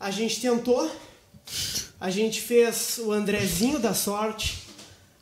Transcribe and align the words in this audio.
A 0.00 0.10
gente 0.10 0.40
tentou, 0.40 0.90
a 2.00 2.10
gente 2.10 2.40
fez 2.40 2.98
o 3.04 3.12
Andrezinho 3.12 3.78
da 3.78 3.92
sorte, 3.92 4.66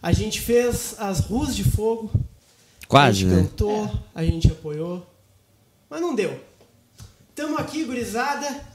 a 0.01 0.13
gente 0.13 0.41
fez 0.41 0.95
as 0.99 1.19
ruas 1.19 1.57
de 1.57 1.65
fogo. 1.65 2.09
Quase, 2.87 3.25
a 3.25 3.29
né? 3.29 3.37
gente 3.39 3.49
tentou, 3.49 3.91
a 4.15 4.25
gente 4.25 4.47
apoiou, 4.47 5.05
mas 5.91 6.01
não 6.01 6.15
deu. 6.15 6.41
Tamo 7.35 7.59
aqui, 7.59 7.85
gurizada. 7.85 8.69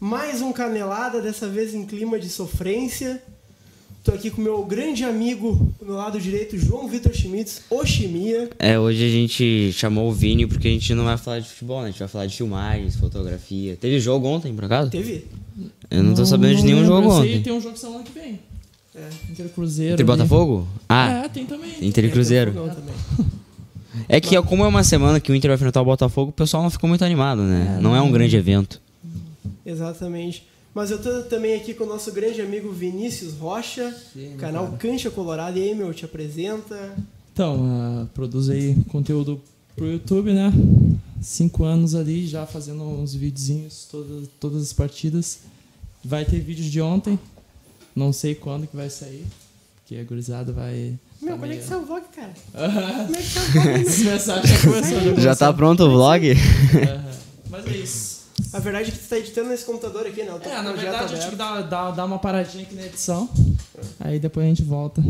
Mais 0.00 0.40
um 0.40 0.50
canelada, 0.50 1.20
dessa 1.20 1.46
vez 1.46 1.74
em 1.74 1.84
clima 1.84 2.18
de 2.18 2.30
sofrência. 2.30 3.22
Tô 4.02 4.12
aqui 4.12 4.30
com 4.30 4.40
meu 4.40 4.64
grande 4.64 5.04
amigo, 5.04 5.70
do 5.78 5.84
meu 5.84 5.94
lado 5.94 6.18
direito, 6.18 6.56
João 6.56 6.88
Vitor 6.88 7.12
Schmitz, 7.14 7.62
Oshimia. 7.68 8.48
É, 8.58 8.78
hoje 8.78 9.04
a 9.04 9.08
gente 9.10 9.72
chamou 9.74 10.08
o 10.08 10.12
Vini 10.12 10.46
porque 10.46 10.68
a 10.68 10.70
gente 10.70 10.94
não 10.94 11.04
vai 11.04 11.18
falar 11.18 11.40
de 11.40 11.48
futebol, 11.50 11.82
né? 11.82 11.88
A 11.88 11.90
gente 11.90 11.98
vai 11.98 12.08
falar 12.08 12.26
de 12.26 12.34
filmagens, 12.34 12.96
fotografia. 12.96 13.76
Teve 13.76 14.00
jogo 14.00 14.26
ontem, 14.26 14.54
por 14.54 14.64
acaso? 14.64 14.90
Teve? 14.90 15.26
Eu 15.90 16.02
não 16.02 16.14
tô 16.14 16.24
sabendo 16.24 16.56
de 16.56 16.62
nenhum 16.62 16.84
jogo 16.86 17.08
Eu 17.08 17.10
sei, 17.10 17.18
ontem. 17.20 17.42
Tem 17.42 17.52
um 17.52 17.60
jogo 17.60 17.76
semana 17.76 18.02
que 18.02 18.12
vem. 18.12 18.40
É. 18.94 19.08
Inter 19.30 19.48
Cruzeiro. 19.50 19.94
Ali. 19.94 20.04
Botafogo? 20.04 20.66
Ah, 20.88 21.24
É, 21.24 21.28
tem 21.28 21.44
também. 21.44 21.72
Inter 21.82 22.06
e 22.06 22.10
Cruzeiro. 22.10 22.52
Tem 22.52 22.68
também. 22.70 23.30
É 24.08 24.18
que 24.18 24.40
como 24.42 24.64
é 24.64 24.68
uma 24.68 24.82
semana 24.82 25.20
que 25.20 25.30
o 25.30 25.34
Inter 25.34 25.50
vai 25.50 25.56
enfrentar 25.56 25.82
o 25.82 25.84
Botafogo, 25.84 26.30
o 26.30 26.32
pessoal 26.32 26.62
não 26.62 26.70
ficou 26.70 26.88
muito 26.88 27.04
animado, 27.04 27.42
né? 27.42 27.78
Não 27.82 27.94
é 27.94 28.00
um 28.00 28.10
grande 28.10 28.34
evento. 28.34 28.80
Exatamente. 29.64 30.48
Mas 30.74 30.90
eu 30.90 31.02
tô 31.02 31.22
também 31.22 31.54
aqui 31.54 31.74
com 31.74 31.84
o 31.84 31.86
nosso 31.86 32.12
grande 32.12 32.40
amigo 32.40 32.70
Vinícius 32.70 33.34
Rocha, 33.34 33.94
canal 34.38 34.76
Cancha 34.78 35.10
Colorado. 35.10 35.58
E 35.58 35.62
aí, 35.62 35.74
meu, 35.74 35.92
te 35.92 36.04
apresenta. 36.04 36.96
Então, 37.32 37.60
ah, 37.64 38.06
produz 38.14 38.48
aí 38.48 38.76
conteúdo 38.88 39.40
pro 39.74 39.86
YouTube, 39.86 40.32
né? 40.32 40.52
Cinco 41.20 41.64
anos 41.64 41.94
ali, 41.94 42.26
já 42.26 42.46
fazendo 42.46 42.82
uns 42.84 43.14
videozinhos 43.14 43.88
todas, 43.90 44.28
todas 44.38 44.62
as 44.62 44.72
partidas. 44.72 45.40
Vai 46.04 46.24
ter 46.24 46.40
vídeos 46.40 46.68
de 46.70 46.80
ontem. 46.80 47.18
Não 47.94 48.12
sei 48.12 48.34
quando 48.34 48.66
que 48.66 48.76
vai 48.76 48.88
sair. 48.88 49.26
Porque 49.76 49.96
a 49.96 50.04
gurizada 50.04 50.52
vai. 50.52 50.94
Meu, 51.20 51.34
tá 51.34 51.38
quando 51.40 51.52
é 51.52 51.56
que 51.56 51.74
o 51.74 51.84
vlog, 51.84 52.02
cara? 52.14 52.32
Como 53.02 53.16
é 53.16 53.18
que 53.18 53.28
sai 53.28 54.38
o 54.38 54.42
vlog? 54.42 54.46
Já 54.46 54.60
começaram. 54.60 55.20
Já 55.20 55.36
tá 55.36 55.52
pronto 55.52 55.82
o 55.82 55.90
vlog? 55.90 56.34
Mas 57.50 57.66
é 57.66 57.76
isso. 57.76 58.19
A 58.52 58.58
verdade 58.58 58.90
é 58.90 58.92
que 58.92 58.98
tu 58.98 59.08
tá 59.08 59.18
editando 59.18 59.48
nesse 59.48 59.64
computador 59.64 60.06
aqui, 60.06 60.22
né? 60.22 60.32
É, 60.42 60.62
na 60.62 60.72
verdade 60.72 61.14
eu 61.14 61.20
tive 61.20 61.36
que 61.36 61.42
aberto. 61.42 61.68
dar, 61.68 61.86
dar, 61.86 61.90
dar 61.92 62.04
uma 62.04 62.18
paradinha 62.18 62.64
aqui 62.64 62.74
na 62.74 62.86
edição. 62.86 63.28
Aí 63.98 64.18
depois 64.18 64.44
a 64.44 64.48
gente 64.48 64.62
volta. 64.62 65.02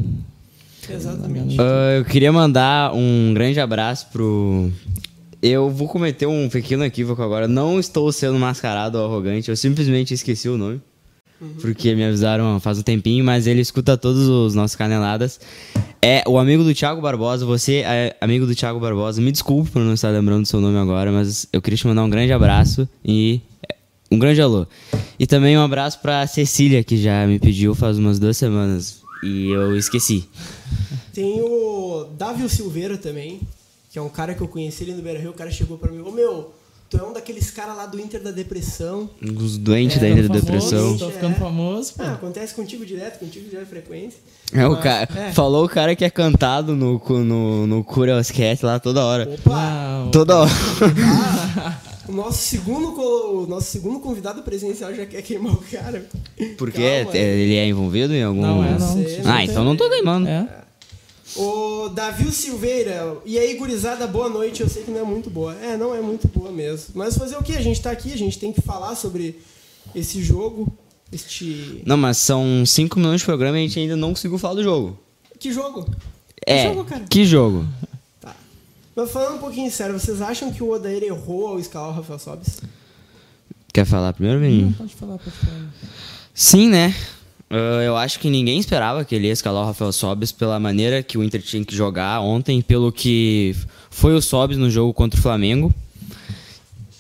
Exatamente. 0.88 1.56
Ah, 1.60 1.96
eu 1.98 2.04
queria 2.04 2.32
mandar 2.32 2.94
um 2.94 3.32
grande 3.34 3.60
abraço 3.60 4.08
pro. 4.12 4.70
Eu 5.42 5.70
vou 5.70 5.88
cometer 5.88 6.26
um 6.26 6.48
pequeno 6.48 6.84
equívoco 6.84 7.22
agora. 7.22 7.48
Não 7.48 7.80
estou 7.80 8.12
sendo 8.12 8.38
mascarado 8.38 8.98
ou 8.98 9.06
arrogante, 9.06 9.48
eu 9.48 9.56
simplesmente 9.56 10.12
esqueci 10.12 10.48
o 10.48 10.58
nome. 10.58 10.80
Porque 11.62 11.94
me 11.94 12.04
avisaram 12.04 12.60
faz 12.60 12.78
um 12.78 12.82
tempinho, 12.82 13.24
mas 13.24 13.46
ele 13.46 13.62
escuta 13.62 13.96
todos 13.96 14.28
os 14.28 14.54
nossos 14.54 14.76
caneladas. 14.76 15.40
É 16.02 16.22
o 16.26 16.38
amigo 16.38 16.64
do 16.64 16.74
Thiago 16.74 17.00
Barbosa. 17.00 17.44
Você 17.44 17.82
é 17.84 18.16
amigo 18.20 18.46
do 18.46 18.54
Thiago 18.54 18.80
Barbosa. 18.80 19.20
Me 19.20 19.30
desculpe 19.30 19.70
por 19.70 19.82
não 19.82 19.92
estar 19.92 20.08
lembrando 20.08 20.42
do 20.42 20.48
seu 20.48 20.60
nome 20.60 20.78
agora, 20.78 21.12
mas 21.12 21.46
eu 21.52 21.60
queria 21.60 21.76
te 21.76 21.86
mandar 21.86 22.02
um 22.02 22.08
grande 22.08 22.32
abraço 22.32 22.88
e 23.04 23.42
é, 23.68 23.74
um 24.10 24.18
grande 24.18 24.40
alô. 24.40 24.66
E 25.18 25.26
também 25.26 25.58
um 25.58 25.62
abraço 25.62 26.00
pra 26.00 26.26
Cecília, 26.26 26.82
que 26.82 26.96
já 26.96 27.26
me 27.26 27.38
pediu 27.38 27.74
faz 27.74 27.98
umas 27.98 28.18
duas 28.18 28.38
semanas. 28.38 29.02
E 29.22 29.50
eu 29.50 29.76
esqueci. 29.76 30.26
Tem 31.12 31.42
o 31.42 32.06
Dávio 32.16 32.48
Silveira 32.48 32.96
também, 32.96 33.40
que 33.92 33.98
é 33.98 34.02
um 34.02 34.08
cara 34.08 34.34
que 34.34 34.40
eu 34.40 34.48
conheci 34.48 34.84
ali 34.84 34.94
no 34.94 35.02
Beira 35.02 35.18
Rio. 35.18 35.32
O 35.32 35.34
cara 35.34 35.50
chegou 35.50 35.76
pra 35.76 35.92
mim: 35.92 36.00
Ô 36.00 36.10
meu, 36.10 36.54
tu 36.90 36.96
é 36.98 37.02
um 37.02 37.12
daqueles 37.12 37.50
caras 37.50 37.76
lá 37.76 37.86
do 37.86 37.98
Inter 38.00 38.20
da 38.20 38.30
Depressão. 38.32 39.08
Os 39.22 39.56
doentes 39.56 39.96
É, 39.96 40.00
da 40.00 40.08
Inter 40.10 40.28
da 40.28 40.34
Depressão. 40.34 40.98
Tô 40.98 41.08
ficando 41.10 41.36
É. 41.36 41.38
famoso, 41.38 41.94
pô. 41.94 42.02
Ah, 42.02 42.12
acontece 42.14 42.52
contigo 42.54 42.84
direto, 42.84 43.18
contigo 43.20 43.46
já 43.50 43.60
é 43.60 43.64
frequência. 43.64 44.18
É, 44.52 44.66
o 44.66 44.72
Mas- 44.72 44.82
cara, 44.82 45.08
é. 45.16 45.32
Falou 45.32 45.64
o 45.64 45.68
cara 45.68 45.94
que 45.94 46.04
é 46.04 46.10
cantado 46.10 46.74
no, 46.74 47.00
no, 47.24 47.66
no 47.66 47.84
Curioscat 47.84 48.64
lá 48.66 48.78
toda 48.80 49.04
hora. 49.04 49.30
Opa! 49.32 50.08
Toda 50.12 50.38
hora. 50.40 50.50
O 52.08 52.12
nosso 52.12 52.38
segundo, 52.38 53.00
o 53.00 53.46
nosso 53.46 53.70
segundo 53.70 54.00
convidado 54.00 54.42
presencial 54.42 54.92
já 54.92 55.06
quer 55.06 55.22
queimar 55.22 55.52
o 55.52 55.58
cara. 55.70 56.04
Porque 56.58 56.80
Calma, 57.04 57.16
é- 57.16 57.38
ele 57.38 57.54
é 57.54 57.66
envolvido 57.68 58.12
em 58.12 58.24
algum. 58.24 58.40
Não 58.40 58.64
é, 58.64 58.76
não. 58.76 59.04
Ah, 59.32 59.44
então 59.44 59.64
não 59.64 59.76
tô 59.76 59.88
queimando. 59.88 60.26
É? 60.26 60.48
O 61.36 61.88
Davi 61.90 62.30
Silveira, 62.32 63.16
e 63.24 63.38
aí, 63.38 63.54
gurizada, 63.54 64.06
boa 64.06 64.28
noite. 64.28 64.62
Eu 64.62 64.68
sei 64.68 64.82
que 64.82 64.90
não 64.90 65.00
é 65.00 65.04
muito 65.04 65.30
boa. 65.30 65.54
É, 65.56 65.76
não 65.76 65.94
é 65.94 66.00
muito 66.00 66.26
boa 66.28 66.50
mesmo. 66.50 66.88
Mas 66.94 67.16
fazer 67.16 67.36
o 67.36 67.42
que? 67.42 67.52
A 67.56 67.60
gente 67.60 67.80
tá 67.80 67.90
aqui, 67.90 68.12
a 68.12 68.16
gente 68.18 68.38
tem 68.38 68.52
que 68.52 68.60
falar 68.60 68.96
sobre 68.96 69.40
esse 69.94 70.22
jogo. 70.22 70.70
Este. 71.12 71.82
Não, 71.86 71.96
mas 71.96 72.18
são 72.18 72.64
cinco 72.66 72.98
minutos 72.98 73.20
de 73.20 73.26
programa 73.26 73.58
e 73.58 73.64
a 73.64 73.66
gente 73.66 73.78
ainda 73.78 73.96
não 73.96 74.10
conseguiu 74.10 74.38
falar 74.38 74.54
do 74.54 74.62
jogo. 74.62 74.98
Que 75.38 75.52
jogo? 75.52 75.88
É. 76.46 76.68
jogo, 76.68 76.84
cara? 76.84 77.04
Que 77.08 77.24
jogo? 77.24 77.66
Tá. 78.20 78.34
Mas 78.94 79.10
falando 79.10 79.36
um 79.36 79.40
pouquinho 79.40 79.70
sério, 79.70 79.98
vocês 79.98 80.20
acham 80.20 80.52
que 80.52 80.62
o 80.62 80.70
Odair 80.70 81.02
errou 81.02 81.48
ao 81.48 81.58
escalar 81.60 81.90
o 81.90 81.92
Rafael 81.92 82.18
Sobis? 82.18 82.60
Quer 83.72 83.84
falar 83.84 84.12
primeiro, 84.12 84.40
Não, 84.40 84.48
Vini? 84.48 84.72
pode 84.74 84.94
falar, 84.96 85.18
pode 85.18 85.30
falar. 85.36 85.72
Sim, 86.34 86.68
né? 86.68 86.94
Ah, 87.50 87.82
eu 87.82 87.96
acho 87.96 88.20
que 88.20 88.30
ninguém 88.30 88.60
esperava 88.60 89.04
que 89.04 89.14
ele 89.14 89.26
ia 89.26 89.32
escalar 89.32 89.64
o 89.64 89.66
Rafael 89.66 89.92
Sobis 89.92 90.30
pela 90.30 90.60
maneira 90.60 91.02
que 91.02 91.18
o 91.18 91.24
Inter 91.24 91.42
tinha 91.42 91.64
que 91.64 91.74
jogar 91.74 92.20
ontem, 92.20 92.62
pelo 92.62 92.92
que 92.92 93.56
foi 93.90 94.14
o 94.14 94.22
Sobis 94.22 94.56
no 94.56 94.70
jogo 94.70 94.94
contra 94.94 95.18
o 95.18 95.22
Flamengo. 95.22 95.74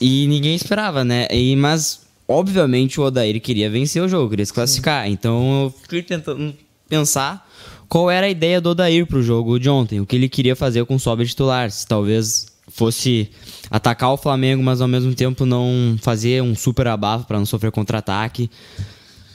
E 0.00 0.26
ninguém 0.26 0.56
esperava, 0.56 1.04
né? 1.04 1.28
E, 1.30 1.54
mas, 1.54 2.00
obviamente, 2.26 2.98
o 3.00 3.04
Odair 3.04 3.40
queria 3.40 3.70
vencer 3.70 4.02
o 4.02 4.08
jogo, 4.08 4.30
queria 4.30 4.46
se 4.46 4.52
classificar. 4.52 5.08
Então 5.08 5.64
eu 5.64 5.74
fiquei 5.82 6.02
tentando 6.02 6.54
pensar 6.88 7.48
qual 7.88 8.10
era 8.10 8.26
a 8.26 8.30
ideia 8.30 8.60
do 8.60 8.70
Odair 8.70 9.06
pro 9.06 9.22
jogo 9.22 9.58
de 9.58 9.68
ontem, 9.68 10.00
o 10.00 10.06
que 10.06 10.16
ele 10.16 10.28
queria 10.28 10.56
fazer 10.56 10.84
com 10.84 10.96
o 10.96 11.00
Sobis 11.00 11.30
titular. 11.30 11.70
Se 11.70 11.86
talvez 11.86 12.46
fosse 12.66 13.30
atacar 13.70 14.12
o 14.12 14.16
Flamengo, 14.16 14.62
mas 14.62 14.80
ao 14.80 14.88
mesmo 14.88 15.14
tempo 15.14 15.44
não 15.44 15.96
fazer 16.00 16.42
um 16.42 16.56
super 16.56 16.88
abafo 16.88 17.26
para 17.26 17.38
não 17.38 17.46
sofrer 17.46 17.70
contra-ataque. 17.70 18.50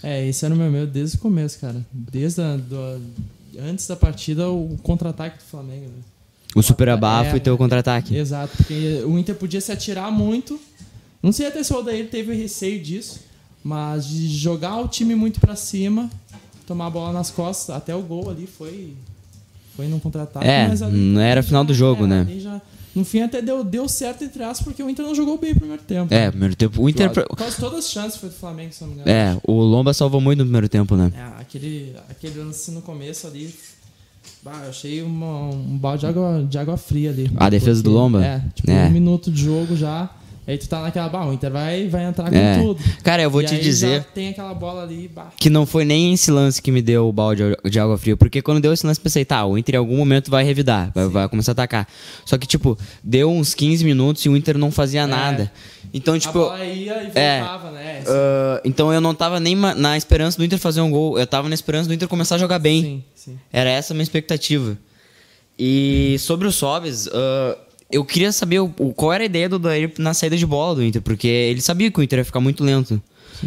É, 0.07 0.27
esse 0.27 0.45
era 0.45 0.53
o 0.53 0.57
meu 0.57 0.69
medo 0.71 0.91
desde 0.91 1.17
o 1.17 1.19
começo, 1.19 1.59
cara. 1.59 1.83
Desde 1.91 2.39
a, 2.41 2.57
do, 2.57 3.01
antes 3.67 3.87
da 3.87 3.95
partida, 3.95 4.49
o 4.49 4.77
contra-ataque 4.83 5.37
do 5.39 5.43
Flamengo. 5.43 5.85
né? 5.85 6.03
O 6.55 6.61
super 6.61 6.87
abafo 6.89 7.33
É, 7.33 7.37
e 7.37 7.39
ter 7.39 7.49
o 7.51 7.57
contra-ataque. 7.57 8.15
Exato, 8.15 8.55
porque 8.55 9.01
o 9.05 9.17
Inter 9.17 9.33
podia 9.35 9.59
se 9.59 9.71
atirar 9.71 10.11
muito. 10.11 10.59
Não 11.23 11.31
sei 11.31 11.47
até 11.47 11.63
se 11.63 11.73
o 11.73 11.77
Odair 11.77 12.07
teve 12.09 12.33
receio 12.35 12.81
disso, 12.81 13.19
mas 13.63 14.05
de 14.07 14.27
jogar 14.27 14.77
o 14.79 14.87
time 14.87 15.15
muito 15.15 15.39
pra 15.39 15.55
cima, 15.55 16.09
tomar 16.67 16.85
a 16.85 16.89
bola 16.91 17.11
nas 17.11 17.31
costas, 17.31 17.75
até 17.75 17.95
o 17.95 18.01
gol 18.03 18.29
ali 18.29 18.45
foi 18.47 18.93
foi 19.75 19.87
num 19.87 19.99
contra-ataque. 19.99 20.47
É, 20.47 20.67
mas 20.69 20.81
ali 20.81 20.95
não 20.97 21.19
era 21.19 21.43
final 21.43 21.63
do 21.65 21.73
jogo, 21.73 22.05
é, 22.05 22.07
né? 22.07 22.27
já- 22.39 22.61
no 22.95 23.03
fim 23.05 23.21
até 23.21 23.41
deu, 23.41 23.63
deu 23.63 23.87
certo 23.89 24.23
entre 24.23 24.41
aspas, 24.43 24.63
porque 24.65 24.81
o 24.81 24.89
Inter 24.89 25.05
não 25.05 25.13
jogou 25.13 25.37
bem 25.37 25.53
no 25.53 25.59
primeiro 25.59 25.83
tempo. 25.83 26.13
É, 26.13 26.29
primeiro 26.31 26.55
tempo. 26.55 26.81
O 26.81 26.89
Inter. 26.89 27.11
Quase 27.35 27.57
todas 27.57 27.79
as 27.79 27.89
chances 27.91 28.17
foi 28.19 28.29
do 28.29 28.35
Flamengo, 28.35 28.73
se 28.73 28.81
não 28.81 28.87
me 28.89 28.95
engano. 28.95 29.09
É, 29.09 29.37
o 29.43 29.53
Lomba 29.61 29.93
salvou 29.93 30.21
muito 30.21 30.39
no 30.39 30.45
primeiro 30.45 30.69
tempo, 30.69 30.95
né? 30.95 31.11
É, 31.15 31.41
aquele, 31.41 31.95
aquele 32.09 32.39
lance 32.39 32.71
no 32.71 32.81
começo 32.81 33.27
ali. 33.27 33.53
Bah, 34.43 34.61
eu 34.63 34.69
achei 34.69 35.01
uma- 35.01 35.49
um 35.49 35.77
balde 35.77 36.01
de 36.01 36.05
água, 36.07 36.45
de 36.49 36.57
água 36.57 36.77
fria 36.77 37.09
ali. 37.09 37.29
A 37.35 37.49
defesa 37.49 37.81
do 37.83 37.91
Lomba? 37.91 38.23
É, 38.23 38.41
tipo, 38.53 38.69
É. 38.71 38.85
um 38.85 38.91
minuto 38.91 39.31
de 39.31 39.43
jogo 39.43 39.75
já. 39.75 40.09
Aí 40.47 40.59
tu 40.59 40.69
tá 40.69 40.81
naquela, 40.81 41.09
bah, 41.09 41.25
o 41.25 41.33
Inter 41.33 41.51
vai, 41.51 41.87
vai 41.87 42.05
entrar 42.05 42.29
com 42.29 42.35
É. 42.35 42.59
tudo. 42.59 42.79
Cara, 43.03 43.23
eu 43.23 43.31
vou 43.31 43.41
E 43.41 43.45
te 43.45 43.57
dizer 43.57 44.03
tem 44.13 44.29
aquela 44.29 44.53
bola 44.53 44.83
ali, 44.83 45.07
bah. 45.07 45.31
que 45.37 45.49
não 45.49 45.65
foi 45.65 45.83
nem 45.83 46.13
esse 46.13 46.29
lance 46.29 46.61
que 46.61 46.71
me 46.71 46.83
deu 46.83 47.07
o 47.09 47.11
balde 47.11 47.41
de 47.65 47.79
água 47.79 47.97
fria. 47.97 48.15
Porque 48.15 48.41
quando 48.43 48.59
deu 48.61 48.71
esse 48.71 48.85
lance, 48.85 48.99
pensei, 48.99 49.25
tá, 49.25 49.43
o 49.43 49.57
Inter 49.57 49.75
em 49.75 49.77
algum 49.79 49.97
momento 49.97 50.29
vai 50.29 50.43
revidar, 50.43 50.91
vai, 50.93 51.07
vai 51.07 51.27
começar 51.29 51.51
a 51.51 51.53
atacar. 51.53 51.87
Só 52.25 52.37
que, 52.37 52.45
tipo, 52.45 52.77
deu 53.03 53.31
uns 53.31 53.55
15 53.55 53.83
minutos 53.83 54.23
e 54.23 54.29
o 54.29 54.37
Inter 54.37 54.55
não 54.57 54.69
fazia 54.71 55.07
nada. 55.07 55.51
Então, 55.91 56.13
a 56.13 56.19
tipo. 56.19 56.33
bola 56.33 56.63
ia 56.63 57.03
e 57.03 57.11
é. 57.15 57.39
voltava, 57.39 57.71
né? 57.71 58.03
ah, 58.07 58.61
então 58.63 58.93
eu 58.93 59.01
não 59.01 59.15
tava 59.15 59.39
nem 59.39 59.55
na 59.55 59.97
esperança 59.97 60.37
do 60.37 60.43
Inter 60.45 60.59
fazer 60.59 60.81
um 60.81 60.91
gol. 60.91 61.17
Eu 61.17 61.25
tava 61.25 61.49
na 61.49 61.55
esperança 61.55 61.87
do 61.87 61.93
Inter 61.93 62.07
começar 62.07 62.35
a 62.35 62.37
jogar 62.37 62.59
bem. 62.59 62.81
Sim, 62.83 63.03
sim. 63.15 63.39
Era 63.51 63.69
essa 63.71 63.93
a 63.93 63.95
minha 63.95 64.03
expectativa. 64.03 64.77
E 65.57 66.17
sobre 66.19 66.47
o 66.47 66.51
Sobes, 66.51 67.07
ah, 67.07 67.57
eu 67.91 68.03
queria 68.03 68.31
saber 68.31 68.59
o, 68.59 68.69
qual 68.69 69.13
era 69.13 69.23
a 69.23 69.25
ideia 69.25 69.47
do 69.47 69.59
Dair 69.59 69.93
na 69.97 70.13
saída 70.13 70.35
de 70.35 70.45
bola 70.45 70.75
do 70.75 70.83
Inter, 70.83 71.01
porque 71.01 71.27
ele 71.27 71.61
sabia 71.61 71.91
que 71.91 71.99
o 71.99 72.03
Inter 72.03 72.19
ia 72.19 72.25
ficar 72.25 72.39
muito 72.39 72.63
lento. 72.63 73.01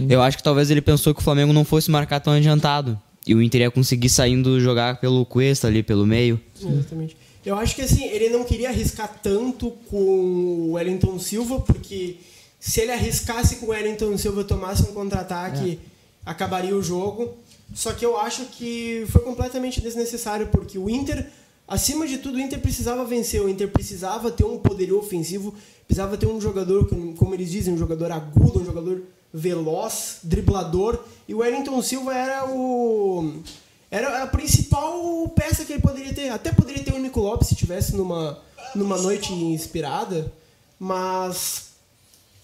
Eu 0.08 0.22
acho 0.22 0.36
que 0.36 0.42
talvez 0.42 0.70
ele 0.70 0.80
pensou 0.80 1.14
que 1.14 1.20
o 1.20 1.24
Flamengo 1.24 1.52
não 1.52 1.64
fosse 1.64 1.90
marcar 1.90 2.20
tão 2.20 2.32
adiantado. 2.32 3.00
E 3.26 3.34
o 3.34 3.42
Inter 3.42 3.62
ia 3.62 3.70
conseguir 3.70 4.08
saindo 4.08 4.60
jogar 4.60 5.00
pelo 5.00 5.24
Cuesta 5.26 5.66
ali, 5.66 5.82
pelo 5.82 6.06
meio. 6.06 6.40
Exatamente. 6.60 7.16
Eu 7.44 7.56
acho 7.56 7.74
que 7.74 7.82
assim, 7.82 8.04
ele 8.04 8.30
não 8.30 8.44
queria 8.44 8.68
arriscar 8.68 9.20
tanto 9.22 9.70
com 9.90 9.96
o 9.96 10.72
Wellington 10.72 11.18
Silva, 11.18 11.60
porque 11.60 12.16
se 12.60 12.80
ele 12.80 12.92
arriscasse 12.92 13.56
com 13.56 13.66
o 13.66 13.68
Wellington 13.70 14.16
Silva 14.18 14.42
e 14.42 14.44
tomasse 14.44 14.82
um 14.82 14.92
contra-ataque, 14.92 15.78
acabaria 16.24 16.76
o 16.76 16.82
jogo. 16.82 17.34
Só 17.74 17.92
que 17.92 18.04
eu 18.04 18.18
acho 18.18 18.46
que 18.46 19.04
foi 19.08 19.22
completamente 19.22 19.80
desnecessário, 19.80 20.48
porque 20.48 20.78
o 20.78 20.88
Inter 20.88 21.26
acima 21.68 22.06
de 22.06 22.18
tudo, 22.18 22.36
o 22.36 22.40
Inter 22.40 22.58
precisava 22.60 23.04
vencer. 23.04 23.42
O 23.42 23.48
Inter 23.48 23.68
precisava 23.68 24.30
ter 24.30 24.44
um 24.44 24.58
poderio 24.58 24.98
ofensivo, 24.98 25.54
precisava 25.86 26.16
ter 26.16 26.26
um 26.26 26.40
jogador, 26.40 26.88
como 27.16 27.34
eles 27.34 27.50
dizem, 27.50 27.74
um 27.74 27.78
jogador 27.78 28.10
agudo, 28.10 28.60
um 28.60 28.64
jogador 28.64 29.02
veloz, 29.32 30.20
driblador. 30.22 30.98
E 31.28 31.34
o 31.34 31.38
Wellington 31.38 31.82
Silva 31.82 32.14
era 32.14 32.50
o. 32.50 33.42
Era 33.90 34.22
a 34.22 34.26
principal 34.26 35.28
peça 35.30 35.64
que 35.64 35.74
ele 35.74 35.82
poderia 35.82 36.12
ter. 36.14 36.30
Até 36.30 36.52
poderia 36.52 36.82
ter 36.82 36.94
o 36.94 36.98
Nico 36.98 37.20
Lopes 37.20 37.48
se 37.48 37.54
tivesse 37.54 37.94
numa, 37.94 38.42
numa 38.74 38.98
noite 38.98 39.32
inspirada. 39.32 40.32
Mas, 40.78 41.70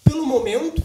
pelo 0.03 0.25
momento, 0.25 0.81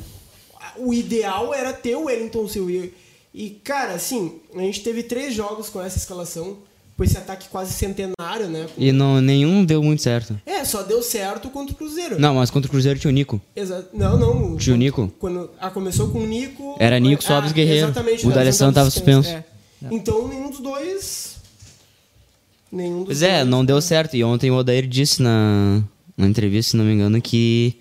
o 0.77 0.93
ideal 0.95 1.53
era 1.53 1.73
ter 1.73 1.97
o 1.97 2.05
Wellington 2.05 2.49
Silva. 2.49 2.89
E, 3.33 3.51
cara, 3.65 3.95
assim, 3.95 4.41
a 4.55 4.61
gente 4.61 4.83
teve 4.83 5.03
três 5.03 5.35
jogos 5.35 5.69
com 5.69 5.81
essa 5.81 5.99
escalação 5.99 6.59
com 7.00 7.05
esse 7.05 7.17
ataque 7.17 7.49
quase 7.49 7.73
centenário, 7.73 8.50
né? 8.50 8.67
Com... 8.75 8.82
E 8.82 8.93
não, 8.93 9.23
nenhum 9.23 9.64
deu 9.64 9.82
muito 9.82 10.02
certo. 10.02 10.38
É, 10.44 10.62
só 10.67 10.82
deu 10.82 11.02
certo 11.02 11.49
contra 11.49 11.73
o 11.73 11.76
Cruzeiro. 11.79 12.20
Não, 12.20 12.35
mas 12.35 12.50
contra 12.50 12.69
o 12.69 12.70
Cruzeiro 12.70 12.99
tinha 12.99 13.11
o 13.11 13.14
Nico. 13.14 13.41
Exa 13.56 13.88
não, 13.91 14.19
não. 14.19 14.56
Tinha 14.58 14.75
o 14.75 14.76
Nico? 14.76 15.11
Quando, 15.19 15.50
ah, 15.58 15.70
começou 15.70 16.11
com 16.11 16.19
o 16.19 16.26
Nico. 16.26 16.76
Era 16.79 16.99
Nico, 16.99 17.25
Sobres, 17.25 17.52
ah, 17.52 17.55
Guerreiro. 17.55 17.87
Exatamente. 17.87 18.26
O 18.26 18.31
D'Alessandro 18.31 18.75
tava 18.75 18.91
suspenso. 18.91 19.31
É. 19.31 19.43
Então, 19.91 20.29
nenhum 20.29 20.50
dos 20.50 20.61
dois... 20.61 21.37
Nenhum 22.70 22.99
dos 22.99 23.06
pois 23.06 23.20
dois. 23.20 23.32
é, 23.32 23.44
não 23.47 23.64
deu 23.64 23.81
certo. 23.81 24.14
E 24.14 24.23
ontem 24.23 24.50
o 24.50 24.55
Odair 24.56 24.87
disse 24.87 25.23
na, 25.23 25.82
na 26.19 26.26
entrevista, 26.26 26.73
se 26.73 26.76
não 26.76 26.85
me 26.85 26.93
engano, 26.93 27.19
que 27.23 27.79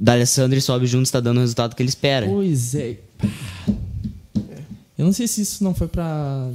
D'Alessandro 0.00 0.56
e 0.56 0.62
Sobe 0.62 0.86
juntos 0.86 1.10
tá 1.10 1.20
dando 1.20 1.36
o 1.36 1.40
resultado 1.40 1.76
que 1.76 1.82
ele 1.82 1.90
espera. 1.90 2.26
Pois 2.26 2.74
é. 2.74 2.96
Eu 4.96 5.04
não 5.04 5.12
sei 5.12 5.28
se 5.28 5.42
isso 5.42 5.62
não 5.62 5.74
foi 5.74 5.86
pra 5.86 6.50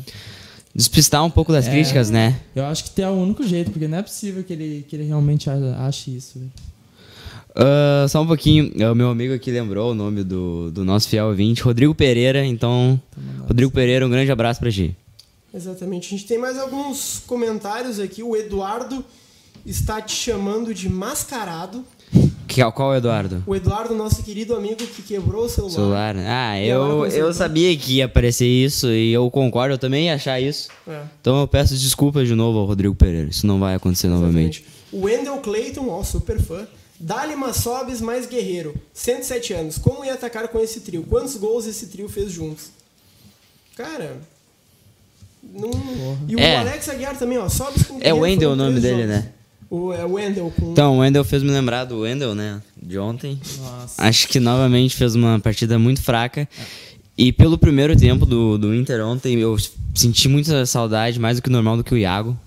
despistar 0.76 1.24
um 1.24 1.30
pouco 1.30 1.52
das 1.52 1.68
é, 1.68 1.72
críticas, 1.72 2.10
né? 2.10 2.40
Eu 2.56 2.66
acho 2.66 2.86
que 2.86 2.92
tem 2.92 3.06
o 3.06 3.12
único 3.12 3.44
jeito, 3.44 3.72
porque 3.72 3.88
não 3.88 4.00
é 4.00 4.02
possível 4.02 4.44
que 4.44 4.54
ele, 4.54 4.86
que 4.88 4.96
ele 4.96 5.04
realmente 5.04 5.50
ache 5.50 6.16
isso. 6.16 6.40
Uh, 7.52 8.10
só 8.10 8.22
um 8.22 8.28
pouquinho, 8.28 8.72
o 8.92 8.96
meu 8.96 9.10
amigo 9.10 9.34
aqui 9.34 9.52
lembrou 9.52 9.92
o 9.92 9.96
nome 9.96 10.24
do, 10.24 10.72
do 10.72 10.84
nosso 10.84 11.08
fiel 11.08 11.28
ouvinte, 11.28 11.62
Rodrigo 11.62 11.94
Pereira. 11.94 12.44
Então, 12.44 13.00
então 13.12 13.46
Rodrigo 13.48 13.72
Pereira, 13.72 14.06
um 14.06 14.10
grande 14.10 14.32
abraço 14.32 14.60
pra 14.60 14.72
ti. 14.72 14.96
Exatamente. 15.54 16.08
A 16.08 16.18
gente 16.18 16.26
tem 16.26 16.40
mais 16.40 16.58
alguns 16.58 17.22
comentários 17.28 18.00
aqui. 18.00 18.24
O 18.24 18.36
Eduardo 18.36 19.06
está 19.64 20.02
te 20.02 20.16
chamando 20.16 20.74
de 20.74 20.90
mascarado. 20.90 21.86
Que, 22.54 22.72
qual 22.72 22.92
é 22.92 22.96
o 22.96 22.98
Eduardo? 22.98 23.44
O 23.48 23.56
Eduardo, 23.56 23.96
nosso 23.96 24.22
querido 24.24 24.56
amigo 24.56 24.78
que 24.78 25.02
quebrou 25.02 25.46
o 25.46 25.50
celular. 25.50 25.74
celular. 25.74 26.14
Né? 26.16 26.26
Ah, 26.28 26.62
eu, 26.62 27.06
eu 27.08 27.34
sabia 27.34 27.76
que 27.76 27.98
ia 27.98 28.06
aparecer 28.06 28.48
isso 28.48 28.88
e 28.90 29.12
eu 29.12 29.30
concordo, 29.32 29.74
eu 29.74 29.78
também 29.78 30.06
ia 30.06 30.16
achar 30.16 30.40
isso. 30.40 30.70
É. 30.88 31.02
Então 31.20 31.42
eu 31.42 31.48
peço 31.48 31.74
desculpas 31.76 32.28
de 32.28 32.36
novo 32.36 32.60
ao 32.60 32.66
Rodrigo 32.66 32.94
Pereira. 32.96 33.30
Isso 33.30 33.48
não 33.48 33.60
vai 33.60 33.76
acontecer 33.76 34.08
Exatamente. 34.08 34.32
novamente. 34.34 34.66
O 34.92 35.06
Wendell 35.06 35.38
Clayton, 35.38 35.90
ó, 35.90 36.04
super 36.04 36.40
fã. 36.40 36.68
Dali 37.00 37.36
Massobes 37.36 38.00
mais 38.00 38.26
Guerreiro, 38.28 38.76
107 38.94 39.54
anos. 39.54 39.78
Como 39.78 40.06
ia 40.06 40.14
atacar 40.14 40.48
com 40.48 40.60
esse 40.60 40.82
trio? 40.82 41.04
Quantos 41.04 41.36
gols 41.36 41.66
esse 41.66 41.88
trio 41.88 42.08
fez 42.08 42.32
juntos? 42.32 42.70
Cara. 43.76 44.18
Não... 45.44 45.70
E 46.28 46.36
o 46.36 46.40
é. 46.40 46.58
Alex 46.58 46.88
Aguiar 46.88 47.18
também, 47.18 47.38
ó. 47.38 47.50
Sobes 47.50 47.84
com 47.84 47.98
É 48.00 48.14
o 48.14 48.20
Wendell 48.20 48.52
o 48.52 48.56
nome 48.56 48.80
dele, 48.80 49.02
jogos. 49.04 49.10
né? 49.10 49.32
O, 49.74 49.92
é 49.92 50.06
o 50.06 50.12
Wendell. 50.12 50.54
Com... 50.56 50.72
Então, 50.72 50.98
o 50.98 51.00
Wendell 51.00 51.24
fez 51.24 51.42
me 51.42 51.50
lembrar 51.50 51.86
do 51.86 52.02
Wendell, 52.02 52.36
né? 52.36 52.62
De 52.80 53.00
ontem. 53.00 53.40
Nossa. 53.58 54.04
Acho 54.04 54.28
que 54.28 54.40
novamente 54.40 54.96
fez 54.96 55.16
uma 55.16 55.40
partida 55.40 55.80
muito 55.80 56.00
fraca. 56.00 56.42
É. 56.42 56.66
E 57.18 57.32
pelo 57.32 57.58
primeiro 57.58 57.98
tempo 57.98 58.24
do, 58.24 58.56
do 58.56 58.76
Inter 58.76 59.04
ontem, 59.04 59.40
eu 59.40 59.58
senti 59.96 60.30
muita 60.30 60.64
saudade, 60.68 61.20
mais 61.20 61.38
do 61.38 61.42
que 61.42 61.50
normal, 61.50 61.78
do 61.78 61.84
que 61.84 61.92
o 61.92 61.98
Iago. 61.98 62.38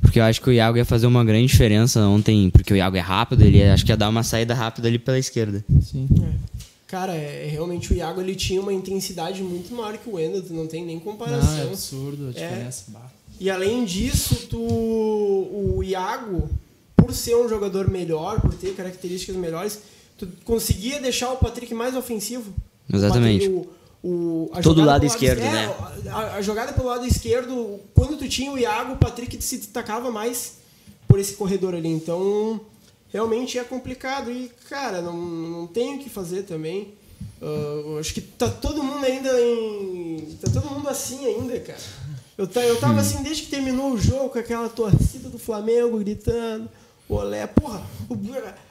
Porque 0.00 0.18
eu 0.18 0.24
acho 0.24 0.40
que 0.40 0.50
o 0.50 0.52
Iago 0.52 0.76
ia 0.76 0.84
fazer 0.84 1.06
uma 1.06 1.24
grande 1.24 1.46
diferença 1.46 2.00
ontem, 2.00 2.50
porque 2.50 2.74
o 2.74 2.76
Iago 2.76 2.96
é 2.96 3.00
rápido, 3.00 3.42
ele 3.42 3.58
ia, 3.58 3.72
acho 3.72 3.84
que 3.84 3.92
ia 3.92 3.96
dar 3.96 4.08
uma 4.08 4.24
saída 4.24 4.52
rápida 4.52 4.88
ali 4.88 4.98
pela 4.98 5.20
esquerda. 5.20 5.64
Sim. 5.80 6.08
É. 6.20 6.32
Cara, 6.88 7.14
é, 7.14 7.46
realmente 7.48 7.92
o 7.92 7.96
Iago 7.96 8.20
ele 8.20 8.34
tinha 8.34 8.60
uma 8.60 8.72
intensidade 8.72 9.40
muito 9.40 9.72
maior 9.72 9.96
que 9.96 10.10
o 10.10 10.14
Wendel, 10.14 10.42
não 10.50 10.66
tem 10.66 10.84
nem 10.84 10.98
comparação. 10.98 11.48
Não, 11.48 11.58
é 11.60 11.62
absurdo 11.62 12.26
a 12.26 12.30
é. 12.30 12.32
diferença. 12.32 12.86
É. 12.92 12.98
E 13.38 13.48
além 13.48 13.84
disso, 13.84 14.48
tu, 14.50 14.58
o 14.58 15.80
Iago, 15.84 16.50
por 17.02 17.12
ser 17.12 17.36
um 17.36 17.48
jogador 17.48 17.90
melhor, 17.90 18.40
por 18.40 18.54
ter 18.54 18.74
características 18.74 19.34
melhores, 19.34 19.80
tu 20.16 20.28
conseguia 20.44 21.00
deixar 21.00 21.32
o 21.32 21.36
Patrick 21.36 21.74
mais 21.74 21.96
ofensivo. 21.96 22.54
Exatamente. 22.92 23.48
O, 23.48 23.68
o, 24.02 24.50
Todo 24.62 24.84
lado 24.84 25.04
esquerdo, 25.04 25.40
né? 25.40 25.74
A, 26.10 26.36
a, 26.36 26.42
jogada 26.42 26.72
pelo 26.72 26.88
lado 26.88 27.04
esquerdo, 27.04 27.80
quando 27.94 28.16
tu 28.16 28.28
tinha 28.28 28.52
o 28.52 28.58
Iago, 28.58 28.94
o 28.94 28.96
Patrick 28.96 29.42
se 29.42 29.58
destacava 29.58 30.10
mais 30.10 30.58
por 31.08 31.18
esse 31.18 31.34
corredor 31.34 31.74
ali. 31.74 31.88
Então, 31.88 32.60
realmente 33.12 33.58
é 33.58 33.64
complicado. 33.64 34.30
E, 34.30 34.50
cara, 34.68 35.02
não, 35.02 35.16
não 35.16 35.66
tem 35.66 35.96
o 35.96 35.98
que 35.98 36.08
fazer 36.08 36.42
também. 36.42 36.94
Uh, 37.40 37.98
acho 37.98 38.14
que 38.14 38.20
tá 38.20 38.48
todo 38.48 38.82
mundo 38.84 39.04
ainda 39.04 39.28
em. 39.40 40.36
Tá 40.40 40.50
todo 40.52 40.70
mundo 40.70 40.88
assim 40.88 41.26
ainda, 41.26 41.58
cara. 41.58 41.78
Eu, 42.38 42.48
eu 42.62 42.76
tava 42.80 43.00
assim 43.00 43.22
desde 43.22 43.42
que 43.42 43.50
terminou 43.50 43.92
o 43.92 43.98
jogo, 44.00 44.30
com 44.30 44.38
aquela 44.38 44.68
torcida 44.68 45.28
do 45.28 45.38
Flamengo 45.38 45.98
gritando. 45.98 46.68
Olé, 47.14 47.46
porra, 47.46 47.86
o, 48.08 48.16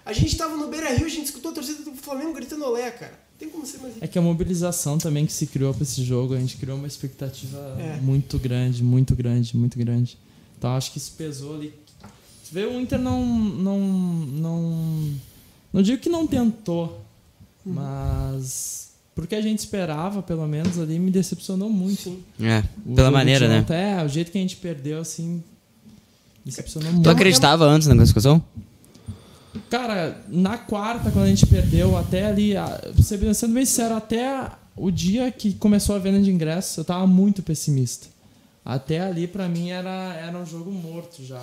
a 0.03 0.13
gente 0.13 0.35
tava 0.35 0.57
no 0.57 0.67
Beira 0.67 0.91
Rio, 0.93 1.05
a 1.05 1.09
gente 1.09 1.25
escutou 1.25 1.51
a 1.51 1.53
torcida 1.53 1.83
do 1.83 1.95
Flamengo 1.95 2.33
gritando 2.33 2.65
olé, 2.65 2.89
cara. 2.89 3.13
Tem 3.37 3.49
como 3.49 3.65
ser 3.65 3.77
mais. 3.79 3.93
É 4.01 4.07
que 4.07 4.17
a 4.17 4.21
mobilização 4.21 4.97
também 4.97 5.25
que 5.25 5.33
se 5.33 5.45
criou 5.47 5.73
para 5.73 5.83
esse 5.83 6.03
jogo, 6.03 6.33
a 6.33 6.39
gente 6.39 6.57
criou 6.57 6.77
uma 6.77 6.87
expectativa 6.87 7.57
é. 7.79 7.99
muito 8.01 8.39
grande, 8.39 8.83
muito 8.83 9.15
grande, 9.15 9.55
muito 9.55 9.77
grande. 9.77 10.17
Então 10.57 10.75
acho 10.75 10.91
que 10.91 10.97
isso 10.97 11.13
pesou 11.17 11.55
ali. 11.55 11.73
Você 12.43 12.53
vê, 12.53 12.65
o 12.65 12.79
Inter 12.79 12.99
não. 12.99 13.25
Não, 13.25 13.79
não, 13.79 15.13
não 15.71 15.81
digo 15.81 16.01
que 16.01 16.09
não 16.09 16.25
tentou, 16.25 17.03
uhum. 17.65 17.73
mas. 17.73 18.91
Porque 19.13 19.35
a 19.35 19.41
gente 19.41 19.59
esperava, 19.59 20.23
pelo 20.23 20.47
menos 20.47 20.79
ali, 20.79 20.97
me 20.97 21.11
decepcionou 21.11 21.69
muito. 21.69 22.03
Sim. 22.03 22.23
É, 22.41 22.63
pela 22.95 23.11
maneira, 23.11 23.47
né? 23.47 23.65
É, 23.69 24.03
o 24.03 24.07
jeito 24.07 24.31
que 24.31 24.37
a 24.37 24.41
gente 24.41 24.55
perdeu, 24.55 24.99
assim, 24.99 25.43
Decepcionou 26.45 26.91
muito. 26.91 27.03
Tu 27.03 27.09
acreditava 27.09 27.65
antes 27.65 27.87
na 27.87 27.95
classificação? 27.95 28.43
Cara, 29.69 30.23
na 30.29 30.57
quarta, 30.57 31.11
quando 31.11 31.25
a 31.25 31.29
gente 31.29 31.45
perdeu, 31.45 31.97
até 31.97 32.25
ali, 32.25 32.53
sendo 33.01 33.53
bem 33.53 33.65
sincero, 33.65 33.95
até 33.95 34.49
o 34.75 34.89
dia 34.89 35.31
que 35.31 35.53
começou 35.53 35.95
a 35.95 35.99
venda 35.99 36.21
de 36.21 36.31
ingressos, 36.31 36.77
eu 36.77 36.85
tava 36.85 37.05
muito 37.05 37.43
pessimista. 37.43 38.07
Até 38.63 39.01
ali, 39.01 39.27
para 39.27 39.47
mim, 39.47 39.69
era, 39.69 40.13
era 40.15 40.37
um 40.37 40.45
jogo 40.45 40.71
morto 40.71 41.23
já. 41.23 41.41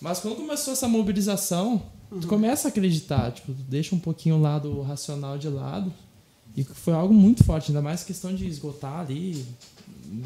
Mas 0.00 0.18
quando 0.20 0.36
começou 0.36 0.72
essa 0.72 0.88
mobilização, 0.88 1.82
tu 2.20 2.26
começa 2.26 2.68
a 2.68 2.70
acreditar, 2.70 3.30
tipo, 3.32 3.52
tu 3.52 3.62
deixa 3.62 3.94
um 3.94 3.98
pouquinho 3.98 4.36
o 4.36 4.40
lado 4.40 4.80
racional 4.82 5.38
de 5.38 5.48
lado. 5.48 5.92
E 6.56 6.64
foi 6.64 6.94
algo 6.94 7.14
muito 7.14 7.44
forte, 7.44 7.70
ainda 7.70 7.82
mais 7.82 8.02
questão 8.02 8.34
de 8.34 8.46
esgotar 8.46 9.00
ali 9.00 9.46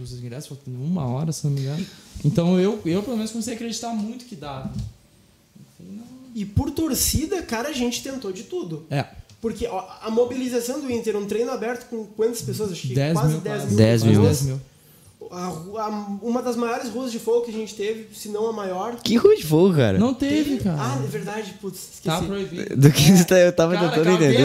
os 0.03 0.13
ingressos, 0.13 0.57
uma 0.67 1.07
hora, 1.07 1.33
se 1.33 1.45
não 1.45 1.53
me 1.53 1.61
engano. 1.61 1.87
Então 2.25 2.59
eu, 2.59 2.81
eu 2.85 3.03
pelo 3.03 3.17
menos 3.17 3.31
comecei 3.33 3.53
a 3.53 3.57
acreditar 3.57 3.91
muito 3.91 4.25
que 4.25 4.37
dava. 4.37 4.73
E 6.35 6.45
por 6.45 6.71
torcida, 6.71 7.43
cara, 7.43 7.69
a 7.69 7.73
gente 7.73 8.03
tentou 8.03 8.33
de 8.33 8.45
tudo. 8.45 8.85
É. 8.91 9.07
Porque 9.41 9.67
ó, 9.67 9.85
a 10.01 10.11
mobilização 10.11 10.81
do 10.81 10.91
Inter, 10.91 11.17
um 11.17 11.27
treino 11.27 11.51
aberto 11.51 11.89
com 11.89 12.07
quantas 12.07 12.43
pessoas? 12.43 12.73
Acho 12.73 12.89
que 12.89 12.95
10 12.95 13.13
quase 13.13 13.33
mil, 13.33 13.41
10 13.41 13.65
mil. 13.65 13.77
10 13.77 14.03
mil. 14.05 14.23
10 14.23 14.43
mil. 14.43 14.61
A, 15.31 15.47
a, 15.47 16.19
uma 16.23 16.43
das 16.43 16.57
maiores 16.57 16.91
ruas 16.91 17.11
de 17.11 17.19
fogo 17.19 17.43
que 17.43 17.51
a 17.51 17.55
gente 17.55 17.75
teve, 17.75 18.09
se 18.15 18.29
não 18.29 18.49
a 18.49 18.53
maior. 18.53 18.97
Que 19.03 19.17
rua 19.17 19.35
de 19.37 19.45
fogo, 19.45 19.75
cara? 19.75 19.99
Não 19.99 20.15
teve, 20.15 20.59
cara. 20.59 20.77
Ah, 20.79 21.03
é 21.03 21.07
verdade, 21.07 21.55
putz, 21.61 21.79
esqueci. 21.95 22.03
Tá 22.05 22.23
proibido. 22.23 22.77
Do 22.77 22.91
que 22.91 23.13
você 23.13 23.25
tá, 23.25 23.39
eu 23.39 23.53
tava 23.53 23.75
cara, 23.75 23.89
tentando 23.89 24.11
entender. 24.11 24.45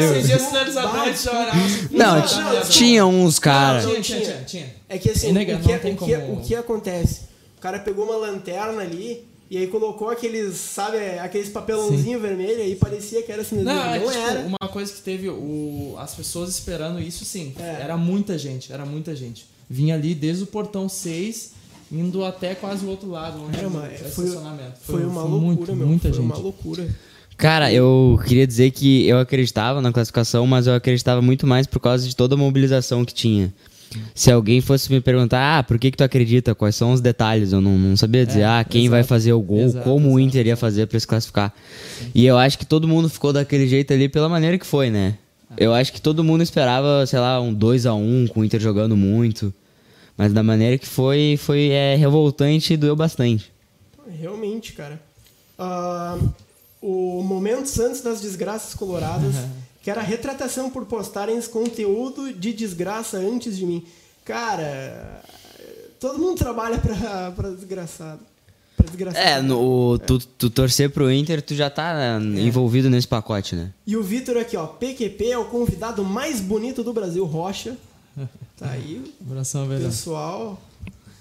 Não, 1.91 2.15
não, 2.15 2.69
tinha 2.69 3.05
uns, 3.05 3.39
cara. 3.39 3.81
Não, 3.81 4.01
tinha, 4.01 4.21
tinha, 4.21 4.43
tinha. 4.45 4.75
É 4.87 4.97
que 4.97 5.11
assim, 5.11 5.31
o, 5.31 5.45
que, 5.45 5.53
o, 5.53 5.59
que, 5.59 5.95
como... 5.95 6.33
o 6.33 6.41
que 6.41 6.55
acontece? 6.55 7.21
O 7.57 7.61
cara 7.61 7.79
pegou 7.79 8.05
uma 8.05 8.15
lanterna 8.15 8.81
ali 8.81 9.27
e 9.49 9.57
aí 9.57 9.67
colocou 9.67 10.09
aqueles, 10.09 10.55
sabe, 10.57 10.97
aqueles 11.19 11.49
papelãozinho 11.49 12.17
Sim. 12.17 12.21
vermelho 12.21 12.63
e 12.63 12.75
parecia 12.75 13.23
que 13.23 13.31
era 13.31 13.41
assim, 13.41 13.63
não, 13.63 13.73
não 13.73 13.83
é, 13.83 13.99
tipo, 13.99 14.11
era. 14.11 14.39
Uma 14.41 14.69
coisa 14.71 14.93
que 14.93 15.01
teve 15.01 15.27
o, 15.27 15.95
as 15.97 16.13
pessoas 16.13 16.49
esperando 16.51 17.01
isso, 17.01 17.25
sim. 17.25 17.53
É. 17.59 17.81
Era 17.81 17.97
muita 17.97 18.37
gente, 18.37 18.71
era 18.71 18.85
muita 18.85 19.15
gente. 19.15 19.47
Vinha 19.69 19.95
ali 19.95 20.15
desde 20.15 20.43
o 20.43 20.47
portão 20.47 20.89
6, 20.89 21.53
indo 21.91 22.23
até 22.23 22.55
quase 22.55 22.85
o 22.85 22.89
outro 22.89 23.09
lado, 23.09 23.43
onde 23.43 23.59
é 23.59 23.67
uma, 23.67 23.85
é 23.85 23.97
foi, 23.97 24.25
estacionamento. 24.25 24.79
Foi, 24.81 24.95
foi 24.95 25.05
uma 25.05 25.21
foi 25.21 25.29
loucura, 25.29 25.55
muito, 25.55 25.75
meu. 25.75 25.87
Muita 25.87 26.09
foi 26.09 26.17
gente. 26.17 26.25
uma 26.25 26.37
loucura. 26.37 26.89
Cara, 27.37 27.71
eu 27.71 28.19
queria 28.27 28.45
dizer 28.45 28.71
que 28.71 29.07
eu 29.07 29.17
acreditava 29.17 29.81
na 29.81 29.93
classificação, 29.93 30.45
mas 30.45 30.67
eu 30.67 30.73
acreditava 30.73 31.21
muito 31.21 31.47
mais 31.47 31.65
por 31.65 31.79
causa 31.79 32.05
de 32.07 32.13
toda 32.13 32.35
a 32.35 32.37
mobilização 32.37 33.05
que 33.05 33.13
tinha. 33.13 33.53
Se 34.13 34.31
alguém 34.31 34.61
fosse 34.61 34.91
me 34.91 35.01
perguntar, 35.01 35.59
ah, 35.59 35.63
por 35.63 35.79
que, 35.79 35.89
que 35.89 35.97
tu 35.97 36.03
acredita? 36.03 36.53
Quais 36.53 36.75
são 36.75 36.91
os 36.91 37.01
detalhes? 37.01 37.51
Eu 37.51 37.61
não, 37.61 37.77
não 37.77 37.97
sabia 37.97 38.25
dizer, 38.25 38.41
é, 38.41 38.45
ah, 38.45 38.65
quem 38.67 38.81
exato, 38.81 38.91
vai 38.91 39.03
fazer 39.03 39.33
o 39.33 39.41
gol, 39.41 39.61
exato, 39.61 39.83
como 39.83 40.07
exato, 40.07 40.15
o 40.15 40.19
Inter 40.19 40.47
ia 40.47 40.57
fazer 40.57 40.85
para 40.87 40.99
se 40.99 41.07
classificar. 41.07 41.53
Sim. 41.97 42.11
E 42.13 42.25
eu 42.25 42.37
acho 42.37 42.59
que 42.59 42.65
todo 42.65 42.87
mundo 42.87 43.09
ficou 43.09 43.33
daquele 43.33 43.67
jeito 43.67 43.93
ali 43.93 44.09
pela 44.09 44.29
maneira 44.29 44.57
que 44.57 44.65
foi, 44.65 44.89
né? 44.89 45.17
É. 45.57 45.65
Eu 45.65 45.73
acho 45.73 45.91
que 45.91 46.01
todo 46.01 46.23
mundo 46.23 46.43
esperava, 46.43 47.05
sei 47.05 47.19
lá, 47.19 47.39
um 47.41 47.53
2 47.53 47.85
a 47.85 47.93
1 47.93 48.27
com 48.27 48.41
o 48.41 48.45
Inter 48.45 48.59
jogando 48.59 48.95
muito. 48.95 49.53
Mas 50.19 50.33
da 50.33 50.43
maneira 50.43 50.77
que 50.77 50.85
foi, 50.85 51.39
foi 51.41 51.69
é, 51.69 51.95
revoltante 51.95 52.73
e 52.73 52.77
doeu 52.77 52.93
bastante. 52.93 53.53
Realmente, 54.19 54.73
cara. 54.73 55.01
Ah, 55.57 56.17
o 56.81 57.23
Momentos 57.23 57.79
Antes 57.79 58.01
das 58.01 58.19
Desgraças 58.19 58.73
Coloradas, 58.73 59.33
que 59.81 59.89
era 59.89 60.01
a 60.01 60.03
retratação 60.03 60.69
por 60.69 60.83
postarem 60.85 61.41
conteúdo 61.43 62.33
de 62.33 62.51
desgraça 62.51 63.15
antes 63.17 63.57
de 63.57 63.65
mim. 63.65 63.85
Cara, 64.25 65.23
todo 66.01 66.19
mundo 66.19 66.37
trabalha 66.37 66.79
pra, 66.79 67.31
pra 67.31 67.49
desgraçado. 67.51 68.19
Pra 68.75 68.87
desgraçado. 68.87 69.25
É, 69.25 69.41
no, 69.41 69.91
o- 69.93 69.97
tu, 69.99 70.19
tu 70.19 70.49
torcer 70.49 70.89
pro 70.89 71.09
Inter, 71.09 71.41
tu 71.41 71.55
já 71.55 71.69
tá 71.69 72.19
né, 72.19 72.41
envolvido 72.41 72.89
nesse 72.89 73.07
pacote, 73.07 73.55
né? 73.55 73.71
E 73.87 73.95
o 73.95 74.03
Vitor 74.03 74.35
aqui, 74.35 74.57
ó. 74.57 74.67
PQP 74.67 75.31
é 75.31 75.37
o 75.37 75.45
convidado 75.45 76.03
mais 76.03 76.41
bonito 76.41 76.83
do 76.83 76.91
Brasil, 76.91 77.23
Rocha. 77.23 77.77
Tá 78.59 78.71
aí, 78.71 79.01
Abração, 79.25 79.65
o 79.65 79.67
velho. 79.67 79.85
pessoal. 79.85 80.61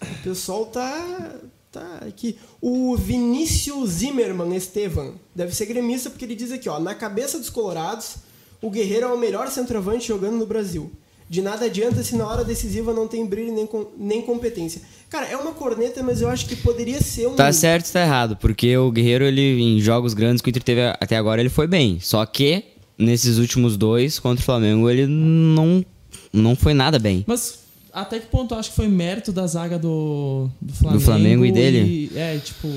O 0.02 0.22
pessoal 0.22 0.66
tá. 0.66 1.34
Tá 1.70 1.98
aqui. 2.06 2.36
O 2.62 2.96
Vinícius 2.96 3.90
Zimmermann 3.90 4.56
Estevan 4.56 5.12
deve 5.34 5.54
ser 5.54 5.66
gremista 5.66 6.08
porque 6.10 6.24
ele 6.24 6.34
diz 6.34 6.50
aqui, 6.50 6.68
ó. 6.68 6.80
Na 6.80 6.94
cabeça 6.94 7.38
dos 7.38 7.50
colorados, 7.50 8.16
o 8.62 8.70
Guerreiro 8.70 9.06
é 9.06 9.12
o 9.12 9.18
melhor 9.18 9.48
centroavante 9.50 10.08
jogando 10.08 10.36
no 10.36 10.46
Brasil. 10.46 10.90
De 11.28 11.42
nada 11.42 11.66
adianta 11.66 12.02
se 12.02 12.16
na 12.16 12.26
hora 12.26 12.42
decisiva 12.42 12.94
não 12.94 13.06
tem 13.06 13.26
brilho 13.26 13.52
nem, 13.52 13.66
com- 13.66 13.88
nem 13.98 14.22
competência. 14.22 14.80
Cara, 15.10 15.26
é 15.26 15.36
uma 15.36 15.52
corneta, 15.52 16.02
mas 16.02 16.22
eu 16.22 16.28
acho 16.30 16.46
que 16.46 16.56
poderia 16.56 17.02
ser 17.02 17.28
um. 17.28 17.34
Tá 17.36 17.52
certo 17.52 17.86
e 17.88 17.92
tá 17.92 18.00
errado, 18.00 18.34
porque 18.38 18.74
o 18.78 18.90
Guerreiro, 18.90 19.24
ele, 19.26 19.60
em 19.60 19.78
jogos 19.78 20.14
grandes 20.14 20.40
que 20.40 20.48
o 20.48 20.50
Inter 20.50 20.62
teve 20.62 20.80
até 20.98 21.16
agora, 21.18 21.40
ele 21.42 21.50
foi 21.50 21.66
bem. 21.66 22.00
Só 22.00 22.24
que, 22.24 22.64
nesses 22.96 23.36
últimos 23.36 23.76
dois, 23.76 24.18
contra 24.18 24.40
o 24.40 24.44
Flamengo, 24.44 24.88
ele 24.88 25.06
não, 25.06 25.84
não 26.32 26.54
foi 26.56 26.74
nada 26.74 26.98
bem. 26.98 27.24
Mas 27.26 27.60
até 27.92 28.18
que 28.18 28.26
ponto 28.26 28.54
eu 28.54 28.58
acho 28.58 28.70
que 28.70 28.76
foi 28.76 28.86
mérito 28.88 29.32
da 29.32 29.46
zaga 29.46 29.78
do, 29.78 30.48
do 30.60 30.72
Flamengo? 30.74 31.02
Flamengo 31.04 31.44
e 31.46 31.52
dele? 31.52 32.10
e- 32.14 32.18
é, 32.18 32.38
tipo, 32.38 32.68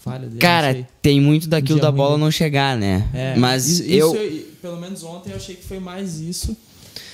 falha 0.00 0.26
dele. 0.26 0.38
Cara, 0.38 0.86
tem 1.02 1.20
muito 1.20 1.48
daquilo 1.48 1.80
da 1.80 1.88
ruim, 1.88 1.96
bola 1.96 2.16
né? 2.18 2.24
não 2.24 2.30
chegar, 2.30 2.76
né? 2.76 3.08
É, 3.14 3.36
Mas 3.36 3.66
isso- 3.68 3.82
eu. 3.84 4.14
isso 4.14 4.44
pelo 4.60 4.80
menos 4.80 5.02
ontem 5.04 5.30
eu 5.30 5.36
achei 5.36 5.54
que 5.54 5.64
foi 5.64 5.78
mais 5.80 6.20
isso 6.20 6.56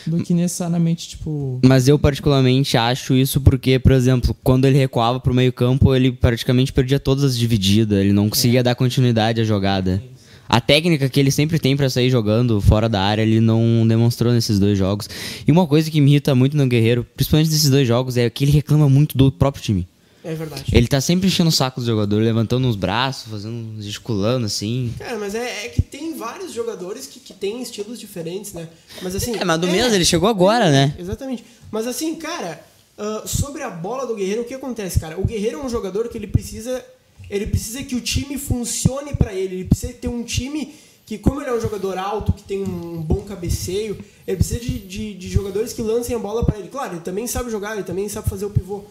do 0.07 0.23
que 0.23 0.35
necessariamente, 0.35 1.09
tipo. 1.11 1.61
Mas 1.65 1.89
eu 1.89 1.99
particularmente 1.99 2.77
acho 2.77 3.15
isso 3.15 3.41
porque, 3.41 3.79
por 3.79 3.93
exemplo, 3.93 4.37
quando 4.43 4.67
ele 4.67 4.77
recuava 4.77 5.19
pro 5.21 5.33
meio 5.33 5.53
campo, 5.53 5.95
ele 5.95 6.13
praticamente 6.13 6.73
perdia 6.73 6.99
todas 7.01 7.25
as 7.25 7.39
divididas, 7.39 7.99
ele 8.01 8.13
não 8.13 8.29
conseguia 8.29 8.63
dar 8.63 8.75
continuidade 8.75 9.41
à 9.41 9.45
jogada. 9.45 10.03
A 10.49 10.61
técnica 10.61 11.09
que 11.09 11.19
ele 11.19 11.31
sempre 11.31 11.59
tem 11.59 11.77
pra 11.77 11.89
sair 11.89 12.11
jogando 12.11 12.61
fora 12.61 12.89
da 12.89 13.01
área, 13.01 13.23
ele 13.23 13.41
não 13.41 13.87
demonstrou 13.87 14.33
nesses 14.33 14.59
dois 14.59 14.79
jogos. 14.79 15.09
E 15.47 15.51
uma 15.51 15.67
coisa 15.67 15.91
que 15.91 16.01
me 16.01 16.11
irrita 16.11 16.35
muito 16.35 16.57
no 16.57 16.67
Guerreiro, 16.67 17.07
principalmente 17.17 17.51
nesses 17.51 17.71
dois 17.71 17.87
jogos, 17.87 18.17
é 18.17 18.29
que 18.29 18.45
ele 18.45 18.53
reclama 18.53 18.89
muito 18.89 19.17
do 19.17 19.33
próprio 19.33 19.63
time. 19.63 19.89
É 20.25 20.35
verdade. 20.35 20.65
Ele 20.73 20.89
tá 20.89 21.03
sempre 21.03 21.27
enchendo 21.27 21.51
o 21.51 21.53
saco 21.53 21.81
do 21.81 21.87
jogador, 21.87 22.23
levantando 22.23 22.67
os 22.67 22.77
braços, 22.77 23.31
fazendo, 23.31 23.83
gesticulando 23.83 24.47
assim. 24.47 24.93
Cara, 24.99 25.19
mas 25.19 25.35
é, 25.35 25.67
é 25.67 25.69
que 25.69 25.83
tem 25.83 26.17
vários 26.17 26.53
jogadores 26.53 27.07
que, 27.07 27.21
que 27.21 27.35
têm 27.35 27.61
estilos 27.61 28.01
diferentes, 28.01 28.55
né? 28.55 28.69
Mas 29.03 29.15
assim. 29.15 29.37
É, 29.37 29.45
mas 29.45 29.61
do 29.61 29.67
mesmo, 29.67 29.95
ele 29.95 30.05
chegou 30.05 30.29
agora, 30.29 30.71
né? 30.71 30.95
Exatamente. 30.99 31.45
Mas 31.71 31.87
assim, 31.87 32.15
cara, 32.15 32.59
ah, 32.97 33.23
sobre 33.27 33.63
a 33.63 33.71
bola 33.71 34.07
do 34.07 34.15
Guerreiro, 34.15 34.43
o 34.43 34.45
que 34.45 34.55
acontece, 34.55 35.01
cara? 35.01 35.19
O 35.19 35.25
Guerreiro 35.25 35.61
é 35.61 35.65
um 35.65 35.69
jogador 35.69 36.09
que 36.09 36.17
ele 36.17 36.27
precisa. 36.27 36.85
Ele 37.31 37.47
precisa 37.47 37.83
que 37.83 37.95
o 37.95 38.01
time 38.01 38.37
funcione 38.39 39.15
pra 39.15 39.33
ele. 39.33 39.55
Ele 39.57 39.65
precisa 39.65 39.93
ter 39.93 40.09
um 40.09 40.23
time 40.23 40.75
que, 41.07 41.19
como 41.19 41.41
ele 41.41 41.51
é 41.51 41.55
um 41.55 41.61
jogador 41.61 41.99
alto, 41.99 42.33
que 42.33 42.43
tem 42.43 42.63
um 42.63 43.01
bom 43.03 43.21
cabeceio, 43.23 43.99
ele 44.27 44.37
precisa 44.37 44.61
de, 44.61 44.79
de, 44.79 45.15
de 45.15 45.29
jogadores 45.29 45.73
que 45.73 45.83
lancem 45.83 46.15
a 46.17 46.19
bola 46.19 46.45
pra 46.45 46.59
ele. 46.59 46.69
Claro, 46.69 46.95
ele 46.95 47.01
também 47.03 47.27
sabe 47.27 47.51
jogar, 47.51 47.75
ele 47.75 47.83
também 47.85 48.09
sabe 48.09 48.29
fazer 48.29 48.45
o 48.47 48.51
pivô. 48.51 48.83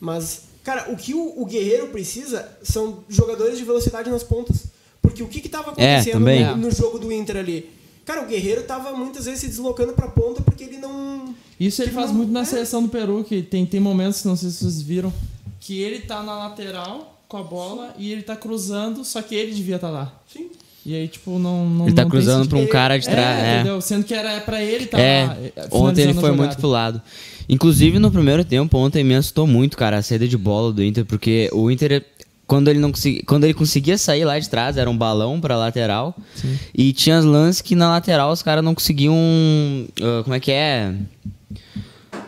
Mas, 0.00 0.42
cara, 0.64 0.90
o 0.92 0.96
que 0.96 1.14
o, 1.14 1.40
o 1.40 1.46
Guerreiro 1.46 1.88
precisa 1.88 2.46
são 2.62 3.04
jogadores 3.08 3.56
de 3.58 3.64
velocidade 3.64 4.10
nas 4.10 4.22
pontas. 4.22 4.64
Porque 5.00 5.22
o 5.22 5.28
que 5.28 5.40
que 5.40 5.48
tava 5.48 5.68
É, 5.76 5.96
acontecendo 5.96 6.12
também. 6.12 6.44
no, 6.44 6.56
no 6.56 6.70
jogo 6.70 6.98
do 6.98 7.10
Inter 7.12 7.36
ali? 7.36 7.70
Cara, 8.04 8.22
o 8.22 8.26
Guerreiro 8.26 8.64
tava 8.64 8.92
muitas 8.96 9.24
vezes 9.26 9.40
se 9.40 9.46
deslocando 9.48 9.92
pra 9.92 10.08
ponta 10.08 10.42
porque 10.42 10.64
ele 10.64 10.76
não. 10.76 11.34
Isso 11.58 11.82
ele 11.82 11.92
faz 11.92 12.08
não- 12.08 12.16
muito 12.16 12.32
na 12.32 12.40
é. 12.40 12.44
seleção 12.44 12.82
do 12.82 12.88
Peru, 12.88 13.22
que 13.24 13.42
tem, 13.42 13.64
tem 13.64 13.78
momentos, 13.80 14.24
não 14.24 14.34
sei 14.36 14.50
se 14.50 14.58
vocês 14.58 14.82
viram, 14.82 15.12
que 15.60 15.80
ele 15.80 16.00
tá 16.00 16.22
na 16.22 16.36
lateral 16.48 17.11
com 17.32 17.38
a 17.38 17.42
bola 17.42 17.94
e 17.98 18.12
ele 18.12 18.20
tá 18.22 18.36
cruzando, 18.36 19.06
só 19.06 19.22
que 19.22 19.34
ele 19.34 19.52
devia 19.54 19.76
estar 19.76 19.88
lá. 19.88 20.12
Sim. 20.30 20.50
E 20.84 20.94
aí, 20.94 21.08
tipo, 21.08 21.38
não. 21.38 21.64
não 21.66 21.86
Ele 21.86 21.94
tá 21.94 22.02
não 22.02 22.10
cruzando 22.10 22.46
pra 22.46 22.58
um 22.58 22.66
cara 22.66 22.98
de 22.98 23.06
trás. 23.06 23.38
É, 23.42 23.46
é. 23.46 23.54
entendeu? 23.54 23.80
Sendo 23.80 24.04
que 24.04 24.12
era 24.12 24.38
pra 24.42 24.62
ele 24.62 24.84
estar 24.84 25.00
É, 25.00 25.24
lá. 25.26 25.36
eh, 25.40 25.52
ontem 25.70 26.02
ele 26.02 26.14
foi 26.14 26.32
muito 26.32 26.56
pro 26.58 26.68
lado. 26.68 27.00
Inclusive 27.48 27.98
no 27.98 28.10
primeiro 28.10 28.44
tempo, 28.44 28.76
ontem 28.76 29.02
me 29.02 29.14
assustou 29.14 29.46
muito, 29.46 29.76
cara, 29.78 29.96
a 29.96 30.02
saída 30.02 30.28
de 30.28 30.36
bola 30.36 30.72
do 30.72 30.82
Inter, 30.84 31.06
porque 31.06 31.48
o 31.52 31.70
Inter, 31.70 32.04
quando 32.46 32.68
ele, 32.68 32.78
não 32.80 32.90
consegui, 32.90 33.22
quando 33.22 33.44
ele 33.44 33.54
conseguia 33.54 33.96
sair 33.96 34.24
lá 34.24 34.38
de 34.38 34.48
trás, 34.50 34.76
era 34.76 34.90
um 34.90 34.96
balão 34.96 35.40
pra 35.40 35.56
lateral. 35.56 36.14
E 36.74 36.92
tinha 36.92 37.18
os 37.18 37.24
lances 37.24 37.62
que 37.62 37.74
na 37.74 37.88
lateral 37.88 38.30
os 38.30 38.42
caras 38.42 38.62
não 38.62 38.74
conseguiam. 38.74 39.14
ah, 40.02 40.22
como 40.24 40.34
é 40.34 40.40
que 40.40 40.50
é? 40.50 40.92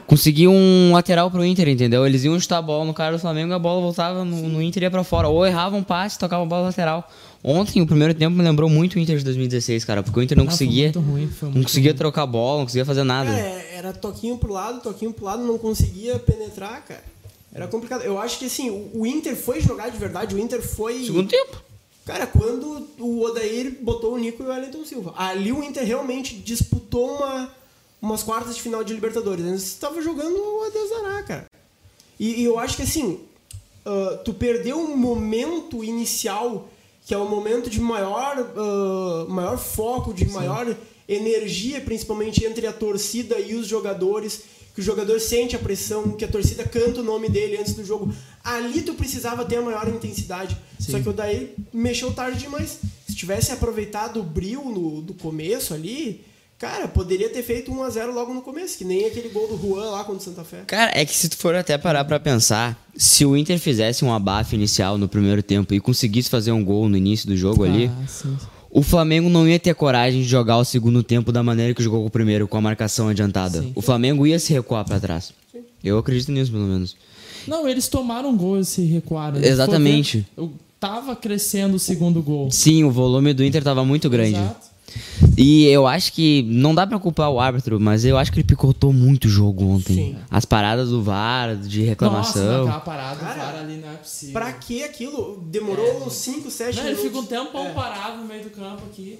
Conseguiam 0.07 0.53
um 0.55 0.93
lateral 0.93 1.31
pro 1.31 1.45
Inter, 1.45 1.69
entendeu? 1.69 2.07
Eles 2.07 2.25
iam 2.25 2.39
chutar 2.39 2.59
a 2.59 2.63
bola 2.63 2.85
no 2.85 2.93
cara 2.95 3.17
do 3.17 3.19
Flamengo 3.19 3.53
e 3.53 3.55
a 3.55 3.59
bola 3.59 3.81
voltava 3.81 4.25
no, 4.25 4.49
no 4.49 4.63
Inter 4.63 4.83
e 4.83 4.87
ia 4.87 4.91
pra 4.91 5.03
fora. 5.03 5.29
Ou 5.29 5.47
erravam 5.47 5.79
um 5.81 5.83
passe, 5.83 6.19
tocavam 6.19 6.45
a 6.45 6.49
bola 6.49 6.63
lateral. 6.67 7.11
Ontem, 7.43 7.81
o 7.83 7.87
primeiro 7.87 8.15
tempo 8.15 8.37
me 8.37 8.43
lembrou 8.43 8.69
muito 8.71 8.97
o 8.97 8.99
Inter 8.99 9.17
de 9.19 9.25
2016, 9.25 9.85
cara, 9.85 10.03
porque 10.03 10.19
o 10.19 10.23
Inter 10.23 10.37
não 10.37 10.45
Ah, 10.45 10.47
foi 10.49 10.53
conseguia. 10.67 10.85
muito 10.85 11.01
ruim, 11.01 11.29
foi 11.29 11.49
não 11.51 11.63
conseguia 11.63 11.91
ruim. 11.93 11.99
trocar 11.99 12.27
bola, 12.27 12.59
não 12.59 12.65
conseguia 12.67 12.85
fazer 12.85 13.05
nada. 13.05 13.31
Cara, 13.31 13.41
é, 13.43 13.75
era 13.77 13.93
toquinho 13.93 14.37
pro 14.39 14.53
lado, 14.53 14.81
toquinho 14.81 15.13
pro 15.13 15.25
lado, 15.25 15.43
não 15.43 15.59
conseguia 15.59 16.19
penetrar, 16.19 16.83
cara. 16.85 17.03
Era 17.55 17.67
complicado. 17.69 18.03
Eu 18.03 18.19
acho 18.19 18.39
que 18.39 18.47
assim, 18.47 18.69
o, 18.71 18.91
o 19.01 19.07
Inter 19.07 19.37
foi 19.37 19.61
jogar 19.61 19.89
de 19.91 19.97
verdade, 19.99 20.35
o 20.35 20.39
Inter 20.39 20.61
foi. 20.63 21.05
Segundo 21.05 21.29
tempo. 21.29 21.63
Cara, 22.05 22.27
quando 22.27 22.87
o 22.99 23.23
Odair 23.23 23.79
botou 23.81 24.15
o 24.15 24.19
Nico 24.19 24.43
e 24.43 24.47
o 24.47 24.51
Wellington 24.51 24.85
Silva. 24.85 25.15
Ali 25.17 25.51
o 25.53 25.63
Inter 25.65 25.85
realmente 25.87 26.35
disputou 26.35 27.17
uma, 27.17 27.49
umas 28.05 28.23
quartas 28.23 28.55
de 28.55 28.63
final 28.63 28.85
de 28.85 28.93
Libertadores. 28.93 29.45
Eles 29.45 29.63
estavam 29.63 30.03
jogando 30.03 30.37
a 30.67 30.69
Deus 30.69 30.91
dará, 30.91 31.23
cara. 31.23 31.47
E, 32.21 32.43
e 32.43 32.45
eu 32.45 32.59
acho 32.59 32.77
que 32.77 32.83
assim, 32.83 33.21
ah, 33.85 34.21
tu 34.25 34.35
perdeu 34.35 34.79
um 34.79 34.97
momento 34.97 35.83
inicial, 35.83 36.69
que 37.07 37.15
é 37.15 37.19
o 37.19 37.29
momento 37.29 37.71
de 37.71 37.81
maior, 37.81 38.53
ah, 38.57 39.27
maior 39.29 39.59
foco, 39.59 40.13
de 40.13 40.27
maior 40.27 40.77
energia, 41.09 41.81
principalmente 41.81 42.45
entre 42.45 42.67
a 42.67 42.73
torcida 42.73 43.39
e 43.39 43.55
os 43.55 43.67
jogadores. 43.67 44.55
Que 44.75 44.81
o 44.81 44.85
jogador 44.85 45.21
sente 45.21 45.55
a 45.55 45.59
pressão, 45.59 46.11
que 46.11 46.25
a 46.25 46.29
torcida 46.29 46.65
canta 46.65 47.01
o 47.01 47.05
nome 47.05 47.29
dele 47.29 47.57
antes 47.57 47.75
do 47.75 47.85
jogo. 47.85 48.13
Ali 48.43 48.83
tu 48.83 48.95
precisava 48.95 49.45
ter 49.45 49.59
a 49.59 49.63
maior 49.63 49.89
intensidade. 49.89 50.59
Só 50.81 50.99
que 50.99 51.09
o 51.09 51.13
daí 51.13 51.55
mexeu 51.73 52.13
tarde 52.13 52.41
demais. 52.41 52.81
Se 53.07 53.15
tivesse 53.15 53.53
aproveitado 53.53 54.19
o 54.19 54.25
bril 54.25 54.65
no, 54.65 55.01
do 55.01 55.15
começo 55.15 55.73
ali, 55.73 56.25
cara, 56.59 56.89
poderia 56.89 57.29
ter 57.29 57.43
feito 57.43 57.71
1 57.73 57.83
a 57.83 57.91
0 57.91 58.15
logo 58.15 58.33
no 58.33 58.41
começo, 58.43 58.79
que 58.79 58.85
nem 58.85 59.05
aquele 59.07 59.29
gol 59.29 59.49
do 59.49 59.57
Juan 59.61 59.91
lá 59.91 60.05
contra 60.05 60.21
o 60.21 60.25
Santa 60.25 60.45
Fé. 60.45 60.63
Cara, 60.67 60.91
é 60.95 61.05
que 61.05 61.15
se 61.15 61.29
tu 61.29 61.37
for 61.37 61.55
até 61.55 61.77
parar 61.77 62.05
pra 62.05 62.19
pensar, 62.21 62.79
se 62.97 63.25
o 63.25 63.37
Inter 63.37 63.59
fizesse 63.59 64.05
um 64.05 64.13
abafo 64.13 64.55
inicial 64.55 64.97
no 64.97 65.09
primeiro 65.09 65.43
tempo 65.43 65.75
e 65.75 65.81
conseguisse 65.81 66.31
fazer 66.31 66.53
um 66.53 66.65
gol 66.65 66.89
no 66.89 66.97
início 66.97 67.27
do 67.29 67.37
jogo 67.37 67.65
ali, 67.65 67.87
Ah, 67.89 68.07
sim. 68.07 68.37
o 68.71 68.83
Flamengo 68.83 69.29
não 69.29 69.47
ia 69.49 69.59
ter 69.59 69.75
coragem 69.75 70.23
de 70.23 70.29
jogar 70.29 70.57
o 70.59 70.65
segundo 70.65 71.03
tempo 71.03 71.31
da 71.31 71.43
maneira 71.43 71.75
que 71.75 71.83
jogou 71.83 72.05
o 72.07 72.11
primeiro, 72.11 72.49
com 72.49 72.57
a 72.57 72.61
marcação 72.61 73.09
adiantada. 73.09 73.61
Sim. 73.61 73.73
O 73.75 73.83
Flamengo 73.83 74.27
ia 74.27 74.39
se 74.39 74.53
recuar 74.53 74.85
pra 74.85 74.99
trás. 75.01 75.33
Eu 75.83 75.99
acredito 75.99 76.33
nisso, 76.33 76.51
pelo 76.51 76.65
menos. 76.65 76.97
Não, 77.47 77.69
eles 77.69 77.89
tomaram 77.89 78.31
um 78.31 78.37
gol 78.37 78.59
e 78.59 78.65
se 78.65 78.81
recuaram. 78.87 79.39
Exatamente. 79.43 80.27
tava 80.81 81.15
crescendo 81.15 81.77
o 81.77 81.79
segundo 81.79 82.23
gol. 82.23 82.51
Sim, 82.51 82.85
o 82.85 82.91
volume 82.91 83.33
do 83.35 83.45
Inter 83.45 83.63
tava 83.63 83.85
muito 83.85 84.09
grande. 84.09 84.37
Exato. 84.37 84.74
E 85.37 85.67
eu 85.67 85.87
acho 85.87 86.13
que 86.13 86.43
não 86.49 86.75
dá 86.75 86.87
pra 86.87 86.99
culpar 86.99 87.31
o 87.31 87.41
árbitro, 87.41 87.81
mas 87.81 88.05
eu 88.05 88.17
acho 88.17 88.31
que 88.33 88.39
ele 88.39 88.47
picotou 88.47 88.93
muito 88.93 89.25
o 89.25 89.29
jogo 89.29 89.65
ontem. 89.67 89.95
Sim. 89.95 90.17
As 90.31 90.45
paradas 90.45 90.91
do 90.91 91.03
VAR, 91.03 91.57
de 91.57 91.79
Nossa, 91.81 91.89
reclamação. 91.91 92.65
naquela 92.65 92.81
parada, 92.81 93.17
Cara, 93.21 93.35
o 93.35 93.39
VAR 93.39 93.57
ali 93.63 93.77
não 93.77 93.91
é 93.91 93.95
possível. 93.95 94.33
Pra 94.33 94.53
que 94.53 94.85
aquilo? 94.85 95.43
Demorou 95.51 96.07
uns 96.07 96.13
5, 96.15 96.51
7 96.51 96.77
Não, 96.77 96.83
ele 96.87 96.97
minutos. 96.97 97.05
fica 97.05 97.19
um 97.19 97.27
tempão 97.47 97.67
É. 97.67 97.71
parado 97.73 98.19
no 98.19 98.25
meio 98.27 98.45
do 98.45 98.51
campo 98.51 98.83
aqui. 98.91 99.19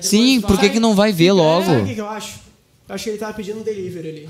Sim, 0.00 0.38
vai- 0.40 0.50
por 0.50 0.60
que, 0.60 0.68
que 0.70 0.80
não 0.80 0.94
vai 0.94 1.12
ver 1.12 1.32
logo? 1.32 1.66
Sabe 1.66 1.82
o 1.82 1.86
que, 1.86 1.94
que 1.94 2.00
eu 2.00 2.08
acho? 2.08 2.46
Eu 2.88 2.94
acho 2.94 3.02
que 3.04 3.10
ele 3.10 3.18
tava 3.18 3.32
pedindo 3.34 3.58
um 3.58 3.62
delivery 3.64 4.08
ali. 4.08 4.28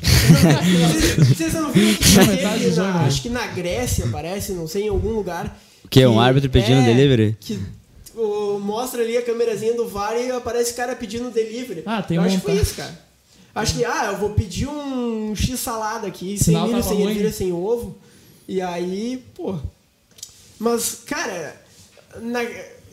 Vocês- 0.00 1.28
Vocês 1.28 1.52
não 1.54 1.70
viram 1.70 1.94
que 1.94 2.16
Na 2.16 2.24
do 2.24 2.76
né? 2.98 3.04
acho 3.06 3.22
que 3.22 3.28
na 3.28 3.46
Grécia, 3.48 4.06
parece, 4.10 4.52
não 4.52 4.66
sei, 4.66 4.84
em 4.84 4.88
algum 4.88 5.10
lugar. 5.10 5.58
O 5.84 5.88
quê? 5.88 6.06
Um 6.06 6.18
árbitro 6.18 6.48
pedindo 6.48 6.80
é, 6.80 6.84
delivery? 6.84 7.36
Que 7.38 7.58
o, 8.16 8.58
mostra 8.58 9.02
ali 9.02 9.16
a 9.16 9.22
câmerazinha 9.22 9.74
do 9.74 9.88
VAR 9.88 10.16
e 10.16 10.30
aparece 10.30 10.72
o 10.72 10.76
cara 10.76 10.94
pedindo 10.96 11.30
delivery. 11.30 11.82
Ah, 11.86 12.02
tem 12.02 12.16
eu 12.16 12.22
um 12.22 12.26
acho 12.26 12.36
que 12.36 12.42
foi 12.42 12.54
isso, 12.54 12.74
cara. 12.74 13.04
Acho 13.54 13.74
que, 13.76 13.84
ah, 13.84 14.06
eu 14.12 14.18
vou 14.18 14.30
pedir 14.30 14.66
um 14.66 15.34
X 15.36 15.60
salada 15.60 16.06
aqui, 16.08 16.36
sem 16.36 16.60
milho, 16.60 16.82
sem 16.82 17.02
ervilha, 17.02 17.32
sem 17.32 17.52
ovo. 17.52 17.96
E 18.48 18.60
aí, 18.60 19.22
pô. 19.34 19.56
Mas, 20.58 21.02
cara, 21.06 21.60
na- 22.20 22.40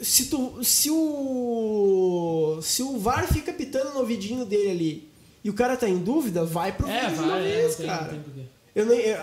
se, 0.02 0.26
tu, 0.26 0.64
se 0.64 0.90
o. 0.92 2.60
Se 2.62 2.84
o 2.84 2.98
VAR 2.98 3.28
fica 3.32 3.52
pitando 3.54 3.94
no 3.94 4.00
ouvidinho 4.00 4.46
dele 4.46 4.70
ali 4.70 5.10
e 5.44 5.50
o 5.50 5.54
cara 5.54 5.76
tá 5.76 5.88
em 5.90 5.98
dúvida, 5.98 6.44
vai 6.46 6.72
pro 6.72 6.88
É, 6.88 7.02
vídeo 7.10 7.18
de 7.18 7.24
uma 7.24 7.38
é, 7.38 7.42
vez, 7.42 7.72
não 7.72 7.78
tem, 7.78 7.86
cara. 7.88 8.02
não 8.04 8.10
tem 8.10 8.20
porquê. 8.22 8.42
Eu 8.76 8.86
nem, 8.86 9.00
eu, 9.00 9.18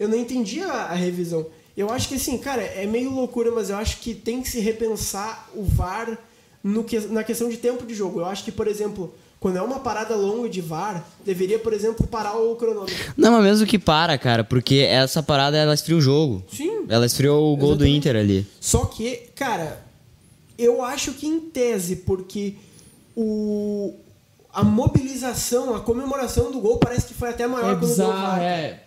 eu 0.00 0.08
não 0.08 0.18
entendi 0.18 0.60
a, 0.60 0.72
a 0.72 0.94
revisão. 0.94 1.46
Eu 1.76 1.90
acho 1.90 2.08
que 2.08 2.14
assim, 2.14 2.38
cara, 2.38 2.62
é 2.62 2.86
meio 2.86 3.10
loucura, 3.10 3.50
mas 3.50 3.70
eu 3.70 3.76
acho 3.76 3.98
que 3.98 4.14
tem 4.14 4.40
que 4.42 4.48
se 4.48 4.60
repensar 4.60 5.48
o 5.54 5.64
VAR 5.64 6.16
no 6.62 6.84
que, 6.84 6.98
na 7.00 7.24
questão 7.24 7.48
de 7.48 7.56
tempo 7.56 7.84
de 7.84 7.94
jogo. 7.94 8.20
Eu 8.20 8.26
acho 8.26 8.44
que, 8.44 8.52
por 8.52 8.66
exemplo, 8.68 9.12
quando 9.40 9.56
é 9.58 9.62
uma 9.62 9.80
parada 9.80 10.14
longa 10.14 10.48
de 10.48 10.60
VAR, 10.60 11.04
deveria, 11.24 11.58
por 11.58 11.72
exemplo, 11.72 12.06
parar 12.06 12.36
o 12.36 12.54
cronômetro. 12.56 12.94
Não, 13.16 13.32
mas 13.32 13.42
mesmo 13.42 13.66
que 13.66 13.78
para, 13.78 14.16
cara, 14.16 14.44
porque 14.44 14.76
essa 14.88 15.22
parada 15.22 15.56
ela 15.58 15.74
esfria 15.74 15.96
o 15.96 16.00
jogo. 16.00 16.42
Sim. 16.50 16.86
Ela 16.88 17.04
esfriou 17.06 17.52
o 17.52 17.56
gol 17.56 17.70
do 17.76 17.84
Exatamente. 17.84 17.96
Inter 17.98 18.16
ali. 18.16 18.46
Só 18.60 18.84
que, 18.86 19.16
cara, 19.34 19.84
eu 20.56 20.80
acho 20.82 21.12
que 21.12 21.26
em 21.26 21.40
tese, 21.40 21.96
porque 21.96 22.54
o 23.16 23.94
a 24.52 24.62
mobilização, 24.62 25.74
a 25.74 25.80
comemoração 25.80 26.52
do 26.52 26.60
gol 26.60 26.78
parece 26.78 27.06
que 27.08 27.14
foi 27.14 27.30
até 27.30 27.44
maior 27.44 27.72
É 27.72 27.74
quando 27.74 27.76
o 27.76 27.80
gol 27.80 27.88
bizarro, 27.88 28.12
VAR. 28.12 28.40
é. 28.40 28.83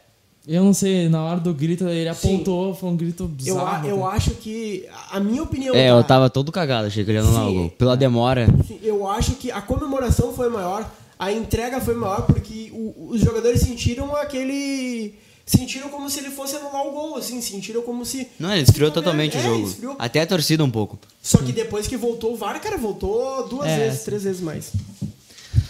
Eu 0.48 0.64
não 0.64 0.74
sei, 0.74 1.10
na 1.10 1.22
hora 1.24 1.40
do 1.42 1.54
grito 1.54 1.86
ele 1.90 2.14
Sim. 2.16 2.36
apontou, 2.36 2.74
foi 2.74 2.90
um 2.90 2.96
grito 2.96 3.24
Eu, 3.24 3.28
bizarro. 3.28 3.88
eu 3.88 4.00
cara. 4.00 4.12
acho 4.16 4.32
que, 4.32 4.86
a 5.12 5.20
minha 5.20 5.44
opinião, 5.44 5.76
É, 5.76 5.90
tá? 5.90 5.96
eu 5.98 6.04
tava 6.06 6.30
todo 6.30 6.52
cagado, 6.54 6.88
achei 6.88 7.04
que 7.04 7.12
ele 7.12 7.18
ia 7.18 7.24
anular 7.24 7.50
o 7.50 7.54
gol. 7.54 7.70
Pela 7.72 7.98
demora. 7.98 8.48
Sim, 8.66 8.80
Eu 8.82 9.10
acho 9.10 9.32
que 9.36 9.52
a 9.52 9.62
comemoração 9.62 10.32
foi 10.34 10.50
maior, 10.50 10.90
a 11.20 11.34
entrega 11.34 11.82
foi 11.82 11.96
maior, 11.96 12.22
porque 12.26 12.70
o- 12.72 13.10
os 13.12 13.20
jogadores 13.20 13.60
sentiram 13.62 14.16
aquele. 14.16 15.16
Sentiram 15.46 15.88
como 15.90 16.10
se 16.10 16.20
ele 16.20 16.30
fosse 16.30 16.56
anular 16.58 16.86
o 16.86 16.92
gol, 16.92 17.16
assim, 17.18 17.42
sentiram 17.42 17.82
como 17.82 18.06
se. 18.06 18.28
Não, 18.40 18.52
ele 18.54 18.64
esfriou 18.64 18.92
totalmente 18.92 19.36
é, 19.38 19.40
o 19.40 19.44
jogo. 19.44 19.68
esfriou. 19.68 19.96
Até 20.00 20.22
a 20.22 20.28
torcida 20.28 20.64
um 20.64 20.70
pouco. 20.72 20.98
Só 21.22 21.38
que 21.40 21.52
depois 21.54 21.88
que 21.88 21.96
voltou 21.98 22.34
o 22.34 22.36
VAR, 22.38 22.60
cara, 22.62 22.78
voltou 22.78 23.48
duas 23.50 23.68
É, 23.68 23.78
vezes, 23.80 24.04
três 24.04 24.24
vezes 24.24 24.42
mais. 24.42 24.72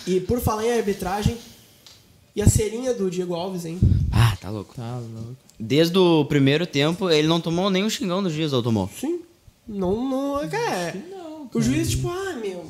E 0.07 0.19
por 0.19 0.39
falar 0.39 0.65
em 0.65 0.73
arbitragem, 0.77 1.37
e 2.37 2.41
a 2.41 2.47
serinha 2.47 2.93
do 2.93 3.09
Diego 3.09 3.33
Alves, 3.33 3.65
hein? 3.65 3.79
Ah, 4.11 4.37
tá 4.39 4.49
louco. 4.49 4.73
Tá 4.75 4.97
louco. 4.99 5.35
Desde 5.59 5.97
o 5.97 6.23
primeiro 6.25 6.67
tempo, 6.67 7.09
ele 7.09 7.27
não 7.27 7.41
tomou 7.41 7.69
nem 7.69 7.83
um 7.83 7.89
xingão 7.89 8.21
dos 8.21 8.31
dias, 8.33 8.53
ou 8.53 8.61
tomou? 8.61 8.87
Sim. 8.95 9.19
Não, 9.67 10.07
não, 10.07 10.47
cara. 10.47 10.95
Não, 11.11 11.49
O 11.53 11.59
juiz, 11.61 11.89
tipo, 11.89 12.07
ah, 12.09 12.35
meu, 12.39 12.63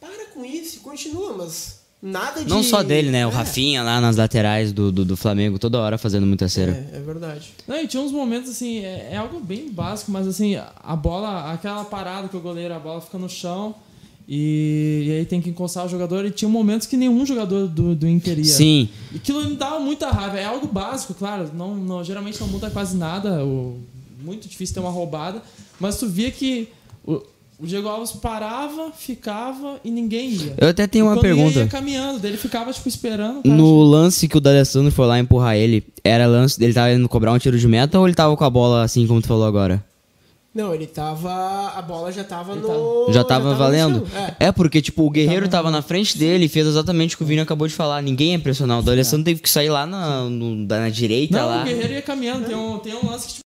para 0.00 0.26
com 0.34 0.44
isso, 0.44 0.80
continua, 0.80 1.32
mas 1.38 1.80
nada 2.02 2.44
de. 2.44 2.50
Não 2.50 2.62
só 2.62 2.82
dele, 2.82 3.10
né? 3.10 3.26
O 3.26 3.30
É, 3.30 3.32
Rafinha 3.32 3.82
lá 3.82 3.98
nas 4.00 4.16
laterais 4.16 4.72
do, 4.72 4.92
do, 4.92 5.04
do 5.06 5.16
Flamengo, 5.16 5.58
toda 5.58 5.80
hora 5.80 5.96
fazendo 5.96 6.26
muita 6.26 6.46
cera. 6.48 6.72
É, 6.92 6.98
é 6.98 7.00
verdade. 7.00 7.50
Não, 7.66 7.80
e 7.80 7.88
tinha 7.88 8.02
uns 8.02 8.12
momentos 8.12 8.50
assim, 8.50 8.80
é, 8.84 9.08
é 9.12 9.16
algo 9.16 9.40
bem 9.40 9.70
básico, 9.70 10.12
mas 10.12 10.28
assim, 10.28 10.54
a 10.56 10.94
bola, 10.94 11.50
aquela 11.50 11.84
parada 11.84 12.28
que 12.28 12.36
o 12.36 12.40
goleiro, 12.40 12.74
a 12.74 12.78
bola 12.78 13.00
fica 13.00 13.16
no 13.18 13.28
chão 13.28 13.74
e, 14.28 15.04
e 15.06 15.10
aí 15.12 15.24
tem 15.24 15.40
que 15.40 15.50
encostar 15.50 15.84
o 15.84 15.88
jogador. 15.88 16.24
E 16.24 16.30
tinha 16.30 16.48
momentos 16.48 16.86
que 16.86 16.96
nenhum 16.96 17.24
jogador 17.26 17.66
do, 17.68 17.94
do 17.94 18.08
Inter 18.08 18.38
ia. 18.38 18.44
Sim. 18.44 18.88
E 19.12 19.16
Aquilo 19.16 19.44
me 19.48 19.56
dava 19.56 19.78
muita 19.80 20.10
raiva. 20.10 20.38
É 20.38 20.44
algo 20.44 20.66
básico, 20.66 21.14
claro. 21.14 21.50
Não, 21.54 21.74
não- 21.74 22.02
geralmente 22.04 22.40
não 22.40 22.48
muda 22.48 22.70
quase 22.70 22.96
nada. 22.96 23.44
O, 23.44 23.78
muito 24.24 24.48
difícil 24.48 24.74
ter 24.74 24.80
uma 24.80 24.90
roubada. 24.90 25.42
Mas 25.78 25.98
tu 25.98 26.08
via 26.08 26.30
que 26.30 26.68
o, 27.06 27.20
o 27.60 27.66
Diego 27.66 27.86
Alves 27.88 28.12
parava, 28.12 28.90
ficava 28.96 29.78
e 29.84 29.90
ninguém 29.90 30.30
ia. 30.30 30.54
Eu 30.56 30.68
até 30.68 30.86
tenho 30.86 31.04
E 31.04 31.08
uma 31.08 31.14
quando 31.16 31.26
Ia, 31.26 31.34
pergunta. 31.34 31.58
ia 31.60 31.66
caminhando, 31.66 32.24
ele 32.26 32.36
ficava 32.36 32.72
tipo 32.72 32.88
esperando. 32.88 33.42
cara 33.42 33.54
No 33.54 33.82
lance 33.82 34.26
que 34.26 34.36
o 34.38 34.40
D'Alessandro 34.40 34.90
foi 34.90 35.06
lá 35.06 35.18
empurrar 35.18 35.56
ele, 35.56 35.84
era 36.02 36.26
lance 36.26 36.58
dele 36.58 36.72
tava 36.72 36.92
indo 36.92 37.08
cobrar 37.08 37.32
um 37.32 37.38
tiro 37.38 37.58
de 37.58 37.68
meta 37.68 37.98
ou 37.98 38.06
ele 38.06 38.14
tava 38.14 38.34
com 38.36 38.44
a 38.44 38.50
bola 38.50 38.82
assim 38.84 39.06
como 39.06 39.20
tu 39.20 39.28
falou 39.28 39.44
agora? 39.46 39.84
Não, 40.54 40.72
ele 40.72 40.86
tava. 40.86 41.72
A 41.76 41.82
bola 41.82 42.12
já 42.12 42.22
tava 42.22 42.52
Ele 42.52 42.60
no. 42.60 43.12
Já 43.12 43.24
tava 43.24 43.50
no 43.50 43.56
valendo? 43.56 44.06
chão, 44.08 44.18
É. 44.38 44.46
É, 44.46 44.52
porque, 44.52 44.80
tipo, 44.80 45.04
o 45.04 45.10
Guerreiro 45.10 45.48
tava 45.48 45.68
na 45.70 45.82
frente 45.82 46.16
dele 46.16 46.44
e 46.44 46.48
fez 46.48 46.64
exatamente 46.66 47.14
o 47.14 47.18
que 47.18 47.24
o 47.24 47.26
Vini 47.26 47.40
acabou 47.40 47.66
de 47.66 47.74
falar. 47.74 48.00
Ninguém 48.02 48.32
ia 48.32 48.38
pressionar. 48.38 48.78
O 48.78 48.82
D'Alessandro 48.82 49.24
teve 49.24 49.40
que 49.40 49.50
sair 49.50 49.68
lá 49.70 49.84
na, 49.84 50.22
no- 50.24 50.54
na 50.66 50.88
direita 50.88 51.36
Não, 51.36 51.48
lá. 51.48 51.62
o 51.62 51.64
Guerreiro 51.64 51.92
ia 51.94 52.02
caminhando. 52.02 52.46
Tem 52.46 52.54
um, 52.56 52.78
tem 52.78 52.94
um 52.94 53.04
lance 53.10 53.26
que 53.26 53.32
tipo, 53.34 53.43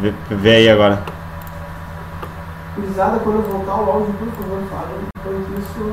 Vê, 0.00 0.14
vê 0.30 0.50
aí 0.56 0.68
agora. 0.70 1.02
Gurizada, 2.76 3.18
quando 3.20 3.46
voltar 3.50 3.74
o 3.76 3.90
áudio, 3.90 4.14
por 4.14 4.28
favor, 4.28 4.62
falem. 4.70 4.96
Enquanto 5.18 5.58
isso, 5.60 5.92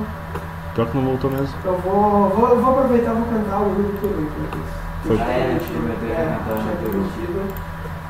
Pior 0.76 0.88
que 0.88 0.98
não 0.98 1.06
voltou 1.06 1.32
mesmo. 1.32 1.56
eu 1.66 1.78
vou, 1.80 2.30
vou, 2.30 2.50
eu 2.50 2.62
vou 2.62 2.72
aproveitar 2.78 3.12
e 3.12 3.16
vou 3.16 3.26
cantar 3.26 3.60
o 3.62 3.66
hino 3.68 3.84
do 3.84 4.00
Peru 4.00 4.22
isso. 4.22 4.78
Foi. 5.08 5.20
Ah, 5.20 5.30
é, 5.32 5.58
é, 5.58 6.38
prometido. 6.84 7.42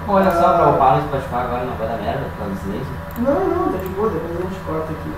Olha 0.07 0.31
só, 0.31 0.47
Ah. 0.47 0.53
pra 0.57 0.69
o 0.69 0.77
Paulo 0.77 1.01
Spotify 1.07 1.35
agora 1.35 1.65
não 1.65 1.75
vai 1.75 1.87
dar 1.87 1.97
merda 1.97 2.25
por 2.29 2.37
causa 2.39 2.53
do 2.53 2.59
silêncio. 2.61 2.93
Não, 3.19 3.33
não, 3.47 3.71
tá 3.71 3.77
de 3.79 3.89
boa, 3.89 4.09
depois 4.09 4.37
a 4.37 4.41
gente 4.43 4.59
corta 4.65 4.91
aqui. 4.91 5.11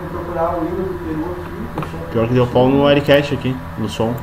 Vou 0.00 0.08
procurar 0.22 0.50
o 0.56 0.64
hino 0.64 0.82
do 0.84 0.94
Peru 1.04 1.30
aqui. 1.32 1.96
eu 2.02 2.08
Pior 2.12 2.28
que 2.28 2.34
deu 2.34 2.46
pau 2.46 2.68
no 2.68 2.86
Aircast 2.86 3.34
aqui, 3.34 3.56
no 3.78 3.88
som. 3.88 4.14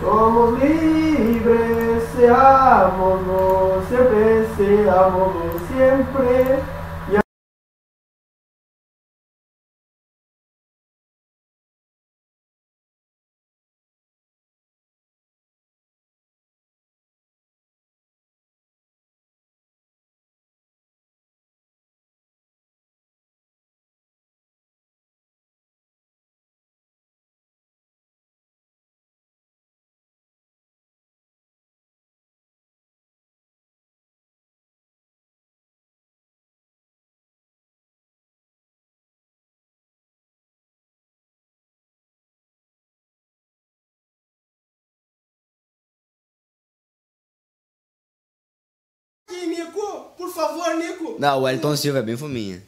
Somos 0.00 0.58
libres, 0.62 1.91
deseámonos, 2.02 3.84
siempre 3.88 4.18
deseámonos, 4.18 5.54
siempre. 5.68 6.71
Aqui, 49.32 49.46
Nico, 49.46 50.12
por 50.16 50.28
favor, 50.30 50.74
Nico. 50.76 51.16
Não, 51.18 51.40
o 51.40 51.48
Elton 51.48 51.74
Silva 51.74 52.00
é 52.00 52.02
bem 52.02 52.16
fominha. 52.16 52.62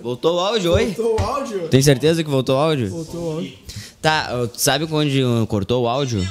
Voltou 0.00 0.36
o 0.36 0.38
áudio, 0.38 0.72
oi? 0.72 0.86
Voltou 0.86 1.16
o 1.16 1.20
áudio? 1.20 1.68
Tem 1.68 1.82
certeza 1.82 2.22
que 2.22 2.30
voltou 2.30 2.56
o 2.56 2.58
áudio? 2.58 2.88
Voltou 2.88 3.20
o 3.20 3.30
áudio. 3.32 3.52
Tá, 4.00 4.48
sabe 4.54 4.86
onde 4.90 5.20
cortou 5.48 5.82
o 5.82 5.88
áudio? 5.88 6.26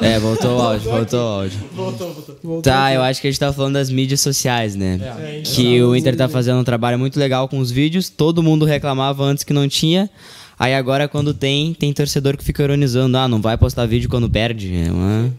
É, 0.00 0.18
voltou 0.18 0.58
o 0.58 0.60
áudio, 0.60 0.90
voltou 0.90 1.20
o 1.20 1.40
áudio. 1.40 1.60
Voltou, 1.72 2.12
voltou. 2.12 2.36
voltou 2.42 2.62
Tá, 2.62 2.92
eu 2.92 3.02
acho 3.02 3.20
que 3.20 3.28
a 3.28 3.30
gente 3.30 3.40
tá 3.40 3.52
falando 3.52 3.74
das 3.74 3.88
mídias 3.88 4.20
sociais, 4.20 4.76
né? 4.76 5.00
É. 5.02 5.42
Que 5.42 5.82
o 5.82 5.96
Inter 5.96 6.16
tá 6.16 6.28
fazendo 6.28 6.60
um 6.60 6.64
trabalho 6.64 6.98
muito 6.98 7.18
legal 7.18 7.48
com 7.48 7.58
os 7.58 7.70
vídeos. 7.70 8.10
Todo 8.10 8.42
mundo 8.42 8.64
reclamava 8.64 9.24
antes 9.24 9.42
que 9.42 9.52
não 9.52 9.66
tinha. 9.68 10.10
Aí 10.58 10.74
agora, 10.74 11.08
quando 11.08 11.32
tem, 11.32 11.72
tem 11.74 11.92
torcedor 11.92 12.36
que 12.36 12.44
fica 12.44 12.62
ironizando. 12.62 13.16
Ah, 13.16 13.26
não 13.26 13.40
vai 13.40 13.56
postar 13.56 13.86
vídeo 13.86 14.10
quando 14.10 14.28
perde. 14.28 14.74
É 14.74 14.92
uma... 14.92 15.32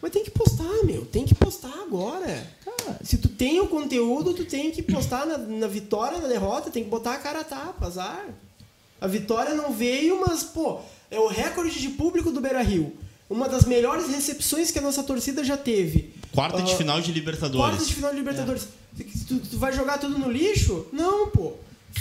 Mas 0.00 0.10
tem 0.12 0.24
que 0.24 0.30
postar, 0.30 0.64
meu. 0.84 1.04
Tem 1.04 1.24
que 1.24 1.34
postar 1.34 1.49
agora. 1.90 2.46
se 3.02 3.18
tu 3.18 3.28
tem 3.28 3.60
o 3.60 3.66
conteúdo, 3.66 4.32
tu 4.32 4.44
tem 4.44 4.70
que 4.70 4.82
postar 4.82 5.26
na, 5.26 5.36
na 5.38 5.66
vitória, 5.66 6.18
na 6.18 6.28
derrota. 6.28 6.70
Tem 6.70 6.84
que 6.84 6.90
botar 6.90 7.14
a 7.14 7.18
cara 7.18 7.40
a 7.40 7.44
tapa, 7.44 7.86
azar. 7.86 8.26
A 9.00 9.06
vitória 9.06 9.54
não 9.54 9.72
veio, 9.72 10.20
mas, 10.20 10.42
pô, 10.42 10.78
é 11.10 11.18
o 11.18 11.26
recorde 11.26 11.80
de 11.80 11.88
público 11.90 12.30
do 12.30 12.40
Beira-Rio. 12.40 12.94
Uma 13.28 13.48
das 13.48 13.64
melhores 13.64 14.08
recepções 14.08 14.70
que 14.70 14.78
a 14.78 14.82
nossa 14.82 15.02
torcida 15.02 15.42
já 15.44 15.56
teve. 15.56 16.12
Quarta 16.32 16.62
de 16.62 16.72
Ah, 16.72 16.76
final 16.76 17.00
de 17.00 17.12
Libertadores. 17.12 17.56
Quarta 17.58 17.84
de 17.84 17.94
final 17.94 18.10
de 18.10 18.16
Libertadores. 18.16 18.68
Tu, 19.26 19.38
tu 19.38 19.58
vai 19.58 19.72
jogar 19.72 19.98
tudo 19.98 20.18
no 20.18 20.30
lixo? 20.30 20.86
Não, 20.92 21.28
pô. 21.30 21.52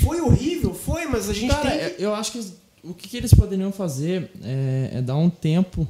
Foi 0.01 0.21
horrível, 0.21 0.73
foi, 0.73 1.05
mas 1.05 1.29
a 1.29 1.33
gente 1.33 1.51
Cara, 1.51 1.69
tem 1.69 1.89
que... 1.95 2.03
eu 2.03 2.13
acho 2.13 2.31
que 2.31 2.53
o 2.83 2.93
que, 2.93 3.09
que 3.09 3.17
eles 3.17 3.33
poderiam 3.33 3.71
fazer 3.71 4.29
é, 4.43 4.91
é 4.95 5.01
dar 5.01 5.15
um 5.17 5.29
tempo 5.29 5.87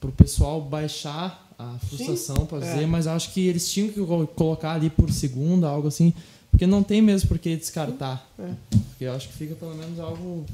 pro 0.00 0.10
pessoal 0.12 0.60
baixar 0.60 1.41
a 1.58 1.74
frustração, 1.88 2.46
pra 2.46 2.58
dizer, 2.58 2.82
é. 2.82 2.86
mas 2.86 3.06
acho 3.06 3.32
que 3.32 3.46
eles 3.46 3.70
tinham 3.70 3.88
que 3.88 4.00
colo- 4.00 4.26
colocar 4.26 4.72
ali 4.72 4.90
por 4.90 5.10
segunda, 5.12 5.68
algo 5.68 5.88
assim, 5.88 6.12
porque 6.50 6.66
não 6.66 6.82
tem 6.82 7.00
mesmo 7.02 7.28
por 7.28 7.38
que 7.38 7.56
descartar. 7.56 8.26
É. 8.38 8.44
Porque 8.70 9.04
eu 9.04 9.12
acho 9.14 9.28
que 9.28 9.34
fica 9.34 9.54
pelo 9.54 9.74
menos 9.74 9.98
algo. 10.00 10.44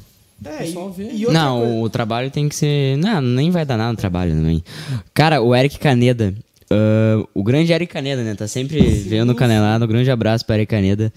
É, 0.45 0.59
pessoal 0.59 0.93
vê. 0.93 1.11
e 1.13 1.27
outra 1.27 1.33
Não, 1.43 1.59
coisa- 1.61 1.75
o 1.77 1.91
trabalho 1.91 2.31
tem 2.31 2.49
que 2.49 2.55
ser. 2.55 2.97
Não, 2.99 3.21
nem 3.21 3.51
vai 3.51 3.65
dar 3.67 3.77
nada 3.77 3.91
no 3.91 3.97
trabalho 3.99 4.33
também. 4.35 4.63
Cara, 5.13 5.43
o 5.43 5.55
Eric 5.55 5.79
Caneda. 5.81 6.33
ah, 6.71 7.27
o 7.35 7.43
grande 7.43 7.73
Eric 7.73 7.93
Caneda, 7.93 8.23
né? 8.23 8.35
Tá 8.37 8.47
sempre 8.47 8.81
vendo 8.81 9.35
canelado. 9.35 9.85
Um 9.85 9.89
grande 9.89 10.11
abraço 10.11 10.47
para 10.47 10.57
Eric 10.59 10.71
Caneda. 10.71 11.13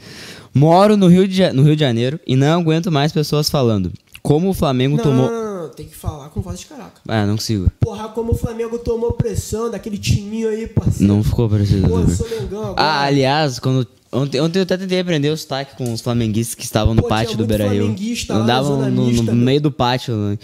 Moro 0.53 0.97
no 0.97 1.07
Rio, 1.07 1.27
de, 1.27 1.51
no 1.53 1.61
Rio 1.63 1.75
de 1.75 1.79
Janeiro 1.81 2.19
e 2.25 2.35
não 2.35 2.59
aguento 2.61 2.91
mais 2.91 3.11
pessoas 3.11 3.47
falando. 3.49 3.91
Como 4.23 4.49
o 4.49 4.53
Flamengo 4.53 4.97
Não, 4.97 5.03
tomou. 5.03 5.29
não, 5.29 5.33
não, 5.33 5.45
não, 5.45 5.50
tem 5.71 5.87
que 5.87 5.95
falar 5.95 6.29
com 6.29 6.41
voz 6.41 6.59
de 6.59 6.65
caraca. 6.65 7.01
Ah, 7.07 7.25
não 7.25 7.35
consigo. 7.35 7.71
Porra, 7.79 8.09
como 8.09 8.33
o 8.33 8.35
Flamengo 8.35 8.77
tomou 8.79 9.13
pressão 9.13 9.69
daquele 9.69 9.97
timinho 9.97 10.49
aí, 10.49 10.67
parceiro. 10.67 11.13
Não 11.13 11.23
ficou 11.23 11.49
parecido. 11.49 11.87
Pô, 11.87 11.95
eu 11.95 12.01
também. 12.01 12.15
sou 12.15 12.29
Mengão 12.29 12.61
agora. 12.63 12.81
Ah, 12.81 13.01
aliás, 13.03 13.59
quando. 13.59 13.87
Ontem, 14.13 14.41
ontem 14.41 14.59
eu 14.59 14.63
até 14.63 14.77
tentei 14.77 14.99
aprender 14.99 15.29
o 15.29 15.37
sotaque 15.37 15.77
com 15.77 15.93
os 15.93 16.01
flamenguistas 16.01 16.53
que 16.53 16.65
estavam 16.65 16.93
no 16.93 17.01
Pô, 17.01 17.07
pátio 17.07 17.37
do 17.37 17.45
Beira 17.45 17.67
Rio. 17.69 17.95
Andavam 18.29 18.89
no, 18.89 19.09
no 19.09 19.23
meu. 19.23 19.35
meio 19.35 19.61
do 19.61 19.71
pátio. 19.71 20.13
né? 20.15 20.37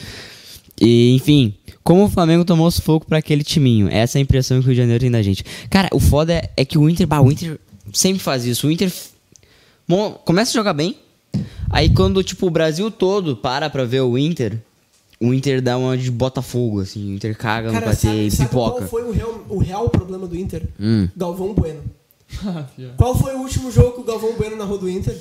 E, 0.80 1.14
enfim, 1.16 1.54
como 1.84 2.06
o 2.06 2.10
Flamengo 2.10 2.46
tomou 2.46 2.70
sufoco 2.72 3.06
pra 3.06 3.18
aquele 3.18 3.44
timinho. 3.44 3.90
Essa 3.90 4.18
é 4.18 4.20
a 4.20 4.22
impressão 4.22 4.60
que 4.60 4.66
o 4.66 4.68
Rio 4.68 4.76
de 4.76 4.82
Janeiro 4.82 5.02
tem 5.02 5.12
da 5.12 5.22
gente. 5.22 5.44
Cara, 5.70 5.90
o 5.92 6.00
foda 6.00 6.34
é, 6.34 6.50
é 6.56 6.64
que 6.64 6.78
o 6.78 6.90
Inter, 6.90 7.06
bah, 7.08 7.20
o 7.22 7.32
Inter 7.32 7.60
sempre 7.92 8.20
faz 8.22 8.46
isso. 8.46 8.68
O 8.68 8.72
Inter 8.72 8.92
bom, 9.88 10.12
começa 10.26 10.52
a 10.52 10.54
jogar 10.54 10.74
bem. 10.74 10.96
Aí 11.70 11.90
quando, 11.90 12.24
tipo, 12.24 12.48
o 12.48 12.50
Brasil 12.50 12.90
todo 12.90 13.36
para 13.36 13.70
pra 13.70 13.84
ver 13.84 14.02
o 14.02 14.18
Inter, 14.18 14.58
o 15.20 15.34
Inter 15.34 15.62
dá 15.62 15.78
uma 15.78 15.98
de 15.98 16.12
Botafogo, 16.12 16.82
assim. 16.82 17.12
O 17.12 17.16
Inter 17.16 17.36
caga 17.38 17.68
no 17.68 17.74
Cara, 17.74 17.86
patê 17.88 18.08
sabe, 18.08 18.28
e 18.28 18.32
sabe 18.32 18.50
pipoca. 18.50 18.78
qual 18.78 18.88
foi 18.88 19.04
o 19.04 19.12
real, 19.12 19.46
o 19.50 19.58
real 19.58 19.90
problema 19.90 20.28
do 20.28 20.36
Inter? 20.38 20.64
Hum. 20.80 21.08
Galvão 21.16 21.54
Bueno. 21.54 21.82
Ah. 22.46 22.66
Qual 22.98 23.18
foi 23.18 23.34
o 23.36 23.40
último 23.40 23.72
jogo 23.72 23.94
que 23.94 24.02
o 24.02 24.04
Galvão 24.04 24.34
Bueno 24.34 24.58
narrou 24.58 24.78
do 24.78 24.90
Inter? 24.90 25.18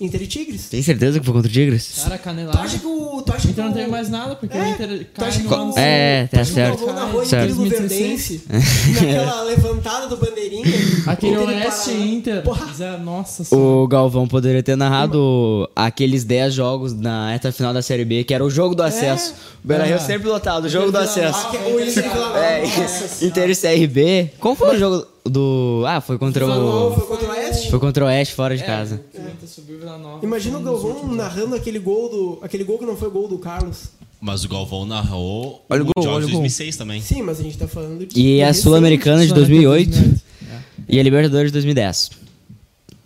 Inter 0.00 0.22
e 0.22 0.26
Tigres. 0.28 0.68
Tem 0.68 0.80
certeza 0.80 1.18
que 1.18 1.24
foi 1.26 1.34
contra 1.34 1.50
o 1.50 1.52
Tigres? 1.52 2.02
Cara, 2.04 2.16
Tu 2.18 2.22
canelada. 2.22 2.60
acha 2.60 2.78
que 2.78 2.86
o... 2.86 3.20
Tu 3.20 3.32
acha 3.32 3.38
O 3.38 3.42
que 3.42 3.48
Inter 3.50 3.64
não 3.64 3.72
teve 3.72 3.90
mais 3.90 4.08
nada, 4.08 4.36
porque 4.36 4.56
É, 4.56 4.60
o 4.62 4.68
Inter 4.68 5.06
tu 5.12 5.24
acha 5.24 5.40
que 5.40 5.46
o- 5.48 5.72
É, 5.76 6.26
tu 6.30 6.36
tá 6.36 6.44
certo. 6.44 6.82
O 6.82 6.86
Galvão 6.86 6.94
narrou 7.04 7.26
Certo. 7.26 7.50
Inter 7.52 7.64
e 7.64 7.64
Luverdense 7.64 8.42
naquela 8.94 9.42
levantada 9.42 10.06
do 10.06 10.16
bandeirinha. 10.16 10.64
Aquele 11.06 11.32
Inter 11.34 11.48
e 11.50 11.54
Oeste 11.64 11.90
Paraná. 11.90 12.06
Inter. 12.06 12.42
Porra. 12.42 12.72
Zé, 12.74 12.96
Nossa 12.98 13.42
senhora. 13.44 13.66
O 13.68 13.88
Galvão 13.88 14.28
poderia 14.28 14.62
ter 14.62 14.76
narrado 14.76 15.68
aqueles 15.74 16.22
10 16.22 16.54
jogos 16.54 16.92
na 16.94 17.32
reta 17.32 17.50
final 17.50 17.74
da 17.74 17.82
Série 17.82 18.04
B, 18.04 18.22
que 18.22 18.32
era 18.32 18.44
o 18.44 18.50
jogo 18.50 18.76
do 18.76 18.82
acesso. 18.84 19.34
O 19.64 19.66
Beira 19.68 19.84
Rio 19.84 19.96
É. 19.96 19.98
sempre 19.98 20.28
lotado, 20.28 20.66
o 20.66 20.68
jogo 20.68 20.92
do 20.92 20.98
acesso. 20.98 21.38
Aque- 21.48 21.56
O 21.56 21.80
Inter 21.80 22.04
e. 22.04 22.38
É, 22.38 22.64
Inter 23.26 23.50
e 23.50 23.56
CRB. 23.56 24.30
Qual 24.38 24.54
foi 24.54 24.76
o 24.76 24.78
jogo 24.78 25.06
do. 25.24 25.82
Ah, 25.86 26.00
foi 26.00 26.16
contra 26.18 26.46
o. 26.46 26.94
Foi 26.94 27.06
contra 27.06 27.26
o 27.26 27.27
Oeste? 27.58 27.70
Foi 27.70 27.78
contra 27.80 28.04
o 28.04 28.06
Oeste 28.08 28.34
fora 28.34 28.56
de 28.56 28.64
casa. 28.64 29.00
O 29.42 29.46
subiu 29.46 29.78
Vila 29.78 29.98
Nova. 29.98 30.24
Imagina 30.24 30.58
o 30.58 30.62
Galvão 30.62 31.06
narrando 31.14 31.54
aquele 31.54 31.78
gol 31.78 32.08
do. 32.08 32.38
Aquele 32.42 32.64
gol 32.64 32.78
que 32.78 32.84
não 32.86 32.96
foi 32.96 33.10
gol 33.10 33.28
do 33.28 33.38
Carlos. 33.38 33.88
Mas 34.20 34.44
o 34.44 34.48
Galvão 34.48 34.84
narrou 34.84 35.64
Olha 35.70 35.82
o 35.82 35.84
gol, 35.84 35.92
Mundial 35.96 36.14
olha 36.16 36.24
de 36.26 36.30
o 36.32 36.34
gol. 36.34 36.40
2006 36.40 36.76
também. 36.76 37.00
Sim, 37.00 37.22
mas 37.22 37.38
a 37.38 37.42
gente 37.42 37.56
tá 37.56 37.68
falando 37.68 38.04
de. 38.06 38.18
E 38.20 38.42
a. 38.42 38.52
Sul-Americana 38.52 39.26
de 39.26 39.32
2008 39.32 39.96
É. 39.96 40.58
e 40.88 40.98
a 40.98 41.02
Libertadores 41.02 41.50
de 41.50 41.52
2010. 41.54 42.10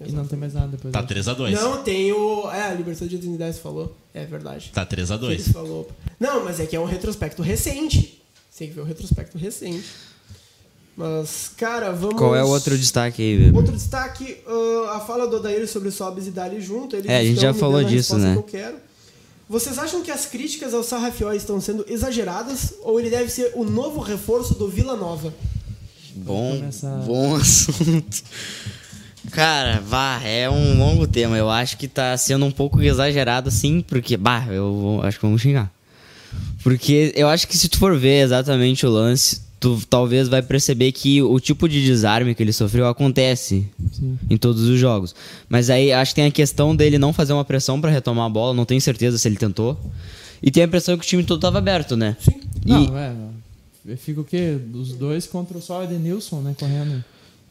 E 0.05 0.11
não 0.13 0.27
tem 0.27 0.39
mais 0.39 0.55
nada 0.55 0.69
depois. 0.69 0.93
Tá 0.93 1.01
disso. 1.03 1.31
3x2. 1.31 1.51
Não, 1.53 1.83
tem 1.83 2.13
o. 2.13 2.51
É, 2.51 2.63
a 2.63 2.75
Libertadores 2.75 3.11
de 3.11 3.17
2010 3.19 3.59
falou. 3.59 3.95
É 4.15 4.25
verdade. 4.25 4.71
Tá 4.73 4.85
Que 4.85 4.95
Eles 4.95 5.11
3x2. 5.11 5.53
falou. 5.53 5.89
Não, 6.19 6.45
mas 6.45 6.59
é 6.61 6.67
que 6.67 6.75
é 6.75 6.81
um 6.81 6.85
retrospecto 6.87 7.43
recente. 7.43 8.21
Você 8.51 8.59
tem 8.61 8.69
que 8.69 8.75
ver 8.75 8.81
o 8.81 8.85
retrospecto 8.85 9.39
recente. 9.39 9.85
Mas, 10.97 11.51
cara, 11.57 11.91
vamos. 11.93 12.17
Qual 12.17 12.37
é 12.37 12.45
o 12.45 12.49
outro 12.49 12.77
destaque 12.77 13.23
aí, 13.23 13.37
Weber? 13.39 13.57
Outro 13.57 13.73
destaque, 13.73 14.37
ah, 14.47 14.97
a 14.97 15.01
fala 15.01 15.27
do 15.27 15.37
Odair 15.37 15.67
sobre 15.67 15.91
Sobes 15.91 16.27
e 16.27 16.31
Dali 16.31 16.61
junto. 16.61 16.95
Eles 16.95 17.11
É, 17.11 17.19
a 17.19 17.25
gente 17.25 17.41
já 17.41 17.55
falou 17.55 17.83
disso, 17.83 18.15
resposta 18.15 18.19
né? 18.27 18.33
Que 18.33 18.39
eu 18.39 18.43
quero. 18.43 18.77
Vocês 19.49 19.79
acham 19.79 20.03
que 20.03 20.11
as 20.11 20.27
críticas 20.27 20.73
ao 20.75 20.83
Sarrafiori 20.83 21.37
estão 21.37 21.61
sendo 21.61 21.85
exageradas 21.89 22.75
ou 22.83 22.99
ele 23.01 23.11
deve 23.11 23.31
ser 23.31 23.53
o 23.55 23.65
novo 23.65 24.01
reforço 24.01 24.55
do 24.55 24.69
Vila 24.69 24.97
Nova? 24.97 25.33
Bom, 26.15 26.63
bom 27.07 27.37
assunto. 27.41 28.23
Cara, 29.31 29.81
vá, 29.81 30.21
é 30.25 30.49
um 30.51 30.79
longo 30.79 31.07
tema. 31.07 31.37
Eu 31.39 31.49
acho 31.51 31.77
que 31.79 31.89
tá 31.89 32.17
sendo 32.19 32.45
um 32.45 32.51
pouco 32.51 32.83
exagerado, 32.83 33.49
assim, 33.49 33.81
porque, 33.87 34.17
bah, 34.17 34.47
eu 34.51 34.73
vou- 34.75 35.03
acho 35.03 35.19
que 35.19 35.25
vamos 35.25 35.41
xingar. 35.41 35.71
Porque 36.63 37.13
eu 37.17 37.29
acho 37.29 37.47
que 37.49 37.57
se 37.57 37.69
tu 37.69 37.79
for 37.79 37.97
ver 37.99 38.23
exatamente 38.25 38.85
o 38.87 38.91
lance, 38.91 39.41
tu 39.63 39.81
talvez 39.89 40.27
vai 40.29 40.43
perceber 40.43 40.91
que 40.91 41.23
o 41.23 41.39
tipo 41.39 41.69
de 41.69 41.83
desarme 41.85 42.35
que 42.35 42.43
ele 42.43 42.53
sofreu 42.53 42.89
acontece 42.89 43.65
Sim. 43.93 44.19
em 44.29 44.37
todos 44.37 44.63
os 44.63 44.79
jogos. 44.79 45.15
Mas 45.49 45.71
aí 45.71 45.93
acho 45.93 46.11
que 46.11 46.17
tem 46.17 46.27
a 46.27 46.31
questão 46.33 46.75
dele 46.75 46.99
não 46.99 47.13
fazer 47.13 47.33
uma 47.33 47.45
pressão 47.45 47.81
pra 47.81 47.89
retomar 47.91 48.27
a 48.27 48.29
bola, 48.29 48.53
não 48.53 48.65
tenho 48.65 48.81
certeza 48.81 49.17
se 49.17 49.29
ele 49.29 49.37
tentou. 49.37 49.79
E 50.43 50.51
tem 50.51 50.65
a 50.65 50.67
impressão 50.67 50.99
que 50.99 51.05
o 51.05 51.09
time 51.09 51.23
todo 51.23 51.41
tava 51.41 51.59
aberto, 51.59 51.97
né? 51.97 52.17
Sim. 52.21 52.41
E- 52.67 52.69
Não, 52.69 52.99
é. 52.99 53.15
Fica 53.97 54.21
o 54.21 54.25
quê? 54.25 54.59
Os 54.75 54.93
dois 54.95 55.27
contra 55.27 55.61
só 55.61 55.81
o 55.81 55.85
Edenilson, 55.85 56.41
né? 56.41 56.55
Correndo. 56.59 57.05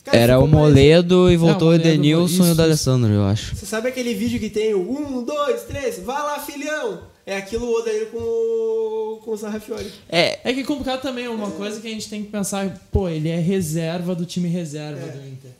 Cara, 0.04 0.17
Era 0.17 0.39
o 0.39 0.47
Moledo 0.47 1.32
e 1.32 1.38
voltou 1.38 1.69
o 1.69 1.71
Moledo, 1.71 1.88
Edenilson 1.88 2.26
isso, 2.43 2.43
e 2.45 2.52
o. 2.52 2.56
D'Alessandro, 2.56 3.12
eu 3.12 3.24
acho. 3.24 3.56
Você 3.56 3.65
sabe 3.65 3.88
aquele 3.88 4.13
vídeo 4.13 4.39
que 4.39 4.50
tem 4.50 4.74
o 4.74 4.80
1, 5.19 5.24
2, 5.24 5.62
3, 5.63 6.00
vai 6.04 6.21
lá, 6.21 6.39
filhão? 6.39 7.00
É 7.25 7.38
aquilo 7.38 7.67
o 7.67 7.73
Odair 7.79 8.07
com 8.07 8.17
o, 8.17 9.21
com 9.23 9.31
o 9.31 9.38
Sarrafiori. 9.38 9.91
É, 10.10 10.39
É 10.43 10.53
que 10.53 10.63
complicado 10.63 11.01
também, 11.01 11.27
uma 11.27 11.51
coisa 11.51 11.79
que 11.79 11.88
a 11.88 11.91
gente 11.91 12.10
tem 12.10 12.23
que 12.23 12.29
pensar, 12.31 12.81
pô, 12.91 13.07
ele 13.07 13.29
é 13.29 13.38
reserva 13.39 14.15
do 14.15 14.25
time 14.25 14.49
reserva 14.49 15.05
É. 15.05 15.10
do 15.12 15.27
Inter. 15.27 15.51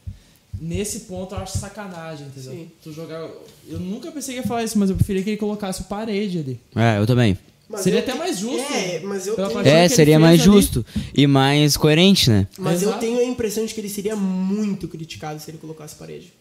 Nesse 0.60 1.02
ponto 1.02 1.34
eu 1.34 1.40
acho 1.40 1.58
sacanagem, 1.58 2.28
entendeu? 2.28 2.52
Sim. 2.52 2.70
Tu 2.84 2.92
jogar. 2.94 3.28
Eu 3.68 3.80
nunca 3.80 4.12
pensei 4.12 4.36
que 4.36 4.42
ia 4.42 4.48
falar 4.48 4.64
isso, 4.64 4.78
mas 4.78 4.90
eu 4.90 4.96
preferia 4.96 5.24
que 5.24 5.30
ele 5.32 5.38
colocasse 5.38 5.82
o 5.82 5.86
parede 5.86 6.40
ali. 6.40 6.60
é, 6.76 7.00
eu 7.00 7.08
também. 7.08 7.38
Mas 7.70 7.82
Seria 7.82 8.00
eu 8.00 8.04
até 8.04 8.12
te- 8.12 8.18
mais 8.18 8.38
justo. 8.38 8.74
É, 8.74 9.00
mas 9.00 9.26
eu 9.28 9.36
tenho, 9.36 9.60
É, 9.68 9.88
seria 9.88 10.20
mais 10.20 10.42
ali. 10.42 10.52
justo 10.52 10.86
e 11.16 11.26
mais 11.26 11.78
coerente, 11.78 12.30
né? 12.30 12.46
mas 12.60 12.82
eu 12.82 12.90
Exato. 12.90 13.00
tenho 13.00 13.18
a 13.20 13.24
impressão 13.24 13.66
de 13.66 13.74
que 13.74 13.80
ele 13.80 13.88
seria 13.90 14.14
muito 14.16 14.88
criticado 14.90 15.40
se 15.40 15.50
ele 15.50 15.58
colocasse 15.58 15.96
parede. 15.96 16.34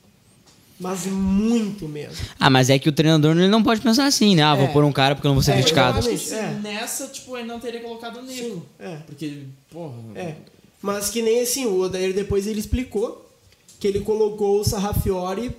Mas 0.81 1.05
muito 1.07 1.87
mesmo. 1.87 2.17
Ah, 2.39 2.49
mas 2.49 2.71
é 2.71 2.79
que 2.79 2.89
o 2.89 2.93
treinador 2.93 3.37
ele 3.37 3.49
não 3.49 3.63
pode 3.63 3.81
pensar 3.83 4.07
assim, 4.07 4.35
né? 4.35 4.43
Ah, 4.43 4.55
vou 4.55 4.65
É. 4.65 4.69
pôr 4.69 4.83
um 4.83 4.91
cara 4.93 5.15
porque 5.15 5.27
eu 5.27 5.31
não 5.31 5.35
vou 5.37 5.43
ser 5.43 5.53
É, 5.53 5.55
criticado. 5.57 5.97
Eu 5.97 5.99
acho 6.01 6.09
que 6.09 6.17
se 6.19 6.35
é. 6.35 6.59
nessa, 6.63 7.07
tipo, 7.09 7.37
ele 7.37 7.47
não 7.47 7.61
teria 7.61 7.81
colocado 7.81 8.19
o 8.19 8.23
Nico. 8.23 8.65
É. 8.79 8.97
Porque, 9.07 9.43
porra. 9.71 9.95
É. 10.15 10.35
Mas 10.81 11.11
que 11.11 11.21
nem 11.21 11.43
assim, 11.43 11.67
o 11.67 11.81
Odair 11.81 12.15
depois 12.15 12.47
ele 12.47 12.59
explicou 12.59 13.31
que 13.79 13.87
ele 13.87 14.01
colocou 14.01 14.61
o 14.61 14.65
Sarrafiori 14.65 15.55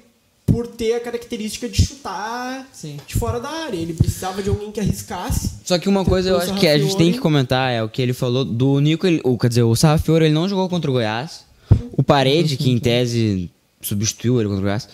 por 0.46 0.66
ter 0.68 0.96
a 0.96 1.00
característica 1.00 1.70
de 1.70 1.86
chutar 1.86 2.68
Sim. 2.74 2.98
de 3.08 3.14
fora 3.16 3.40
da 3.40 3.48
área. 3.50 3.78
Ele 3.78 3.94
precisava 3.94 4.42
de 4.42 4.50
alguém 4.50 4.72
que 4.72 4.80
arriscasse. 4.80 5.52
Só 5.64 5.78
que 5.78 5.88
uma 5.88 6.04
coisa 6.04 6.30
eu 6.30 6.36
O 6.36 6.40
acho 6.40 6.54
que 6.56 6.68
a 6.68 6.72
gente 6.74 6.82
tem 6.82 6.90
Sarrafiori- 6.90 7.14
que 7.14 7.20
comentar 7.20 7.72
é 7.72 7.82
o 7.84 7.88
que 7.88 8.02
ele 8.02 8.12
falou 8.14 8.44
do 8.44 8.80
Nico, 8.80 9.06
ele, 9.06 9.22
o, 9.24 9.38
quer 9.38 9.50
dizer, 9.50 9.64
o 9.64 9.76
Sarrafiore 9.76 10.26
ele 10.26 10.34
não 10.34 10.50
jogou 10.50 10.68
contra 10.68 10.90
o 10.90 10.94
Goiás. 10.94 11.46
O 11.94 12.04
Parede, 12.04 12.58
que 12.58 12.70
em 12.72 12.80
tese 12.80 13.50
substituiu 13.82 14.40
ele 14.40 14.50
contra 14.50 14.60
o 14.60 14.64
Goiás, 14.64 14.90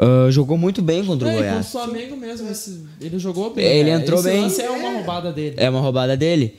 ah, 0.00 0.30
jogou 0.30 0.56
muito 0.56 0.80
bem 0.80 1.04
contra 1.04 1.28
o 1.28 1.30
É, 1.30 1.34
com 1.34 1.38
o 1.40 1.42
Goiás. 1.44 1.70
Flamengo 1.70 2.16
mesmo, 2.16 2.50
esse- 2.50 2.80
ele 3.00 3.18
jogou 3.18 3.52
bem. 3.54 3.64
Ele 3.66 3.90
né? 3.90 3.96
entrou 4.02 4.18
Esse 4.20 4.28
bem. 4.30 4.40
lance 4.40 4.60
é 4.62 4.70
uma 4.70 4.90
roubada 4.94 5.30
dele. 5.32 5.54
É 5.58 5.68
uma 5.68 5.80
roubada 5.80 6.16
dele. 6.16 6.56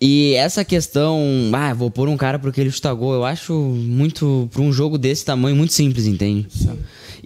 E 0.00 0.34
essa 0.34 0.64
questão, 0.64 1.20
ah, 1.52 1.72
vou 1.72 1.90
pôr 1.90 2.08
um 2.08 2.16
cara 2.16 2.38
porque 2.38 2.60
ele 2.60 2.70
chuta 2.70 2.92
gol, 2.92 3.14
eu 3.14 3.24
acho 3.24 3.52
muito, 3.54 4.48
pra 4.52 4.60
um 4.62 4.72
jogo 4.72 4.98
desse 4.98 5.24
tamanho, 5.24 5.56
muito 5.56 5.72
simples, 5.72 6.06
entende? 6.06 6.46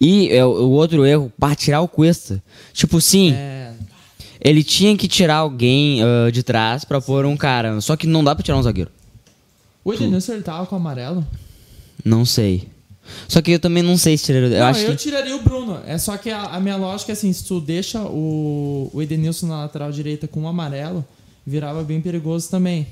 E 0.01 0.29
é, 0.31 0.45
o 0.45 0.49
o 0.51 0.71
outro 0.71 1.05
erro, 1.05 1.33
para 1.39 1.55
tirar 1.57 1.81
o 1.81 1.89
Cuesta. 1.89 2.41
Tipo, 2.73 3.01
sim, 3.01 3.33
É. 3.33 3.73
ele 4.41 4.63
tinha 4.63 4.97
que 4.97 5.09
tirar 5.09 5.37
alguém 5.37 6.01
ah, 6.03 6.31
de 6.31 6.43
trás 6.43 6.85
pra 6.85 7.01
pôr 7.01 7.25
um 7.27 7.37
cara. 7.37 7.81
Só 7.81 7.97
que 7.97 8.07
não 8.07 8.23
dá 8.23 8.35
pra 8.35 8.45
tirar 8.45 8.59
um 8.59 8.63
zagueiro. 8.63 8.91
O 9.85 9.93
Edenilson 9.93 10.35
ele 10.35 10.43
tava 10.43 10.67
com 10.67 10.77
amarelo? 10.77 11.27
Não 12.05 12.25
sei. 12.25 12.69
Só 13.29 13.43
que 13.43 13.53
eu 13.53 13.59
também 13.59 13.83
não 13.83 13.97
sei 13.97 14.17
se 14.17 14.25
tiraria. 14.25 14.49
Eu 14.49 14.61
não, 14.61 14.67
acho 14.67 14.81
eu 14.81 14.91
que. 14.91 14.97
tiraria 14.97 15.37
o 15.37 15.43
Bruno. 15.43 15.81
É 15.87 15.99
só 15.99 16.17
que 16.17 16.31
a, 16.31 16.43
a 16.43 16.61
minha 16.61 16.77
lógica 16.77 17.13
é 17.13 17.15
assim, 17.15 17.33
se 17.33 17.45
tu 17.45 17.61
deixa 17.61 18.01
o, 18.01 18.91
o 18.93 19.03
Edenilson 19.03 19.47
na 19.47 19.63
lateral 19.63 19.91
direita 19.91 20.27
com 20.27 20.43
o 20.43 20.49
amarelo, 20.49 21.05
virava 21.47 21.83
bem 21.83 22.01
perigoso 22.01 22.49
também. 22.51 22.87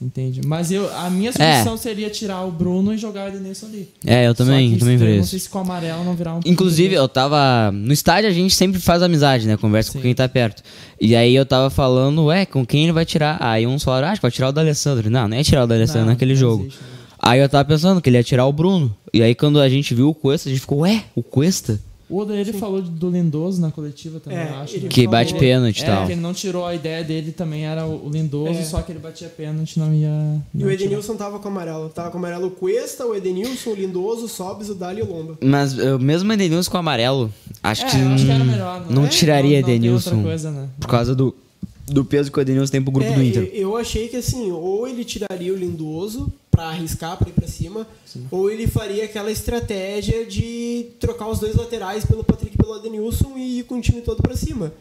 Entende? 0.00 0.40
Mas 0.44 0.70
eu, 0.72 0.92
a 0.96 1.08
minha 1.08 1.32
solução 1.32 1.76
seria 1.76 2.10
tirar 2.10 2.42
o 2.42 2.50
Bruno 2.50 2.92
e 2.92 2.98
jogar 2.98 3.26
o 3.26 3.28
Edenilson 3.28 3.66
ali. 3.66 3.88
É, 4.04 4.26
eu 4.26 4.34
também, 4.34 4.72
eu 4.72 4.78
também 4.78 4.96
vejo 4.96 5.18
Não 5.18 5.24
sei 5.24 5.38
se 5.38 5.48
com 5.48 5.58
o 5.58 5.60
amarelo 5.62 6.04
não 6.04 6.14
virar 6.14 6.34
um 6.34 6.40
Inclusive, 6.44 6.94
eu 6.94 7.08
tava. 7.08 7.70
No 7.72 7.92
estádio 7.92 8.28
a 8.28 8.32
gente 8.32 8.54
sempre 8.54 8.80
faz 8.80 9.02
amizade, 9.02 9.46
né? 9.46 9.56
Conversa 9.56 9.92
com 9.92 9.98
Sim. 9.98 10.02
quem 10.02 10.14
tá 10.14 10.28
perto. 10.28 10.62
E 11.00 11.14
aí 11.14 11.34
eu 11.34 11.46
tava 11.46 11.70
falando, 11.70 12.24
ué, 12.26 12.44
com 12.44 12.66
quem 12.66 12.84
ele 12.84 12.92
vai 12.92 13.04
tirar? 13.04 13.38
Aí 13.40 13.66
uns 13.66 13.84
falaram, 13.84 14.08
ah, 14.08 14.10
acho 14.10 14.20
que 14.20 14.22
vai 14.22 14.30
tirar 14.30 14.48
o 14.48 14.52
D'Alessandro. 14.52 15.08
Não, 15.08 15.28
não 15.28 15.36
ia 15.36 15.44
tirar 15.44 15.64
o 15.64 15.66
D'Alessandro 15.66 16.02
Não, 16.02 16.12
naquele 16.12 16.34
não 16.34 16.40
jogo. 16.40 16.64
existe, 16.64 16.82
né? 16.82 16.93
Aí 17.26 17.40
eu 17.40 17.48
tava 17.48 17.64
pensando 17.64 18.00
que 18.02 18.10
ele 18.10 18.18
ia 18.18 18.22
tirar 18.24 18.46
o 18.46 18.52
Bruno. 18.52 18.94
E 19.12 19.22
aí 19.22 19.34
quando 19.34 19.58
a 19.60 19.68
gente 19.68 19.94
viu 19.94 20.08
o 20.10 20.14
Cuesta, 20.14 20.48
a 20.48 20.52
gente 20.52 20.60
ficou, 20.60 20.80
ué, 20.80 21.04
o 21.14 21.22
Cuesta? 21.22 21.80
O 22.06 22.18
Oda 22.18 22.36
ele 22.36 22.52
falou 22.52 22.82
do 22.82 23.08
Lindoso 23.08 23.58
na 23.62 23.70
coletiva 23.70 24.20
também, 24.20 24.38
É, 24.38 24.50
eu 24.50 24.56
acho. 24.56 24.74
ele 24.76 24.82
né? 24.84 24.88
Que 24.90 25.04
falou- 25.04 25.10
bate 25.18 25.34
pênalti 25.34 25.78
e 25.80 25.84
É, 25.84 25.86
tal. 25.86 26.04
que 26.06 26.12
ele 26.12 26.20
não 26.20 26.34
tirou 26.34 26.66
a 26.66 26.74
ideia 26.74 27.02
dele 27.02 27.32
também 27.32 27.64
era 27.64 27.86
o 27.86 28.06
o 28.06 28.10
Lindoso, 28.10 28.58
É. 28.58 28.62
só 28.62 28.82
que 28.82 28.92
ele 28.92 28.98
batia 28.98 29.26
pênalti 29.30 29.78
não 29.78 29.92
ia. 29.92 30.06
E 30.54 30.58
não 30.58 30.66
o 30.66 30.70
ia 30.70 30.76
tirar. 30.76 30.84
Edenilson 30.90 31.16
tava 31.16 31.38
com 31.38 31.48
amarelo. 31.48 31.88
Tava 31.88 32.10
com 32.10 32.18
amarelo 32.18 32.48
o 32.48 32.50
Cuesta, 32.50 33.06
o 33.06 33.14
Edenilson, 33.16 33.70
o 33.70 33.74
Lindoso, 33.74 34.26
o 34.26 34.28
Sobis, 34.28 34.68
o 34.68 34.74
Dali 34.74 35.00
e 35.00 35.02
o 35.02 35.06
Lomba. 35.10 35.38
Mas 35.42 35.78
eu, 35.78 35.98
mesmo 35.98 36.30
Edenilson 36.30 36.70
com 36.70 36.76
amarelo, 36.76 37.32
acho 37.62 37.84
É, 37.86 37.88
que. 37.90 37.96
eu 37.96 38.08
acho 38.08 38.24
que 38.26 38.30
era 38.30 38.44
hum, 38.44 38.46
melhor. 38.48 38.86
Não 38.90 39.06
é? 39.06 39.08
tiraria 39.08 39.50
não, 39.52 39.60
não 39.60 39.66
tem 39.66 39.74
Edenilson. 39.76 40.10
outra 40.10 40.24
coisa, 40.24 40.50
né? 40.50 40.68
Por 40.78 40.86
causa 40.88 41.14
do, 41.14 41.34
do 41.86 42.04
peso 42.04 42.30
que 42.32 42.38
o 42.38 42.40
Edenilson 42.40 42.70
tem 42.72 42.82
pro 42.82 42.92
grupo 42.92 43.10
É, 43.10 43.14
do 43.14 43.22
Inter. 43.22 43.50
Eu, 43.52 43.76
achei 43.76 44.08
que 44.08 44.16
assim, 44.16 44.50
ou 44.50 44.86
ele 44.88 45.04
tiraria 45.04 45.52
o 45.52 45.56
Lindoso 45.56 46.32
pra 46.50 46.64
arriscar, 46.68 47.16
pra 47.16 47.28
ir 47.28 47.32
pra 47.32 47.46
cima, 47.48 47.86
ou 48.30 48.50
ele 48.50 48.66
faria 48.66 49.04
aquela 49.04 49.30
estratégia 49.30 50.24
de 50.24 50.86
trocar 51.00 51.28
os 51.28 51.40
dois 51.40 51.54
laterais 51.56 52.04
pelo 52.04 52.22
Patrick 52.24 52.54
e 52.54 52.56
pelo 52.58 52.74
Adenilson 52.74 53.34
e 53.36 53.58
ir 53.60 53.62
com 53.64 53.78
o 53.78 53.80
time 53.80 54.00
todo 54.00 54.22
pra 54.22 54.36
cima. 54.36 54.72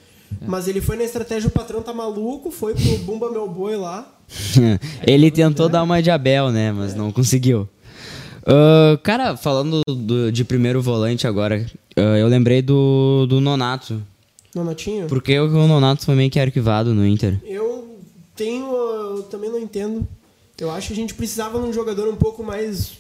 É. 0.42 0.46
Mas 0.48 0.68
ele 0.68 0.82
foi 0.82 0.96
na 0.96 1.04
estratégia, 1.04 1.48
o 1.48 1.52
patrão 1.52 1.82
tá 1.82 1.94
maluco, 1.94 2.52
foi 2.52 2.74
pro 2.74 2.98
Bumba 3.00 3.30
Meu 3.32 3.48
Boi 3.50 3.76
lá. 3.76 4.12
ele 5.06 5.30
tentou 5.32 5.68
dar 5.70 5.84
uma 5.84 6.02
de 6.02 6.10
Abel, 6.12 6.52
né? 6.52 6.72
Mas 6.72 6.96
não 6.96 7.12
conseguiu. 7.12 7.68
Ah, 8.46 8.98
cara, 9.04 9.36
falando 9.38 9.82
do- 9.88 10.32
de 10.32 10.44
primeiro 10.44 10.82
volante 10.82 11.26
agora, 11.28 11.66
ah, 11.96 12.18
eu 12.18 12.28
lembrei 12.28 12.62
do, 12.62 13.26
do 13.28 13.39
Nonato. 13.42 14.02
Nonatinho. 14.56 15.08
Porque 15.08 15.38
o 15.39 15.46
o 15.46 15.68
Nonato 15.68 16.06
foi 16.06 16.16
meio 16.16 16.30
que 16.30 16.39
arquivado 16.39 16.94
no 16.94 17.06
Inter. 17.06 17.39
Eu 17.46 17.98
tenho. 18.36 18.68
Eu 18.74 19.24
também 19.24 19.50
não 19.50 19.60
entendo. 19.60 20.08
Eu 20.60 20.70
acho 20.72 20.88
que 20.88 20.94
a 20.94 20.96
gente 20.96 21.13
precisava 21.13 21.60
de 21.60 21.66
um 21.66 21.74
jogador 21.74 22.08
um 22.08 22.16
pouco 22.16 22.44
mais 22.44 22.94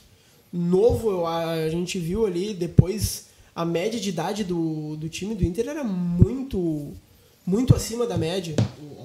novo. 0.51 1.09
Eu- 1.11 1.27
A 1.27 1.69
gente 1.69 1.97
viu 1.99 2.25
ali 2.25 2.53
depois 2.53 3.25
a 3.55 3.63
média 3.63 3.99
de 3.99 4.09
idade 4.09 4.43
do, 4.43 4.95
do 4.97 5.07
time 5.09 5.35
do 5.35 5.43
Inter 5.45 5.67
era 5.69 5.83
muito. 5.83 6.91
Muito 7.45 7.75
acima 7.75 8.05
da 8.07 8.17
média. 8.17 8.55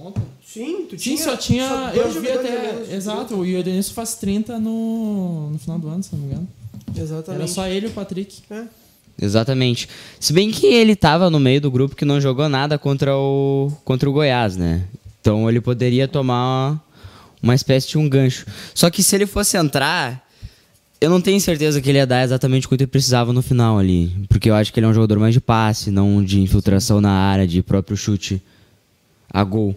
Ontem? 0.01 0.23
Sim, 0.47 0.87
tu 0.89 0.91
Sim, 0.97 1.17
tinha. 1.17 1.25
só 1.25 1.37
tinha. 1.37 1.69
só 1.69 1.91
eu 1.93 2.21
vi 2.21 2.31
até. 2.31 2.95
Exato, 2.95 3.45
e 3.45 3.55
o 3.57 3.59
Edenilson 3.59 3.93
faz 3.93 4.15
30 4.15 4.59
no, 4.61 5.51
no 5.51 5.59
final 5.59 5.77
do 5.79 5.89
ano, 5.89 6.03
se 6.05 6.15
não 6.15 6.21
me 6.21 6.27
engano. 6.27 6.49
Exatamente. 6.97 7.43
Era 7.43 7.49
só 7.49 7.67
ele 7.67 7.87
e 7.87 7.89
o 7.91 7.93
Patrick. 7.93 8.43
É. 8.49 8.65
Exatamente. 9.21 9.89
Se 10.21 10.33
bem 10.33 10.51
que 10.51 10.67
ele 10.67 10.95
tava 10.95 11.29
no 11.29 11.41
meio 11.41 11.61
do 11.61 11.71
grupo 11.71 11.97
que 11.97 12.05
não 12.05 12.21
jogou 12.21 12.49
nada 12.49 12.79
contra 12.79 13.17
o, 13.17 13.73
contra 13.85 14.09
o 14.09 14.13
Goiás, 14.13 14.57
né? 14.57 14.85
Então 15.21 15.49
ele 15.49 15.61
poderia 15.61 16.07
tomar 16.07 16.81
uma 17.43 17.55
espécie 17.55 17.89
de 17.89 17.99
um 17.99 18.09
gancho. 18.09 18.47
Só 18.75 18.89
que 18.91 19.03
se 19.03 19.15
ele 19.17 19.27
fosse 19.27 19.57
entrar, 19.57 20.25
eu 21.01 21.11
não 21.11 21.21
tenho 21.21 21.41
certeza 21.41 21.81
que 21.81 21.89
ele 21.89 21.99
ia 21.99 22.07
dar 22.07 22.25
exatamente 22.25 22.67
o 22.67 22.69
que 22.69 22.77
ele 22.77 22.87
precisava 22.87 23.33
no 23.33 23.43
final 23.43 23.79
ali. 23.79 24.27
Porque 24.29 24.51
eu 24.51 24.55
acho 24.55 24.73
que 24.73 24.79
ele 24.79 24.87
é 24.87 24.89
um 24.89 24.95
jogador 24.95 25.19
mais 25.19 25.35
de 25.35 25.41
passe, 25.41 25.91
não 25.91 26.23
de 26.25 26.41
infiltração 26.41 27.01
na 27.01 27.11
área, 27.11 27.47
de 27.47 27.63
próprio 27.63 27.97
chute 27.97 28.43
a 29.33 29.43
gol. 29.43 29.75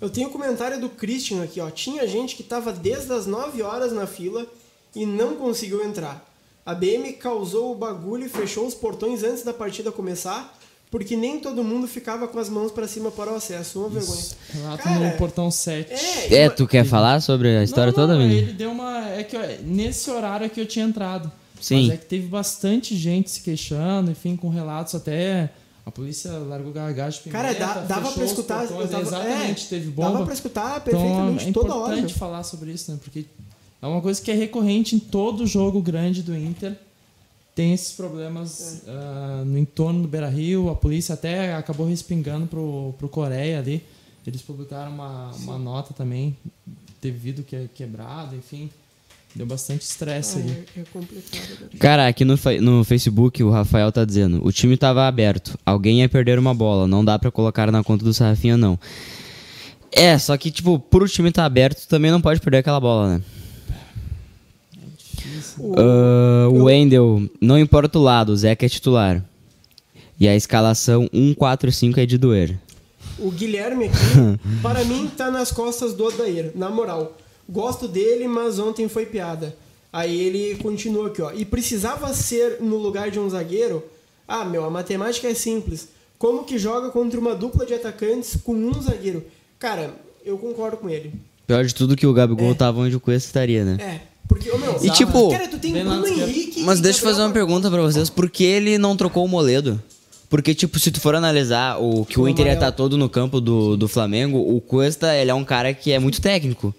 Eu 0.00 0.10
tenho 0.10 0.28
um 0.28 0.32
comentário 0.32 0.80
do 0.80 0.88
Christian 0.88 1.42
aqui, 1.42 1.60
ó. 1.60 1.70
Tinha 1.70 2.06
gente 2.06 2.36
que 2.36 2.42
tava 2.42 2.72
desde 2.72 3.12
as 3.12 3.26
9 3.26 3.62
horas 3.62 3.92
na 3.92 4.06
fila 4.06 4.46
e 4.94 5.06
não 5.06 5.36
conseguiu 5.36 5.84
entrar. 5.84 6.33
A 6.66 6.74
BM 6.74 7.12
causou 7.14 7.72
o 7.72 7.74
bagulho 7.74 8.24
e 8.26 8.28
fechou 8.28 8.66
os 8.66 8.74
portões 8.74 9.22
antes 9.22 9.42
da 9.42 9.52
partida 9.52 9.92
começar, 9.92 10.56
porque 10.90 11.16
nem 11.16 11.38
todo 11.40 11.62
mundo 11.62 11.86
ficava 11.86 12.26
com 12.26 12.38
as 12.38 12.48
mãos 12.48 12.72
pra 12.72 12.86
cima 12.88 13.10
para 13.10 13.32
o 13.32 13.34
acesso. 13.36 13.80
Uma 13.80 13.88
vergonha. 13.90 14.22
Lá 14.62 14.78
Cara, 14.78 14.98
no 15.10 15.16
portão 15.18 15.50
7. 15.50 15.92
É, 15.92 16.34
É, 16.34 16.46
eu- 16.46 16.54
tu 16.54 16.66
quer 16.66 16.84
falar 16.84 17.20
sobre 17.20 17.48
a 17.56 17.62
história 17.64 17.92
não, 17.92 17.98
não, 17.98 18.06
toda, 18.14 18.18
menino? 18.18 18.40
Ele 18.48 18.52
deu 18.52 18.70
uma. 18.70 19.10
É 19.10 19.22
que 19.22 19.36
nesse 19.62 20.08
horário 20.10 20.48
que 20.48 20.60
eu 20.60 20.66
tinha 20.66 20.84
entrado. 20.86 21.30
Sim. 21.60 21.86
Mas 21.88 21.94
é 21.94 21.96
que 21.98 22.06
teve 22.06 22.26
bastante 22.28 22.96
gente 22.96 23.30
se 23.30 23.40
queixando, 23.40 24.10
enfim, 24.10 24.36
com 24.36 24.48
relatos 24.48 24.94
até. 24.94 25.50
A 25.86 25.90
polícia 25.90 26.30
largou 26.32 26.72
gargagem 26.72 27.20
de 27.24 27.28
Cara, 27.28 27.52
dá- 27.52 27.74
dava 27.80 28.10
pra 28.10 28.24
escutar. 28.24 28.66
portões, 28.66 28.90
tava- 28.90 29.02
exatamente, 29.02 29.66
é, 29.66 29.68
teve 29.68 29.90
bomba. 29.90 30.12
Dava 30.12 30.24
pra 30.24 30.32
escutar 30.34 30.82
Então 30.86 30.98
perfeitamente 30.98 31.48
é 31.48 31.52
toda 31.52 31.74
hora. 31.74 31.92
importante 31.94 32.14
falar 32.18 32.42
sobre 32.42 32.70
isso, 32.72 32.90
né? 32.90 32.98
Porque 33.04 33.26
é 33.84 33.86
uma 33.88 34.00
coisa 34.00 34.20
que 34.20 34.30
é 34.30 34.34
recorrente 34.34 34.96
em 34.96 34.98
todo 34.98 35.46
jogo 35.46 35.80
grande 35.82 36.22
do 36.22 36.34
Inter. 36.36 36.74
Tem 37.54 37.72
esses 37.72 37.92
problemas 37.92 38.82
É. 38.86 38.90
ah, 38.90 39.42
no 39.46 39.58
entorno 39.58 40.02
do 40.02 40.08
Beira 40.08 40.28
Rio. 40.28 40.70
A 40.70 40.74
polícia 40.74 41.12
até 41.14 41.54
acabou 41.54 41.86
respingando 41.86 42.46
pro, 42.46 42.94
pro 42.98 43.08
Coreia 43.08 43.58
ali. 43.58 43.82
Eles 44.26 44.42
publicaram 44.42 44.90
uma, 44.90 45.30
uma 45.32 45.58
nota 45.58 45.92
também, 45.92 46.34
teve 47.00 47.18
vidro 47.18 47.44
que, 47.44 47.68
quebrado, 47.74 48.34
enfim. 48.34 48.70
Deu 49.34 49.44
bastante 49.44 49.82
estresse 49.82 50.38
ali. 50.38 50.50
Ah, 50.50 50.78
é, 50.78 50.80
é 50.80 50.84
complicado. 50.92 51.58
cara. 51.58 51.70
Cara, 51.78 52.06
aqui 52.08 52.24
no, 52.24 52.36
no 52.62 52.84
Facebook 52.84 53.42
o 53.42 53.50
Rafael 53.50 53.92
tá 53.92 54.04
dizendo: 54.04 54.40
o 54.44 54.50
time 54.50 54.76
tava 54.76 55.06
aberto, 55.06 55.58
alguém 55.66 56.00
ia 56.00 56.08
perder 56.08 56.38
uma 56.38 56.54
bola, 56.54 56.86
não 56.88 57.04
dá 57.04 57.18
pra 57.18 57.30
colocar 57.30 57.70
na 57.70 57.84
conta 57.84 58.04
do 58.04 58.14
Sarrafinha, 58.14 58.56
não. 58.56 58.78
É, 59.92 60.16
só 60.18 60.36
que, 60.36 60.50
tipo, 60.50 60.78
por 60.78 61.02
o 61.02 61.08
time 61.08 61.30
tá 61.30 61.44
aberto, 61.44 61.82
tu 61.82 61.88
também 61.88 62.10
não 62.10 62.20
pode 62.20 62.40
perder 62.40 62.58
aquela 62.58 62.80
bola, 62.80 63.16
né? 63.18 63.22
O- 65.58 65.74
Ah, 65.78 66.48
o 66.50 66.64
Wendel, 66.64 67.22
não 67.40 67.58
importa 67.58 67.98
o 67.98 68.02
lado, 68.02 68.30
o 68.32 68.36
Zeca 68.36 68.66
é 68.66 68.68
titular. 68.68 69.24
E 70.18 70.28
a 70.28 70.34
escalação 70.36 71.08
1-4-5 71.12 71.98
é 71.98 72.06
de 72.06 72.16
doer. 72.18 72.58
O 73.18 73.30
Guilherme 73.30 73.86
aqui, 73.86 73.96
para 74.62 74.84
mim, 74.84 75.10
tá 75.16 75.30
nas 75.30 75.50
costas 75.52 75.92
do 75.94 76.04
Odair, 76.04 76.52
na 76.54 76.68
moral. 76.70 77.16
Gosto 77.48 77.86
dele, 77.86 78.26
mas 78.26 78.58
ontem 78.58 78.88
foi 78.88 79.06
piada. 79.06 79.54
Aí 79.92 80.18
ele 80.20 80.56
continua 80.56 81.08
aqui, 81.08 81.22
ó. 81.22 81.30
E 81.32 81.44
precisava 81.44 82.12
ser 82.14 82.58
no 82.60 82.76
lugar 82.76 83.10
de 83.10 83.18
um 83.20 83.28
zagueiro? 83.30 83.84
Ah, 84.26 84.44
meu, 84.44 84.64
a 84.64 84.70
matemática 84.70 85.28
é 85.28 85.34
simples. 85.34 85.88
Como 86.18 86.44
que 86.44 86.58
joga 86.58 86.90
contra 86.90 87.20
uma 87.20 87.34
dupla 87.34 87.66
de 87.66 87.74
atacantes 87.74 88.36
com 88.42 88.54
um 88.54 88.72
zagueiro? 88.80 89.24
Cara, 89.58 89.94
eu 90.24 90.38
concordo 90.38 90.78
com 90.78 90.88
ele. 90.88 91.12
Pior 91.46 91.64
de 91.64 91.74
tudo 91.74 91.94
que 91.96 92.06
o 92.06 92.12
Gabigol 92.12 92.52
É. 92.52 92.54
tava 92.54 92.80
onde 92.80 92.96
o 92.96 93.00
Cuesta 93.00 93.28
estaria, 93.28 93.64
né? 93.64 93.76
É, 93.80 94.00
porque, 94.34 94.50
ô, 94.50 94.58
meu, 94.58 94.78
E, 94.82 94.90
tipo, 94.90 95.30
cara, 95.30 95.48
tu 95.48 95.58
tem 95.58 95.72
Bruno. 95.72 96.06
Henrique 96.06 96.62
Mas 96.62 96.80
deixa 96.80 97.00
eu 97.00 97.04
fazer 97.04 97.22
uma 97.22 97.30
pergunta 97.30 97.70
pra 97.70 97.80
vocês. 97.82 98.10
Por 98.10 98.28
que 98.28 98.44
ele 98.44 98.76
não 98.78 98.96
trocou 98.96 99.24
o 99.24 99.28
Moledo? 99.28 99.80
Porque, 100.28 100.54
tipo, 100.54 100.78
se 100.80 100.90
tu 100.90 101.00
for 101.00 101.14
analisar 101.14 101.78
o 101.80 102.04
que 102.04 102.18
o 102.18 102.24
O 102.24 102.28
Inter 102.28 102.46
ia 102.46 102.54
estar 102.54 102.72
todo 102.72 102.98
no 102.98 103.08
campo 103.08 103.40
do, 103.40 103.76
do 103.76 103.86
Flamengo, 103.86 104.38
o 104.38 104.60
Cuesta, 104.60 105.14
ele 105.14 105.30
é 105.30 105.34
um 105.34 105.44
cara 105.44 105.72
que 105.72 105.92
é 105.92 105.98
muito 105.98 106.20
técnico. 106.20 106.74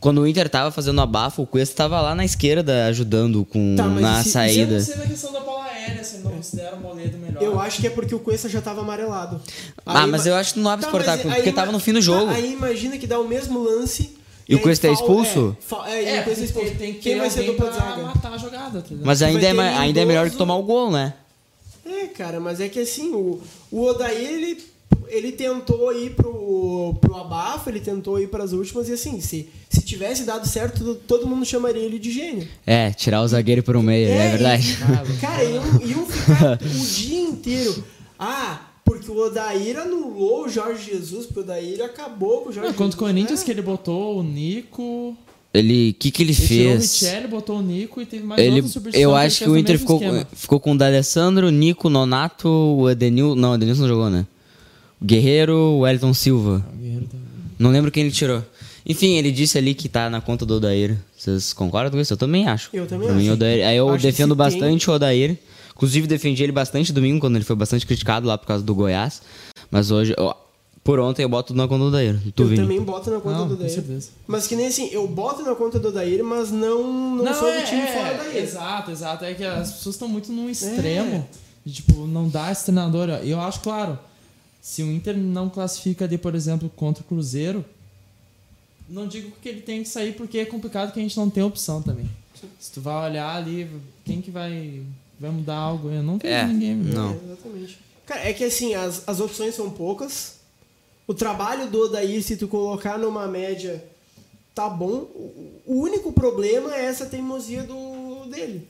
Quando 0.00 0.20
o 0.22 0.26
Inter 0.26 0.48
tava 0.48 0.70
fazendo 0.70 1.00
abafo, 1.00 1.42
o 1.42 1.46
Cuesta 1.46 1.74
tava 1.76 2.00
lá 2.00 2.14
na 2.14 2.24
esquerda 2.24 2.86
ajudando 2.86 3.44
com, 3.44 3.74
Tá, 3.76 3.84
mas 3.84 4.00
na 4.02 4.22
se- 4.22 4.30
saída. 4.30 4.74
Eu 4.74 4.78
não 4.78 4.84
sei 4.86 4.96
da 4.96 5.06
questão 5.06 5.32
da 5.32 5.40
bola 5.40 5.64
aérea, 5.64 6.04
se 6.04 6.18
não 6.18 6.30
considera 6.30 6.76
o 6.76 6.80
Moledo 6.80 7.18
melhor. 7.18 7.42
Eu 7.42 7.58
acho 7.60 7.80
que 7.80 7.86
é 7.88 7.90
porque 7.90 8.14
o 8.14 8.20
Cuesta 8.20 8.48
já 8.48 8.60
tava 8.62 8.80
amarelado. 8.80 9.40
Ah, 9.84 10.04
Aí 10.04 10.10
mas 10.10 10.24
ima- 10.24 10.34
eu 10.34 10.38
acho 10.38 10.54
que 10.54 10.60
não 10.60 10.70
abre 10.70 10.84
Tá, 10.86 10.88
exportar, 10.90 11.18
porque 11.18 11.48
aí 11.48 11.52
tava 11.52 11.72
no 11.72 11.80
fim 11.80 11.92
do 11.92 12.00
jogo. 12.00 12.26
Tá, 12.26 12.32
aí 12.34 12.52
imagina 12.52 12.96
que 12.96 13.06
dá 13.08 13.18
o 13.18 13.26
mesmo 13.28 13.58
lance. 13.62 14.16
E 14.48 14.54
o 14.54 14.60
Cuesta 14.60 14.86
é 14.86 14.94
fal- 14.94 15.00
expulso? 15.00 15.56
É, 15.86 15.90
é, 15.92 16.02
e 16.02 16.06
É, 16.16 16.20
o 16.20 16.24
Cuesta 16.24 16.42
é 16.42 16.46
expulso. 16.46 16.74
tem 16.76 16.94
que 16.94 17.00
Quem 17.00 17.18
vai 17.18 17.28
ser 17.30 17.42
dupla 17.44 17.68
de 17.70 17.76
zaga? 17.76 18.02
matar 18.02 18.32
a 18.32 18.38
jogada, 18.38 18.80
tá? 18.80 18.94
Mas 19.02 19.20
ainda 19.22 19.46
é, 19.46 19.50
ainda 19.76 20.00
é 20.00 20.04
melhor 20.04 20.30
que 20.30 20.36
tomar 20.36 20.56
o 20.56 20.62
gol, 20.62 20.90
né? 20.90 21.12
É, 21.84 22.06
cara, 22.06 22.40
mas 22.40 22.60
é 22.60 22.68
que 22.68 22.80
assim, 22.80 23.12
o, 23.14 23.40
o 23.70 23.82
Odair, 23.84 24.18
ele, 24.30 24.62
ele 25.08 25.32
tentou 25.32 25.92
ir 25.92 26.10
pro, 26.14 26.94
pro 27.00 27.16
abafo, 27.16 27.68
ele 27.70 27.80
tentou 27.80 28.18
ir 28.20 28.28
pras 28.28 28.52
últimas, 28.52 28.88
e 28.88 28.92
assim, 28.92 29.20
se, 29.20 29.48
se 29.70 29.80
tivesse 29.82 30.24
dado 30.24 30.46
certo, 30.46 30.94
todo, 31.06 31.26
mundo 31.26 31.44
chamaria 31.46 31.82
ele 31.82 31.98
de 31.98 32.10
gênio. 32.12 32.46
É, 32.66 32.90
tirar 32.90 33.22
o 33.22 33.28
zagueiro 33.28 33.62
por 33.62 33.76
um 33.76 33.82
meio, 33.82 34.08
é, 34.08 34.26
e- 34.26 34.30
verdade. 34.30 34.78
Cara, 35.20 35.44
iam, 35.44 35.62
iam 35.82 36.06
ficar 36.06 36.58
o 36.62 36.86
dia 36.86 37.20
inteiro. 37.20 37.84
Ah, 38.18 38.60
porque 38.88 39.10
o 39.10 39.16
Odair 39.18 39.78
anulou 39.78 40.44
o 40.44 40.48
Jorge 40.48 40.90
Jesus, 40.90 41.26
porque 41.26 41.40
o 41.40 41.42
Odair 41.42 41.82
acabou 41.84 42.42
com 42.42 42.48
o 42.50 42.52
Jorge 42.52 42.68
Não, 42.70 42.74
contra 42.76 42.96
o. 42.96 42.98
Corinthians 43.00 43.42
É. 43.42 43.44
que 43.44 43.50
ele 43.50 43.62
botou 43.62 44.18
o 44.18 44.22
Nico. 44.22 45.16
Ele, 45.54 45.90
o 45.90 45.94
que 45.94 46.10
que 46.10 46.22
ele 46.22 46.32
Ele 46.32 46.46
tirou 46.46 46.74
o 46.74 46.78
fez? 46.78 47.00
Richelli, 47.00 47.26
botou 47.26 47.58
o 47.58 47.62
Nico 47.62 48.02
e 48.02 48.06
teve 48.06 48.22
mais 48.24 48.40
Ele, 48.40 48.62
eu 48.94 49.14
acho 49.16 49.38
que 49.38 49.44
fez 49.44 49.50
o 49.50 49.56
Inter 49.58 49.78
ficou, 49.78 49.96
esquema. 49.96 50.28
ficou 50.32 50.60
com 50.60 50.72
o 50.72 50.76
D'Alessandro, 50.78 51.50
Nico, 51.50 51.88
Nonato, 51.88 52.48
o 52.48 52.88
Edenil... 52.90 53.34
Não, 53.34 53.52
o 53.52 53.54
Edenilson 53.54 53.82
não 53.82 53.88
jogou, 53.88 54.10
né? 54.10 54.26
O 55.00 55.04
Guerreiro, 55.04 55.54
o 55.56 55.78
Wellington 55.80 56.12
Silva. 56.12 56.64
O 56.74 56.76
Guerreiro 56.76 57.06
tá- 57.06 57.16
Não 57.58 57.70
lembro 57.70 57.90
quem 57.90 58.02
ele 58.04 58.12
tirou. 58.12 58.42
Enfim, 58.84 59.16
ele 59.16 59.30
disse 59.32 59.56
ali 59.56 59.74
que 59.74 59.88
tá 59.88 60.10
na 60.10 60.20
conta 60.20 60.44
do 60.44 60.54
Odair. 60.56 60.96
Vocês 61.16 61.52
concordam 61.52 61.90
com 61.92 62.00
isso? 62.00 62.12
Eu 62.12 62.16
também 62.16 62.46
acho. 62.46 62.68
Eu 62.72 62.86
também 62.86 63.08
Pra 63.08 63.16
mim, 63.16 63.22
acho. 63.24 63.30
o 63.30 63.34
Odair- 63.34 63.66
Aí 63.66 63.76
eu 63.76 63.88
Acho 63.88 64.02
defendo 64.02 64.34
bastante 64.34 64.90
o 64.90 64.92
Odair. 64.94 65.38
Inclusive, 65.78 66.08
defendi 66.08 66.42
ele 66.42 66.50
bastante 66.50 66.92
domingo, 66.92 67.20
quando 67.20 67.36
ele 67.36 67.44
foi 67.44 67.54
bastante 67.54 67.86
criticado 67.86 68.26
lá 68.26 68.36
por 68.36 68.48
causa 68.48 68.64
do 68.64 68.74
Goiás. 68.74 69.22
Mas 69.70 69.92
hoje, 69.92 70.12
ó, 70.18 70.34
por 70.82 70.98
ontem, 70.98 71.22
eu 71.22 71.28
boto 71.28 71.54
na 71.54 71.68
conta 71.68 71.84
do 71.84 71.86
Odair. 71.86 72.18
Tu, 72.34 72.42
Eu 72.42 72.56
também 72.56 72.82
boto 72.82 73.08
na 73.10 73.20
conta 73.20 73.38
Não, 73.38 73.48
do 73.48 73.68
certeza. 73.68 74.10
Mas 74.26 74.48
que 74.48 74.56
nem 74.56 74.66
assim, 74.66 74.88
eu 74.90 75.06
boto 75.06 75.44
na 75.44 75.54
conta 75.54 75.78
do 75.78 75.88
Odair, 75.88 76.24
mas 76.24 76.50
não, 76.50 77.16
não, 77.18 77.32
sou 77.32 77.48
do 77.52 77.64
time 77.64 77.86
fora 77.86 78.14
da 78.14 78.24
é, 78.34 78.42
Exato, 78.42 78.90
exato. 78.90 79.24
É 79.24 79.34
que 79.34 79.44
as 79.44 79.70
pessoas 79.74 79.94
estão 79.94 80.08
muito 80.08 80.32
num 80.32 80.50
extremo. 80.50 81.28
de, 81.64 81.74
tipo, 81.74 82.08
não 82.08 82.28
dá 82.28 82.50
esse 82.50 82.64
treinador. 82.64 83.08
Eu 83.22 83.40
acho, 83.40 83.60
claro, 83.60 83.96
se 84.60 84.82
o 84.82 84.90
Inter 84.90 85.16
não 85.16 85.48
classifica 85.48 86.04
ali, 86.06 86.18
por 86.18 86.34
exemplo, 86.34 86.68
contra 86.74 87.04
o 87.04 87.06
Cruzeiro, 87.06 87.64
não 88.88 89.06
digo 89.06 89.30
que 89.40 89.48
ele 89.48 89.60
tem 89.60 89.82
que 89.82 89.88
sair 89.88 90.12
porque 90.14 90.38
é 90.38 90.44
complicado 90.44 90.92
que 90.92 90.98
a 90.98 91.02
gente 91.02 91.16
não 91.16 91.30
tem 91.30 91.42
opção 91.44 91.80
também. 91.82 92.08
Se 92.58 92.72
tu 92.72 92.80
vai 92.80 93.10
olhar 93.10 93.36
ali, 93.36 93.70
quem 94.04 94.20
que 94.20 94.30
vai, 94.30 94.82
vai 95.20 95.30
mudar 95.30 95.56
algo? 95.56 95.90
Eu 95.90 96.02
não 96.02 96.18
vejo 96.18 96.32
É, 96.34 96.44
ninguém. 96.46 96.74
não. 96.76 97.10
É, 97.12 97.18
exatamente. 97.32 97.78
Cara, 98.06 98.28
é 98.28 98.32
que 98.32 98.44
assim, 98.44 98.74
as, 98.74 99.02
as 99.06 99.20
opções 99.20 99.54
são 99.54 99.68
poucas. 99.70 100.36
O 101.06 101.14
trabalho 101.14 101.68
do 101.68 101.84
Odair, 101.84 102.22
se 102.22 102.36
tu 102.36 102.48
colocar 102.48 102.98
numa 102.98 103.26
média, 103.26 103.82
tá 104.54 104.68
bom. 104.68 105.08
O, 105.66 105.82
único 105.82 106.12
problema 106.12 106.74
é 106.74 106.84
essa 106.86 107.06
teimosia 107.06 107.62
do 107.62 108.26
dele. 108.30 108.66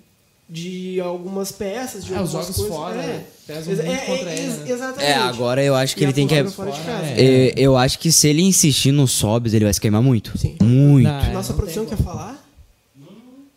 De 0.50 0.98
algumas 1.00 1.52
peças, 1.52 2.04
de 2.04 2.14
É, 2.14 2.22
os 2.22 2.34
algumas 2.34 2.46
jogos 2.46 2.56
coisas. 2.56 2.74
fora, 2.76 3.02
é. 3.02 3.06
né? 3.06 3.24
pesam 3.46 3.72
Exa- 3.74 3.82
muito 3.82 4.00
é, 4.00 4.06
contra 4.06 4.30
é, 4.30 4.32
ele, 4.38 4.46
ex- 4.46 4.58
né? 4.60 4.70
Exatamente. 4.70 5.04
É, 5.04 5.14
agora 5.14 5.62
eu 5.62 5.74
acho 5.74 5.94
que 5.94 6.00
E 6.00 6.04
ele 6.04 6.12
tem 6.14 6.26
que... 6.26 6.34
fora 6.50 6.70
de 6.70 6.78
Fora, 6.80 6.92
casa. 6.98 7.06
é. 7.06 7.48
É, 7.48 7.54
eu 7.56 7.76
acho 7.76 7.98
que 7.98 8.10
se 8.10 8.28
ele 8.28 8.40
insistir 8.42 8.90
no 8.90 9.06
Sobs, 9.06 9.52
ele 9.52 9.64
vai 9.66 9.74
se 9.74 9.80
queimar 9.80 10.00
muito. 10.00 10.38
Sim. 10.38 10.56
Muito. 10.62 11.04
Não, 11.06 11.20
é, 11.20 11.32
Nossa 11.32 11.52
produção 11.52 11.84
quer 11.84 11.98
falar? 11.98 12.47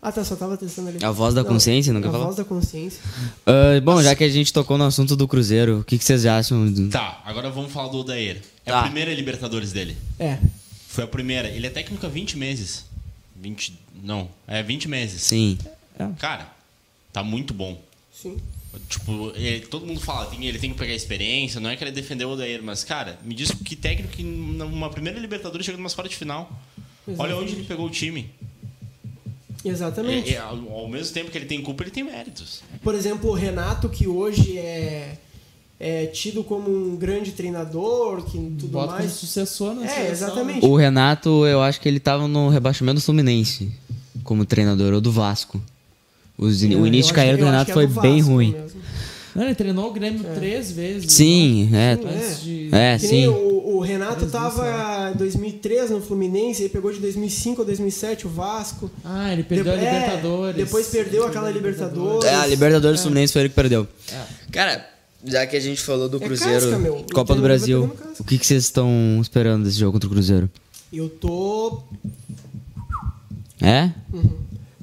Ah, 0.02 0.12
tá, 0.12 0.24
só 0.26 0.36
tava 0.36 0.58
testando 0.58 0.90
ali. 0.90 1.04
A 1.06 1.12
voz 1.12 1.36
da 1.36 1.44
consciência, 1.44 1.94
não 1.94 2.02
quer 2.02 2.08
A 2.08 2.12
falar? 2.12 2.24
voz 2.26 2.36
da 2.38 2.44
consciência. 2.44 3.00
Ah, 3.46 3.80
bom, 3.84 4.02
já 4.02 4.16
que 4.16 4.24
a 4.24 4.30
gente 4.30 4.52
tocou 4.52 4.78
no 4.78 4.84
assunto 4.86 5.16
do 5.16 5.28
Cruzeiro, 5.28 5.82
o 5.82 5.84
que, 5.84 5.98
que 5.98 6.04
vocês 6.04 6.26
acham? 6.26 6.72
do- 6.72 6.90
Tá, 6.90 7.22
agora 7.24 7.52
vamos 7.52 7.72
falar 7.72 7.90
do 7.90 8.00
Odair. 8.00 8.42
É 8.66 8.72
Tá. 8.72 8.80
a 8.80 8.84
primeira 8.84 9.14
Libertadores 9.14 9.72
dele. 9.72 9.96
É. 10.20 10.40
Foi 10.88 11.04
a 11.04 11.08
primeira. 11.08 11.50
Ele 11.50 11.68
é 11.68 11.70
técnico 11.70 12.04
há 12.06 12.10
20 12.10 12.36
meses. 12.38 12.86
20. 13.40 13.78
Não, 14.04 14.28
é 14.48 14.64
20 14.64 14.88
meses. 14.88 15.22
Sim. 15.22 15.58
Cara, 16.18 16.48
tá 17.14 17.24
muito 17.24 17.54
bom. 17.54 17.80
Sim. 18.12 18.38
Tipo, 18.90 19.32
ele- 19.36 19.60
todo 19.68 19.86
mundo 19.86 20.00
fala, 20.00 20.26
tem- 20.26 20.46
ele 20.46 20.58
tem 20.58 20.72
que 20.72 20.78
pegar 20.80 20.96
experiência, 20.96 21.60
não 21.60 21.70
é 21.70 21.76
querer 21.76 21.92
defender 21.92 22.26
o 22.26 22.32
Odair, 22.32 22.62
mas, 22.64 22.84
cara, 22.84 23.20
me 23.24 23.36
diz 23.36 23.52
que 23.52 23.76
técnico 23.76 24.14
que 24.14 24.24
numa 24.24 24.90
primeira 24.90 25.20
Libertadores 25.20 25.64
chega 25.66 25.78
numa 25.78 25.90
fora 25.90 26.10
de 26.10 26.16
final. 26.16 26.50
Olha 27.20 27.36
onde 27.36 27.52
ele 27.54 27.64
pegou 27.66 27.86
o 27.86 27.90
time. 27.90 28.32
Exatamente. 29.64 30.30
E- 30.30 30.34
e 30.34 30.38
ao, 30.38 30.58
ao 30.72 30.88
mesmo 30.88 31.14
tempo 31.14 31.30
que 31.32 31.38
ele 31.38 31.46
tem 31.46 31.62
culpa, 31.62 31.84
ele 31.84 31.92
tem 31.92 32.04
méritos. 32.04 32.62
Por 32.84 32.96
exemplo, 32.96 33.30
o 33.30 33.34
Renato, 33.34 33.88
que 33.90 34.08
hoje 34.08 34.58
é, 34.58 35.18
é 35.80 36.06
tido 36.08 36.44
como 36.44 36.70
um 36.70 36.96
grande 36.96 37.32
treinador, 37.32 38.24
que 38.24 38.38
tudo 38.38 38.68
Bota 38.70 38.88
como 38.88 39.00
mais. 39.00 39.12
sucessor 39.12 39.74
na 39.76 39.86
É, 39.86 39.88
seleção, 39.88 40.12
exatamente. 40.28 40.66
O 40.66 40.76
Renato, 40.76 41.46
eu 41.46 41.62
acho 41.62 41.80
que 41.80 41.88
ele 41.88 42.00
tava 42.00 42.28
no 42.28 42.50
rebaixamento 42.50 42.96
do 43.00 43.04
Fluminense 43.04 43.72
como 44.24 44.46
treinador, 44.46 44.94
ou 44.94 45.02
do 45.02 45.12
Vasco. 45.12 45.62
Os- 46.38 46.64
Eu- 46.64 46.82
o 46.82 46.88
início 46.88 47.10
de 47.10 47.14
carreira 47.16 47.38
do 47.38 47.46
Renato 47.46 47.70
é 47.72 47.74
foi 47.74 47.86
bem 47.88 48.20
ruim. 48.22 48.52
mesmo. 48.54 48.81
Não, 49.36 49.44
ele 49.44 49.56
treinou 49.56 49.90
o 49.90 49.94
Grêmio 49.94 50.24
três 50.36 50.72
vezes. 50.72 51.12
Sim, 51.12 51.70
é. 51.74 51.96
não? 51.96 52.10
Antes 52.10 52.44
de... 52.44 52.70
É, 52.74 52.98
Que 52.98 53.08
nem 53.08 53.22
sim. 53.24 53.28
o, 53.28 53.78
o 53.78 53.80
Renato 53.80 54.16
Três 54.18 54.32
tava 54.32 55.12
em 55.14 55.18
2003 55.18 55.90
no 55.92 56.02
Fluminense, 56.02 56.64
ele 56.64 56.70
pegou 56.70 56.92
de 56.92 57.00
2005 57.00 57.62
a 57.62 57.66
2007 57.66 58.28
o 58.28 58.30
Vasco. 58.30 58.92
Ah, 59.06 59.32
ele 59.32 59.44
perdeu 59.44 59.74
Depois- 59.74 59.84
a 59.84 59.90
é, 59.90 59.94
Libertadores. 60.00 60.56
depois 60.58 60.88
perdeu 60.88 61.26
aquela 61.28 61.50
Libertadores. 61.50 62.26
É, 62.30 62.36
a 62.36 62.46
Libertadores 62.46 63.00
do 63.00 63.04
Fluminense 63.04 63.32
foi 63.34 63.44
ele 63.44 63.50
que 63.50 63.56
perdeu. 63.56 63.88
É. 64.12 64.22
Cara, 64.52 64.90
já 65.24 65.46
que 65.48 65.56
a 65.56 65.60
gente 65.62 65.82
falou 65.82 66.10
do 66.10 66.18
É 66.18 66.20
Cruzeiro, 66.20 66.72
casca, 66.72 67.04
Copa 67.14 67.36
do 67.36 67.42
Brasil, 67.42 67.96
o 68.20 68.24
que, 68.24 68.38
que 68.38 68.46
vocês 68.46 68.64
estão 68.66 69.20
esperando 69.22 69.64
desse 69.64 69.78
jogo 69.80 69.94
contra 69.94 70.08
o 70.08 70.12
Cruzeiro? 70.12 70.50
Eu 70.92 71.08
tô. 71.08 71.82
É? 73.62 73.92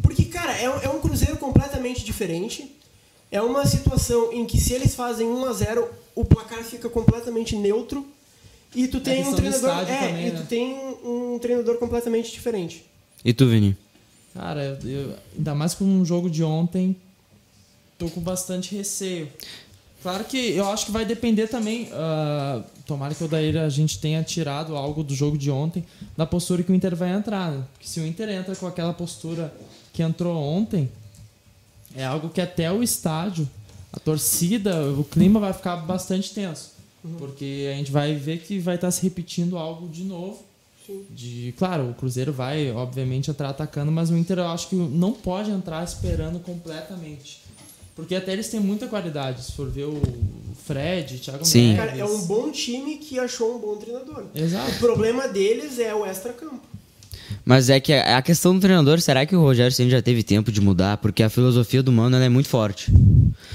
Porque, 0.00 0.24
cara, 0.24 0.52
é, 0.56 0.64
é 0.64 0.88
um 0.88 1.00
Cruzeiro 1.00 1.36
completamente 1.36 2.04
diferente. 2.04 2.74
É 3.30 3.40
uma 3.42 3.66
situação 3.66 4.32
em 4.32 4.46
que 4.46 4.58
se 4.58 4.72
eles 4.72 4.94
fazem 4.94 5.26
1 5.26 5.44
a 5.44 5.52
0 5.52 5.88
o 6.14 6.24
placar 6.24 6.64
fica 6.64 6.88
completamente 6.88 7.54
neutro. 7.54 8.06
E 8.74 8.88
tu 8.88 9.00
tem 9.00 9.26
um 9.26 9.34
treinador. 9.34 9.70
É, 9.88 10.08
também, 10.08 10.26
e 10.26 10.30
né? 10.30 10.40
tu 10.40 10.46
tem 10.46 10.74
um 11.04 11.38
treinador 11.38 11.78
completamente 11.78 12.30
diferente. 12.32 12.84
E 13.24 13.32
tu, 13.32 13.46
Vini? 13.46 13.76
Cara, 14.34 14.78
eu, 14.84 15.14
ainda 15.36 15.54
mais 15.54 15.74
com 15.74 15.84
um 15.84 16.04
jogo 16.04 16.28
de 16.28 16.44
ontem, 16.44 16.94
tô 17.98 18.08
com 18.08 18.20
bastante 18.20 18.74
receio. 18.74 19.28
Claro 20.02 20.24
que 20.24 20.52
eu 20.52 20.68
acho 20.70 20.86
que 20.86 20.92
vai 20.92 21.04
depender 21.04 21.48
também. 21.48 21.88
ah, 21.92 22.62
tomara 22.86 23.14
que 23.14 23.24
o 23.24 23.28
Daír 23.28 23.58
a 23.58 23.68
gente 23.68 23.98
tenha 23.98 24.22
tirado 24.22 24.76
algo 24.76 25.02
do 25.02 25.14
jogo 25.14 25.36
de 25.36 25.50
ontem, 25.50 25.84
da 26.16 26.24
postura 26.24 26.62
que 26.62 26.70
o 26.70 26.74
Inter 26.74 26.94
vai 26.94 27.12
entrar. 27.12 27.50
Né? 27.50 27.64
Porque 27.72 27.88
se 27.88 28.00
o 28.00 28.06
Inter 28.06 28.28
entra 28.28 28.54
com 28.54 28.66
aquela 28.66 28.92
postura 28.92 29.52
que 29.92 30.02
entrou 30.02 30.36
ontem, 30.36 30.88
é 31.94 32.04
algo 32.04 32.28
que 32.28 32.40
até 32.40 32.70
o 32.70 32.82
estádio, 32.82 33.48
a 33.92 33.98
torcida, 33.98 34.90
o 34.92 35.04
clima 35.04 35.40
vai 35.40 35.52
ficar 35.52 35.76
bastante 35.76 36.32
tenso. 36.32 36.72
Porque 37.18 37.70
a 37.72 37.76
gente 37.76 37.90
vai 37.90 38.14
ver 38.14 38.40
que 38.40 38.58
vai 38.58 38.74
estar 38.74 38.90
se 38.90 39.02
repetindo 39.02 39.56
algo 39.56 39.88
de 39.88 40.04
novo. 40.04 40.46
De, 41.10 41.54
claro, 41.58 41.90
o 41.90 41.94
Cruzeiro 41.94 42.32
vai, 42.32 42.70
obviamente, 42.72 43.30
entrar 43.30 43.50
atacando, 43.50 43.92
mas 43.92 44.10
o 44.10 44.16
Inter 44.16 44.38
eu 44.38 44.48
acho 44.48 44.68
que 44.68 44.74
não 44.74 45.12
pode 45.12 45.50
entrar 45.50 45.84
esperando 45.84 46.40
completamente. 46.40 47.42
Porque 47.94 48.14
até 48.14 48.32
eles 48.32 48.48
têm 48.48 48.60
muita 48.60 48.86
qualidade. 48.86 49.42
Se 49.42 49.52
for 49.52 49.68
ver 49.68 49.84
o 49.84 50.00
Fred, 50.64 51.18
Thiago 51.18 51.44
Sim. 51.44 51.72
Neves. 51.72 51.76
Cara, 51.76 51.98
é 51.98 52.04
um 52.04 52.22
bom 52.26 52.50
time 52.50 52.96
que 52.96 53.18
achou 53.18 53.56
um 53.56 53.58
bom 53.58 53.76
treinador. 53.76 54.24
O 54.34 54.38
Exato. 54.38 54.78
problema 54.78 55.28
deles 55.28 55.78
é 55.78 55.94
o 55.94 56.06
extra-campo. 56.06 56.60
Mas 57.44 57.70
é 57.70 57.80
que 57.80 57.92
a 57.92 58.20
questão 58.22 58.54
do 58.54 58.60
treinador, 58.60 59.00
será 59.00 59.24
que 59.24 59.34
o 59.34 59.40
Rogério 59.40 59.72
Ceni 59.72 59.90
já 59.90 60.02
teve 60.02 60.22
tempo 60.22 60.52
de 60.52 60.60
mudar? 60.60 60.96
Porque 60.98 61.22
a 61.22 61.30
filosofia 61.30 61.82
do 61.82 61.90
Mano 61.90 62.16
é 62.16 62.28
muito 62.28 62.48
forte. 62.48 62.92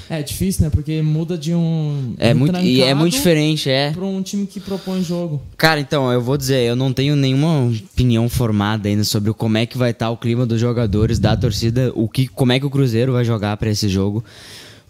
É 0.09 0.21
difícil, 0.21 0.63
né? 0.63 0.69
Porque 0.69 1.01
muda 1.01 1.37
de 1.37 1.53
um. 1.53 2.15
É 2.17 2.33
muito, 2.33 2.57
e 2.59 2.81
é 2.81 2.93
muito 2.93 3.13
diferente, 3.13 3.69
é. 3.69 3.91
Pra 3.91 4.05
um 4.05 4.21
time 4.21 4.45
que 4.45 4.59
propõe 4.59 5.03
jogo. 5.03 5.41
Cara, 5.57 5.79
então, 5.79 6.11
eu 6.11 6.21
vou 6.21 6.37
dizer, 6.37 6.63
eu 6.63 6.75
não 6.75 6.91
tenho 6.91 7.15
nenhuma 7.15 7.67
opinião 7.67 8.27
formada 8.29 8.87
ainda 8.89 9.03
sobre 9.03 9.33
como 9.33 9.57
é 9.57 9.65
que 9.65 9.77
vai 9.77 9.91
estar 9.91 10.09
o 10.09 10.17
clima 10.17 10.45
dos 10.45 10.59
jogadores, 10.59 11.19
da 11.19 11.35
torcida, 11.35 11.91
o 11.95 12.07
que, 12.07 12.27
como 12.27 12.51
é 12.51 12.59
que 12.59 12.65
o 12.65 12.69
Cruzeiro 12.69 13.13
vai 13.13 13.25
jogar 13.25 13.57
pra 13.57 13.69
esse 13.69 13.87
jogo. 13.89 14.23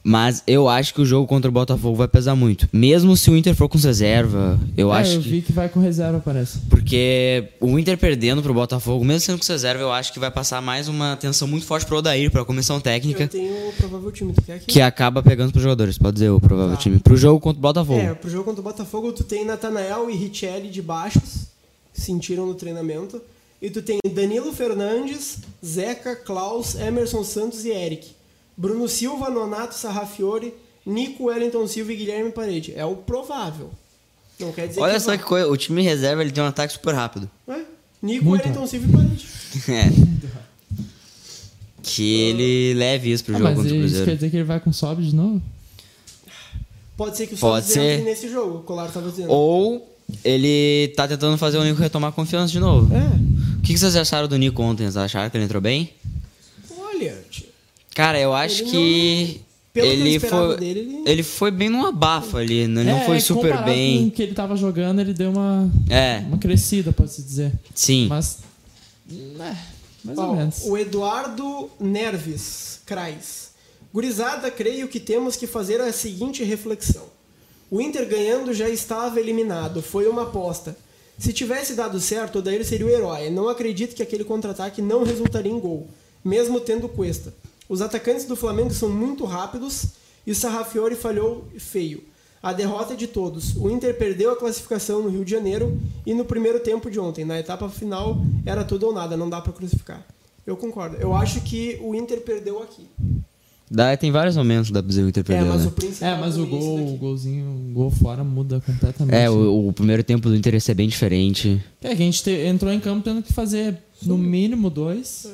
Mas 0.06 0.44
eu 0.46 0.68
acho 0.68 0.94
que 0.94 1.00
o 1.02 1.06
jogo 1.06 1.26
contra 1.26 1.50
o 1.50 1.52
Botafogo 1.54 1.96
vai 1.96 2.10
pesar 2.10 2.36
muito. 2.36 2.68
Mesmo 2.74 3.16
se 3.16 3.32
o 3.32 3.38
Inter 3.38 3.56
for 3.56 3.70
com 3.70 3.78
reserva, 3.78 4.60
eu 4.76 4.94
é, 4.94 5.00
acho 5.00 5.14
eu 5.14 5.22
que. 5.22 5.30
vi 5.30 5.42
que 5.42 5.54
vai 5.54 5.70
com 5.70 5.80
reserva, 5.80 6.20
parece. 6.20 6.60
Porque 6.70 7.48
o 7.62 7.80
Inter 7.80 7.98
perdendo 7.98 8.42
pro 8.44 8.54
Botafogo, 8.54 9.06
mesmo 9.06 9.22
sendo 9.22 9.40
com 9.40 9.48
reserva, 9.50 9.82
eu 9.82 9.94
acho 9.94 10.12
que 10.12 10.20
vai 10.20 10.30
passar 10.30 10.62
mais 10.62 10.90
uma 10.90 11.14
atenção 11.14 11.48
muito 11.48 11.66
forte 11.66 11.86
pro 11.86 12.00
Odair, 12.00 12.30
pra 12.30 12.44
comissão 12.44 12.82
técnica, 12.82 13.24
Eu 13.24 13.28
tenho 13.30 13.70
o 13.70 13.74
provável 13.74 14.12
time. 14.12 14.34
Tu 14.34 14.42
quer 14.42 14.54
aqui? 14.56 14.66
que 14.66 14.82
acaba 14.82 15.24
pegando 15.24 15.52
pros 15.52 15.64
jogadores. 15.64 15.98
Pode 15.98 16.16
dizer 16.16 16.30
o 16.32 16.40
provável 16.42 16.76
Tá. 16.76 16.82
time. 16.82 17.00
Pro 17.00 17.16
jogo 17.16 17.40
contra 17.40 17.60
o 17.60 17.62
Botafogo. 17.62 18.00
É, 18.00 18.14
pro 18.14 18.30
jogo 18.30 18.44
contra 18.44 18.60
o 18.60 18.64
Botafogo, 18.64 19.14
tu 19.14 19.24
tem 19.24 19.46
Natanael 19.46 20.10
e 20.10 20.16
Richelli 20.18 20.70
de 20.70 20.82
baixos, 20.82 21.48
que 21.94 22.02
sentiram 22.02 22.46
no 22.46 22.56
treinamento. 22.56 23.22
E 23.62 23.70
tu 23.70 23.82
tem 23.82 24.00
Danilo 24.14 24.52
Fernandes, 24.52 25.38
Zeca, 25.66 26.14
Klaus, 26.14 26.76
Emerson 26.76 27.24
Santos 27.24 27.64
e 27.64 27.70
Eric. 27.70 28.12
Bruno 28.58 28.88
Silva, 28.88 29.30
Nonato 29.30 29.76
Sarrafiore, 29.76 30.54
Nico, 30.86 31.26
Wellington 31.26 31.68
Silva 31.68 31.94
e 31.94 31.96
Guilherme 31.96 32.32
Parede. 32.32 32.74
É 32.76 32.86
o 32.86 32.96
provável. 32.96 33.72
Não 34.40 34.52
quer 34.52 34.68
dizer 34.68 34.82
Olha 34.82 34.94
que 34.94 35.00
só 35.00 35.08
vai. 35.08 35.18
que 35.18 35.24
coisa, 35.24 35.48
o 35.48 35.56
time 35.58 35.82
reserva 35.82 36.22
ele 36.22 36.32
tem 36.32 36.44
um 36.44 36.48
ataque 36.48 36.74
super 36.74 36.94
rápido. 36.94 37.30
É, 37.48 37.62
Nico, 38.02 38.26
Muito 38.26 38.42
Wellington 38.44 38.68
Silva 38.68 38.88
e 38.88 38.92
Parede. 38.92 39.28
É. 39.70 40.14
Que 41.82 42.14
ele 42.22 42.74
leve 42.76 43.12
isso 43.12 43.24
pro 43.24 43.36
Ah, 43.36 43.38
jogo 43.40 43.50
mas 43.50 43.58
contra 43.60 43.72
o 43.74 43.76
isso 43.76 43.82
Cruzeiro. 43.86 44.06
quer 44.06 44.16
dizer 44.16 44.30
que 44.30 44.38
ele 44.38 44.44
vai 44.46 44.60
com 44.60 44.72
sobe 44.72 45.04
de 45.04 45.14
novo? 45.16 45.42
Pode 46.96 47.18
ser 47.18 47.28
que 47.28 47.36
o 47.36 47.38
Pode 47.38 47.66
Santos 47.66 47.82
ser. 47.82 48.04
nesse 48.04 48.30
jogo, 48.30 48.60
o 48.60 48.62
Colar 48.64 48.90
tava 48.92 49.10
dizendo. 49.10 49.30
Ou 49.32 49.96
ele 50.24 50.94
tá 50.96 51.08
tentando 51.08 51.38
fazer 51.38 51.58
o 51.58 51.64
Nico 51.64 51.80
retomar 51.82 52.10
a 52.10 52.14
confiança 52.14 52.52
de 52.52 52.60
novo. 52.60 52.94
É, 52.96 53.00
O 53.58 53.62
que 53.62 53.74
que 53.74 53.80
vocês 53.80 53.96
acharam 53.96 54.28
do 54.28 54.38
Nico 54.38 54.62
ontem? 54.62 54.84
Vocês 54.84 54.98
acharam 54.98 55.30
que 55.30 55.36
ele 55.38 55.44
entrou 55.46 55.62
bem? 55.62 55.92
Cara, 57.96 58.20
eu 58.20 58.34
acho 58.34 58.64
Ele 58.64 58.72
que. 58.72 59.42
pelo 59.74 59.88
que 59.88 59.94
eu 59.94 60.00
ele 60.00 60.10
esperava 60.16 60.48
foi. 60.48 60.58
dele, 60.58 60.80
ele- 60.80 61.04
ele 61.06 61.24
foi 61.24 61.52
bem 61.52 61.70
num 61.70 61.86
abafo 61.86 62.38
ali. 62.38 62.56
Ele 62.60 62.68
não 62.84 62.98
É, 62.98 63.06
foi 63.06 63.18
é, 63.18 63.20
super 63.20 63.42
comparado 63.52 63.64
Com 63.66 63.72
o 63.72 63.74
bem. 63.74 64.10
que 64.10 64.22
ele 64.24 64.34
tava 64.34 64.56
jogando, 64.56 65.00
ele 65.00 65.14
deu 65.14 65.32
uma, 65.32 65.70
É, 65.90 66.20
uma 66.28 66.38
crescida, 66.38 66.92
pode-se 66.92 67.22
dizer. 67.22 67.52
sim. 67.76 68.08
Mas. 68.08 68.40
É, 69.12 69.56
mais 70.04 70.18
Ó, 70.18 70.28
ou 70.30 70.36
menos. 70.36 70.62
O 70.64 70.78
Eduardo 70.78 71.70
Nerves, 71.80 72.80
Crais. 72.86 73.52
Gurizada, 73.94 74.50
creio 74.50 74.88
que 74.88 75.00
temos 75.00 75.36
que 75.36 75.46
fazer 75.46 75.80
a 75.80 75.92
seguinte 75.94 76.44
reflexão. 76.44 77.04
O 77.70 77.80
Inter 77.80 78.08
ganhando 78.08 78.54
já 78.54 78.68
estava 78.70 79.20
eliminado, 79.20 79.82
foi 79.82 80.08
uma 80.08 80.24
aposta. 80.24 80.76
Se 81.18 81.32
tivesse 81.32 81.76
dado 81.76 82.00
certo, 82.00 82.36
o 82.36 82.40
Odair 82.40 82.66
seria 82.66 82.86
o 82.88 82.90
herói. 82.90 83.30
Não 83.30 83.48
acredito 83.48 83.96
que 83.96 84.02
aquele 84.02 84.24
contra-ataque 84.24 84.82
não 84.82 85.04
resultaria 85.04 85.52
em 85.52 85.60
gol, 85.60 85.88
mesmo 86.26 86.60
tendo 86.60 86.90
Cuesta. 86.90 87.34
Os 87.70 87.82
atacantes 87.82 88.26
do 88.26 88.36
Flamengo 88.36 88.72
são 88.74 88.90
muito 88.90 89.26
rápidos 89.26 89.86
e 90.28 90.32
o 90.32 90.36
Sarrafiore 90.36 90.96
falhou 90.96 91.46
feio. 91.58 92.04
A 92.42 92.52
derrota 92.52 92.94
é 92.94 92.96
de 92.98 93.08
todos. 93.08 93.56
O 93.56 93.70
Inter 93.70 93.98
perdeu 93.98 94.32
a 94.32 94.36
classificação 94.36 95.02
no 95.02 95.10
Rio 95.10 95.24
de 95.24 95.32
Janeiro 95.32 95.80
e 96.06 96.14
no 96.14 96.26
primeiro 96.26 96.60
tempo 96.60 96.92
de 96.92 97.00
ontem. 97.00 97.24
Na 97.24 97.40
etapa 97.40 97.70
final 97.70 98.22
era 98.46 98.66
tudo 98.66 98.88
ou 98.88 98.94
nada, 98.94 99.16
não 99.16 99.30
dá 99.30 99.40
pra 99.40 99.54
crucificar. 99.54 100.06
Eu 100.46 100.58
concordo. 100.58 100.98
Eu 100.98 101.16
acho 101.16 101.40
que 101.42 101.80
o 101.82 101.96
Inter 101.96 102.20
perdeu 102.20 102.62
aqui. 102.62 102.86
Dá, 103.72 103.96
tem 103.96 104.12
vários 104.12 104.36
momentos 104.36 104.70
da 104.72 104.82
o 104.82 105.08
Inter 105.08 105.22
É, 105.22 105.24
perdeu, 105.24 105.48
mas 105.48 105.66
né? 105.66 105.72
o 105.72 106.04
É, 106.04 106.18
mas 106.20 106.38
o 106.38 106.46
gol, 106.46 106.94
o 106.94 106.98
golzinho, 106.98 107.46
o 107.46 107.74
gol 107.74 107.90
fora 107.90 108.26
muda 108.26 108.62
completamente. 108.64 109.16
É, 109.16 109.30
o, 109.30 109.70
o 109.70 109.74
primeiro 109.74 110.04
tempo 110.04 110.28
do 110.28 110.36
Inter 110.36 110.54
ia 110.54 110.60
ser 110.60 110.74
bem 110.74 110.90
diferente. 110.90 111.64
É 111.82 111.88
que 111.88 111.94
a 111.94 112.06
gente 112.06 112.22
te- 112.22 112.46
entrou 112.46 112.72
em 112.74 112.80
campo 112.80 113.04
tendo 113.04 113.24
que 113.24 113.32
fazer 113.32 113.78
no 114.02 114.18
mínimo 114.18 114.70
dois. 114.70 115.28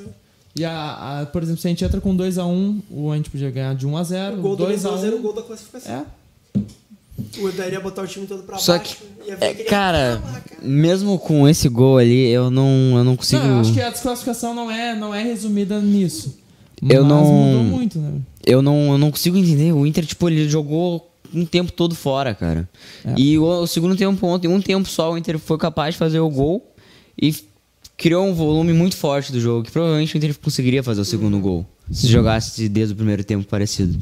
E 0.60 0.66
a, 0.66 1.22
a- 1.22 1.26
por 1.28 1.42
exemplo, 1.44 1.62
se 1.62 1.68
a 1.68 1.70
gente 1.70 1.84
entra 1.86 2.02
com 2.02 2.16
2x1, 2.16 2.80
o 2.90 3.12
a 3.12 3.16
gente 3.18 3.30
podia 3.30 3.50
ganhar 3.50 3.74
de 3.76 3.88
1x0, 3.88 4.34
O 4.40 4.42
gol 4.42 4.56
do 4.56 4.66
2x1. 4.66 4.82
2 4.82 5.04
era 5.06 5.16
o 5.16 5.20
gol 5.20 5.34
da 5.34 5.42
classificação. 5.42 5.94
É, 6.56 6.60
O 7.40 7.46
Odair 7.48 7.74
ia 7.74 7.80
botar 7.80 8.02
o 8.04 8.08
time 8.08 8.26
todo 8.28 8.44
pra 8.44 8.58
Só 8.58 8.78
baixo. 8.78 8.98
que, 8.98 9.30
ia 9.30 9.36
ver 9.36 9.46
é, 9.46 9.54
cara, 9.64 10.22
cara. 10.24 10.44
mesmo 10.62 11.18
com 11.20 11.48
esse 11.48 11.70
gol 11.70 11.98
ali, 11.98 12.28
eu 12.30 12.50
não, 12.52 12.98
eu 12.98 13.04
não 13.04 13.16
consigo. 13.16 13.42
Não, 13.44 13.56
eu 13.56 13.60
acho 13.62 13.74
que 13.74 13.82
a 13.82 13.90
desclassificação 13.90 14.54
não 14.54 14.70
é, 14.70 14.96
não 14.96 15.14
é 15.14 15.24
resumida 15.24 15.80
nisso. 15.80 16.38
Mas 16.82 16.92
Eu 16.96 17.04
não- 17.06 17.24
mudou 17.26 17.64
muito, 17.78 18.00
né? 18.00 18.14
eu 18.46 18.62
não, 18.62 18.92
eu 18.94 18.98
não 18.98 19.12
consigo 19.12 19.38
entender. 19.38 19.72
O 19.74 19.86
Inter, 19.86 20.06
tipo, 20.06 20.30
ele 20.30 20.48
jogou 20.50 21.10
um 21.34 21.46
tempo 21.46 21.72
todo 21.72 21.94
fora, 21.94 22.34
cara. 22.34 22.68
É. 23.06 23.14
E 23.18 23.38
o, 23.38 23.44
o 23.46 23.68
segundo 23.68 23.96
tempo 23.96 24.26
ontem, 24.26 24.48
um 24.48 24.62
tempo 24.62 24.88
só, 24.90 25.12
o 25.14 25.18
Inter 25.18 25.38
foi 25.38 25.58
capaz 25.58 25.94
de 25.96 26.00
fazer 26.00 26.20
o 26.20 26.30
gol 26.30 26.66
e 27.22 27.34
criou 28.00 28.26
um 28.26 28.34
volume 28.34 28.72
muito 28.72 28.96
forte 28.96 29.30
do 29.32 29.42
jogo, 29.42 29.66
que 29.66 29.72
provavelmente 29.72 30.16
o 30.16 30.18
Inter 30.18 30.40
conseguiria 30.40 30.82
fazer 30.82 31.02
o 31.02 31.06
segundo 31.06 31.38
gol. 31.38 31.66
Se 31.92 32.08
jogasse 32.08 32.70
desde 32.70 32.94
o 32.94 32.96
primeiro 32.96 33.24
tempo 33.26 33.46
parecido. 33.46 34.00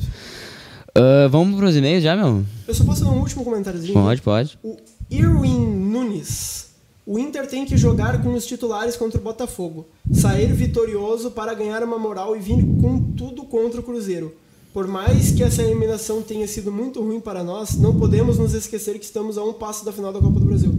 Ah, 0.94 1.28
vamos 1.28 1.58
pros 1.58 1.76
e-mails 1.76 2.04
já, 2.04 2.16
meu? 2.16 2.46
Eu 2.68 2.74
só 2.74 2.84
posso 2.86 3.04
dar 3.04 3.10
um 3.10 3.20
último 3.20 3.44
comentáriozinho. 3.44 3.94
Pode, 3.94 4.22
pode. 4.22 4.60
O 4.64 4.78
Irwin 5.10 5.60
Nunes. 5.60 6.68
O 7.06 7.18
Inter 7.18 7.48
tem 7.48 7.66
que 7.66 7.76
jogar 7.76 8.22
com 8.22 8.34
os 8.34 8.46
titulares 8.46 8.96
contra 8.96 9.20
o 9.20 9.24
Botafogo. 9.24 9.88
Sair 10.12 10.54
vitorioso 10.54 11.32
para 11.32 11.54
ganhar 11.54 11.82
uma 11.82 11.98
moral 11.98 12.36
e 12.36 12.40
vir 12.40 12.64
com 12.80 13.02
tudo 13.16 13.44
contra 13.44 13.80
o 13.80 13.84
Cruzeiro. 13.84 14.36
Por 14.74 14.88
mais 14.88 15.32
que 15.32 15.42
essa 15.42 15.64
eliminação 15.64 16.22
tenha 16.22 16.48
sido 16.48 16.72
muito 16.72 17.02
ruim 17.02 17.20
para 17.20 17.44
nós, 17.44 17.78
não 17.78 17.98
podemos 17.98 18.38
nos 18.38 18.54
esquecer 18.54 19.00
que 19.00 19.06
estamos 19.06 19.38
a 19.38 19.44
um 19.44 19.54
passo 19.54 19.84
da 19.86 19.92
final 19.92 20.14
da 20.14 20.20
Copa 20.20 20.40
do 20.40 20.46
Brasil. 20.46 20.78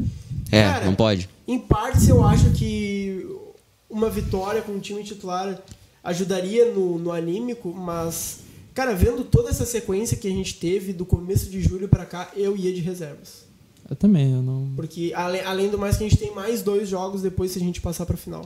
É, 0.50 0.62
Cara, 0.62 0.84
não 0.84 0.94
pode. 0.94 1.28
Em 1.46 1.58
partes, 1.58 2.08
eu 2.08 2.24
acho 2.24 2.50
que 2.50 2.97
uma 3.89 4.11
vitória 4.11 4.62
com 4.62 4.72
o 4.72 4.80
time 4.80 5.03
titular 5.03 5.61
ajudaria 6.03 6.72
no, 6.72 6.99
no 6.99 7.12
anímico, 7.12 7.72
mas, 7.72 8.41
cara, 8.74 8.95
vendo 8.95 9.24
toda 9.24 9.51
essa 9.51 9.64
sequência 9.66 10.16
que 10.16 10.26
a 10.28 10.30
gente 10.30 10.55
teve 10.55 10.93
do 10.93 11.05
começo 11.05 11.51
de 11.51 11.61
julho 11.61 11.89
pra 11.89 12.07
cá, 12.07 12.30
eu 12.36 12.57
ia 12.57 12.72
de 12.72 12.80
reservas. 12.80 13.45
Eu 13.89 13.97
também, 13.97 14.32
eu 14.32 14.43
não. 14.43 14.70
Porque, 14.76 15.12
além, 15.14 15.41
além 15.43 15.68
do 15.70 15.78
mais, 15.78 15.97
que 15.97 16.05
a 16.05 16.09
gente 16.09 16.18
tem 16.18 16.34
mais 16.34 16.62
dois 16.62 16.89
jogos 16.89 17.22
depois 17.22 17.53
se 17.53 17.59
a 17.59 17.62
gente 17.62 17.80
passar 17.80 18.05
pra 18.07 18.16
final. 18.16 18.45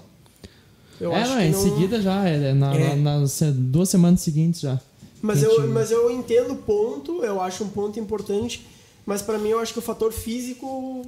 Eu 1.01 1.13
é, 1.13 1.21
acho 1.21 1.31
não, 1.33 1.39
que 1.39 1.45
em 1.45 1.51
não... 1.51 1.63
seguida 1.63 2.01
já, 2.01 2.29
é, 2.29 2.53
na, 2.55 2.75
É. 2.77 2.95
na- 2.97 3.21
nas 3.21 3.41
duas 3.53 3.89
semanas 3.89 4.21
seguintes 4.21 4.61
já. 4.61 4.81
Mas 5.21 5.41
Tem 5.41 5.49
eu, 5.49 5.69
mas 5.69 5.91
eu 5.91 6.11
entendo 6.11 6.53
o 6.53 6.57
ponto, 6.57 7.25
eu 7.25 7.41
acho 7.41 7.63
um 7.65 7.69
ponto 7.69 7.99
importante, 7.99 8.67
mas 9.07 9.23
pra 9.23 9.39
mim 9.39 9.49
eu 9.51 9.59
acho 9.59 9.73
que 9.73 9.79
o 9.79 9.83
fator 9.83 10.13
físico 10.13 11.05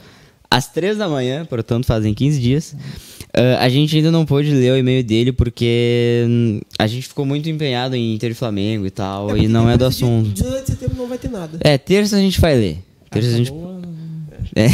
às 0.50 0.68
3 0.68 0.98
da 0.98 1.08
manhã, 1.08 1.44
portanto 1.44 1.86
fazem 1.86 2.14
15 2.14 2.40
dias. 2.40 2.74
Ah, 3.36 3.64
a 3.64 3.68
gente 3.68 3.96
ainda 3.96 4.10
não 4.12 4.24
pôde 4.24 4.50
ler 4.50 4.72
o 4.72 4.76
e-mail 4.76 5.02
dele 5.02 5.32
porque 5.32 6.24
hum, 6.28 6.60
a 6.78 6.86
gente 6.86 7.08
ficou 7.08 7.26
muito 7.26 7.48
empenhado 7.50 7.96
em 7.96 8.14
Inter 8.14 8.30
e 8.30 8.34
Flamengo 8.34 8.86
e 8.86 8.90
tal, 8.90 9.26
porque 9.26 9.44
e 9.44 9.48
não 9.48 9.68
é 9.68 9.76
do 9.76 9.84
assunto. 9.84 10.30
18 10.30 10.64
de 10.64 10.70
setembro 10.70 10.96
não 10.96 11.08
vai 11.08 11.18
ter 11.18 11.30
nada. 11.30 11.58
É, 11.60 11.76
terça 11.76 12.16
a 12.16 12.20
gente 12.20 12.40
vai 12.40 12.54
ler. 12.54 12.78
Terça 13.10 13.28
a 13.28 13.36
gente 13.36 13.50
Acabou, 13.50 13.74
né? 13.82 13.88
É. 14.56 14.68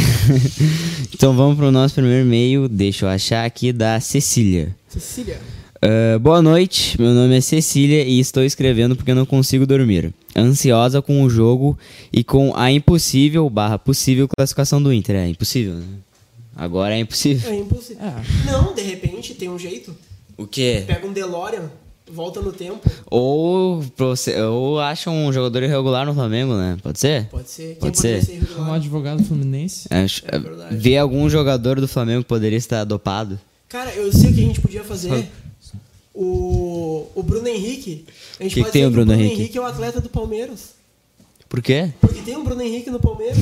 então 1.13 1.33
vamos 1.33 1.57
pro 1.57 1.71
nosso 1.71 1.95
primeiro 1.95 2.25
e-mail. 2.25 2.69
Deixa 2.69 3.05
eu 3.05 3.09
achar 3.09 3.45
aqui 3.45 3.73
da 3.73 3.99
Cecília. 3.99 4.75
Cecília. 4.87 5.39
Ah, 5.81 6.19
boa 6.19 6.43
noite, 6.43 7.01
meu 7.01 7.11
nome 7.11 7.35
é 7.35 7.41
Cecília 7.41 8.03
e 8.03 8.19
estou 8.19 8.43
escrevendo 8.43 8.95
porque 8.95 9.15
não 9.15 9.25
consigo 9.25 9.65
dormir. 9.65 10.13
Ansiosa 10.35 11.01
com 11.01 11.23
o 11.23 11.29
jogo 11.29 11.75
e 12.13 12.23
com 12.23 12.55
a 12.55 12.71
impossível 12.71 13.49
barra 13.49 13.79
possível 13.79 14.27
classificação 14.27 14.81
do 14.81 14.93
Inter. 14.93 15.15
É 15.15 15.27
impossível, 15.27 15.73
né? 15.73 15.83
Agora 16.55 16.93
é 16.95 16.99
impossível. 16.99 17.49
É 17.51 17.55
impossível. 17.55 18.03
É. 18.05 18.51
Não, 18.51 18.73
de 18.73 18.81
repente 18.81 19.33
tem 19.33 19.49
um 19.49 19.57
jeito. 19.57 19.95
O 20.37 20.45
quê? 20.47 20.83
Pega 20.87 21.05
um 21.07 21.13
DeLorean, 21.13 21.69
volta 22.11 22.41
no 22.41 22.51
tempo. 22.51 22.89
Ou, 23.09 23.83
você- 23.97 24.39
ou 24.41 24.79
acha 24.79 25.09
um 25.09 25.31
jogador 25.31 25.63
irregular 25.63 26.05
no 26.05 26.13
Flamengo, 26.13 26.53
né? 26.55 26.77
Pode 26.81 26.99
ser? 26.99 27.25
Pode 27.27 27.49
ser. 27.49 27.67
Quem 27.67 27.75
Pode 27.75 27.97
poderia 27.97 28.21
ser. 28.21 28.33
irregular? 28.33 28.69
Um 28.69 28.73
advogado 28.73 29.23
fluminense. 29.23 29.87
Acho- 29.89 30.23
É 30.27 30.37
verdade. 30.39 30.75
Ver 30.75 30.97
algum 30.97 31.29
jogador 31.29 31.79
do 31.79 31.87
Flamengo 31.87 32.23
que 32.23 32.27
poderia 32.29 32.57
estar 32.57 32.83
dopado. 32.83 33.39
Cara, 33.69 33.91
eu 33.93 34.11
sei 34.11 34.31
o 34.31 34.33
que 34.33 34.41
a 34.43 34.47
gente 34.47 34.61
podia 34.61 34.83
fazer. 34.83 35.29
O, 36.13 37.07
o 37.15 37.23
Bruno 37.23 37.47
Henrique. 37.47 38.05
A 38.39 38.43
gente 38.43 38.49
Que 38.49 38.55
que 38.55 38.61
pode 38.61 38.71
tem 38.73 38.81
dizer 38.81 38.87
o 38.87 38.91
Bruno 38.91 39.05
Bruno 39.07 39.21
Henrique? 39.21 39.41
Henrique 39.41 39.57
é 39.57 39.61
o 39.61 39.65
atleta 39.65 40.01
do 40.01 40.09
Palmeiras. 40.09 40.73
Por 41.51 41.61
quê? 41.61 41.91
Porque 41.99 42.21
tem 42.21 42.37
o 42.37 42.45
Bruno 42.45 42.61
Henrique 42.61 42.89
no 42.89 42.97
Palmeiras. 42.97 43.37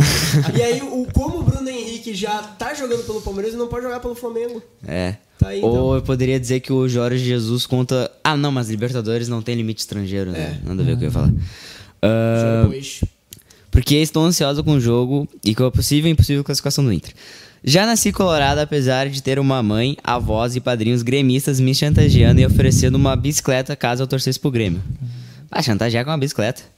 e 0.56 0.62
aí, 0.62 0.80
o, 0.80 1.06
como 1.12 1.40
o 1.40 1.42
Bruno 1.42 1.68
Henrique 1.68 2.14
já 2.14 2.38
tá 2.42 2.72
jogando 2.72 3.04
pelo 3.04 3.20
Palmeiras, 3.20 3.52
ele 3.52 3.60
não 3.60 3.68
pode 3.68 3.84
jogar 3.84 4.00
pelo 4.00 4.14
Flamengo. 4.14 4.62
É. 4.88 5.16
Tá 5.38 5.48
aí, 5.48 5.58
então. 5.58 5.70
Ou 5.70 5.94
eu 5.96 6.00
poderia 6.00 6.40
dizer 6.40 6.60
que 6.60 6.72
o 6.72 6.88
Jorge 6.88 7.22
Jesus 7.22 7.66
conta. 7.66 8.10
Ah, 8.24 8.34
não, 8.34 8.50
mas 8.50 8.70
Libertadores 8.70 9.28
não 9.28 9.42
tem 9.42 9.54
limite 9.56 9.80
estrangeiro, 9.80 10.30
né? 10.30 10.58
É. 10.64 10.66
Nada 10.66 10.80
a 10.80 10.86
ver 10.86 10.92
com 10.92 10.96
o 10.96 10.98
que 11.00 11.04
eu 11.04 11.08
ia 11.08 11.12
falar. 11.12 11.34
Ah, 12.00 12.66
hoje. 12.66 13.02
porque 13.70 13.96
estou 13.96 14.24
ansioso 14.24 14.64
com 14.64 14.72
o 14.72 14.80
jogo 14.80 15.28
e 15.44 15.54
com 15.54 15.66
a 15.66 15.70
possível 15.70 16.08
e 16.08 16.12
impossível 16.12 16.42
classificação 16.42 16.82
do 16.82 16.94
Inter. 16.94 17.12
Já 17.62 17.84
nasci 17.84 18.10
colorado, 18.10 18.58
apesar 18.60 19.10
de 19.10 19.22
ter 19.22 19.38
uma 19.38 19.62
mãe, 19.62 19.98
avós 20.02 20.56
e 20.56 20.60
padrinhos 20.60 21.02
gremistas 21.02 21.60
me 21.60 21.74
chantageando 21.74 22.40
e 22.40 22.46
oferecendo 22.46 22.94
uma 22.94 23.14
bicicleta 23.14 23.76
caso 23.76 24.02
eu 24.02 24.06
torcesse 24.06 24.40
pro 24.40 24.50
Grêmio. 24.50 24.82
Ah, 25.50 25.60
chantagear 25.60 26.06
com 26.06 26.10
uma 26.10 26.16
bicicleta. 26.16 26.73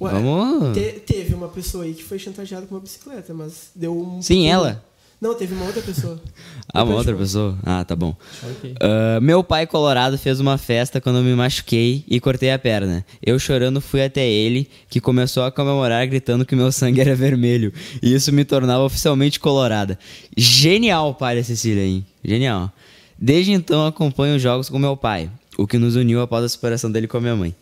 Ué, 0.00 0.10
Vamos. 0.12 0.76
te- 0.76 1.00
teve 1.06 1.34
uma 1.34 1.48
pessoa 1.48 1.84
aí 1.84 1.94
que 1.94 2.02
foi 2.04 2.18
chantageada 2.18 2.66
com 2.66 2.74
uma 2.74 2.80
bicicleta, 2.80 3.32
mas 3.32 3.70
deu 3.74 3.96
um. 3.96 4.20
Sim, 4.20 4.46
ela? 4.46 4.84
Não, 5.18 5.34
teve 5.34 5.54
uma 5.54 5.64
outra 5.64 5.80
pessoa. 5.82 6.20
Ah, 6.74 6.82
uma 6.84 6.96
outra 6.96 7.14
pessoa? 7.16 7.56
Ah, 7.64 7.82
tá 7.84 7.96
bom. 7.96 8.14
Ok. 8.42 8.74
Ah, 8.80 9.18
meu 9.22 9.42
pai 9.42 9.66
colorado 9.66 10.18
fez 10.18 10.40
uma 10.40 10.58
festa 10.58 11.00
quando 11.00 11.20
eu 11.20 11.22
me 11.22 11.34
machuquei 11.34 12.04
e 12.06 12.20
cortei 12.20 12.50
a 12.50 12.58
perna. 12.58 13.06
Eu 13.24 13.38
chorando 13.38 13.80
fui 13.80 14.02
até 14.04 14.28
ele, 14.28 14.68
que 14.90 15.00
começou 15.00 15.44
a 15.44 15.50
comemorar 15.52 16.06
gritando 16.06 16.44
que 16.44 16.54
meu 16.54 16.70
sangue 16.70 17.00
era 17.00 17.14
vermelho. 17.14 17.72
E 18.02 18.12
isso 18.12 18.30
me 18.30 18.44
tornava 18.44 18.82
oficialmente 18.84 19.40
colorada. 19.40 19.98
Genial, 20.36 21.14
pai 21.14 21.36
da 21.36 21.44
Cecília, 21.44 21.82
hein? 21.82 22.04
Genial. 22.22 22.70
Desde 23.18 23.52
então 23.52 23.86
acompanho 23.86 24.36
os 24.36 24.42
jogos 24.42 24.68
com 24.68 24.78
meu 24.78 24.96
pai, 24.96 25.30
o 25.56 25.66
que 25.66 25.78
nos 25.78 25.96
uniu 25.96 26.20
após 26.20 26.44
a 26.44 26.48
separação 26.50 26.90
dele 26.92 27.06
com 27.08 27.16
a 27.16 27.20
minha 27.20 27.36
mãe. 27.36 27.54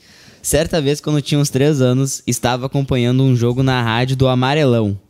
Certa 0.44 0.78
vez, 0.78 1.00
quando 1.00 1.16
eu 1.16 1.22
tinha 1.22 1.40
uns 1.40 1.48
3 1.48 1.80
anos, 1.80 2.22
estava 2.26 2.66
acompanhando 2.66 3.22
um 3.22 3.34
jogo 3.34 3.62
na 3.62 3.82
rádio 3.82 4.14
do 4.14 4.28
Amarelão. 4.28 5.00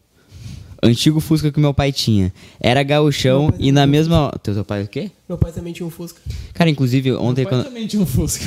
Antigo 0.80 1.18
Fusca 1.18 1.50
que 1.50 1.58
meu 1.58 1.74
pai 1.74 1.90
tinha. 1.90 2.32
Era 2.60 2.82
gauchão 2.84 3.52
e 3.58 3.72
na 3.72 3.80
também 3.80 3.98
mesma. 3.98 4.30
Teu, 4.42 4.54
teu 4.54 4.64
pai 4.64 4.84
o 4.84 4.86
quê? 4.88 5.10
Meu 5.28 5.36
pai 5.36 5.50
também 5.50 5.72
tinha 5.72 5.84
um 5.86 5.90
Fusca. 5.90 6.20
Cara, 6.52 6.70
inclusive 6.70 7.10
ontem 7.14 7.40
Meu 7.40 7.50
pai 7.50 7.58
quando, 7.60 7.64
também 7.64 7.86
tinha 7.88 8.00
um 8.02 8.06
Fusca. 8.06 8.44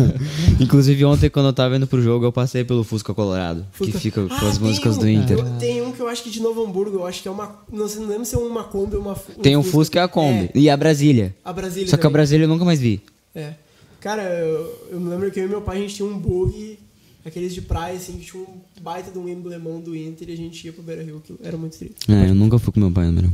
inclusive 0.58 1.04
ontem 1.04 1.28
quando 1.28 1.46
eu 1.46 1.52
tava 1.52 1.76
indo 1.76 1.86
pro 1.86 2.00
jogo, 2.00 2.24
eu 2.24 2.32
passei 2.32 2.64
pelo 2.64 2.82
Fusca 2.84 3.12
Colorado, 3.12 3.66
Fusca. 3.72 3.92
que 3.92 3.98
fica 3.98 4.24
com 4.26 4.32
Ah, 4.32 4.48
as 4.48 4.58
músicas 4.58 4.96
um- 4.96 5.00
do 5.00 5.08
Inter. 5.10 5.38
eu- 5.38 5.44
tem 5.58 5.82
um 5.82 5.92
que 5.92 6.00
eu 6.00 6.08
acho 6.08 6.22
que 6.22 6.30
de 6.30 6.40
Novo 6.40 6.64
Hamburgo, 6.64 6.98
eu 6.98 7.06
acho 7.06 7.20
que 7.20 7.28
é 7.28 7.30
uma. 7.30 7.56
Não, 7.70 7.86
sei, 7.88 8.00
não 8.00 8.08
lembro 8.08 8.24
se 8.24 8.34
é 8.34 8.38
uma 8.38 8.64
Kombi 8.64 8.94
ou 8.96 9.02
uma. 9.02 9.12
um 9.36 9.42
Tem 9.42 9.56
o 9.56 9.62
Fusca 9.64 9.98
e 9.98 10.02
a 10.02 10.08
Kombi 10.08 10.50
e 10.54 10.70
a 10.70 10.76
Brasília. 10.76 11.34
É, 11.44 11.48
a 11.50 11.52
Brasília. 11.52 11.88
Só 11.88 11.96
que 11.96 12.00
a 12.00 12.02
também. 12.04 12.12
Brasília 12.12 12.44
eu 12.44 12.48
nunca 12.48 12.64
mais 12.64 12.78
vi. 12.80 13.02
É. 13.34 13.54
Cara, 14.02 14.22
eu, 14.22 14.88
eu 14.90 15.00
me 15.00 15.08
lembro 15.08 15.30
que 15.30 15.38
eu 15.38 15.44
e 15.44 15.48
meu 15.48 15.62
pai 15.62 15.76
a 15.76 15.80
gente 15.80 15.94
tinha 15.94 16.08
um 16.08 16.18
bug, 16.18 16.76
aqueles 17.24 17.54
de 17.54 17.62
praia, 17.62 17.94
assim, 17.94 18.14
que 18.14 18.26
tinha 18.26 18.42
um 18.42 18.60
baita 18.82 19.12
de 19.12 19.18
um 19.18 19.28
emblemão 19.28 19.80
do 19.80 19.94
Inter 19.94 20.28
e 20.28 20.32
a 20.32 20.36
gente 20.36 20.66
ia 20.66 20.72
pro 20.72 20.82
Beira 20.82 21.04
Rio, 21.04 21.22
que 21.24 21.32
era 21.40 21.56
muito 21.56 21.78
triste. 21.78 22.10
É, 22.10 22.28
eu 22.28 22.34
nunca 22.34 22.58
fui 22.58 22.72
com 22.72 22.80
meu 22.80 22.90
pai, 22.90 23.06
número. 23.06 23.30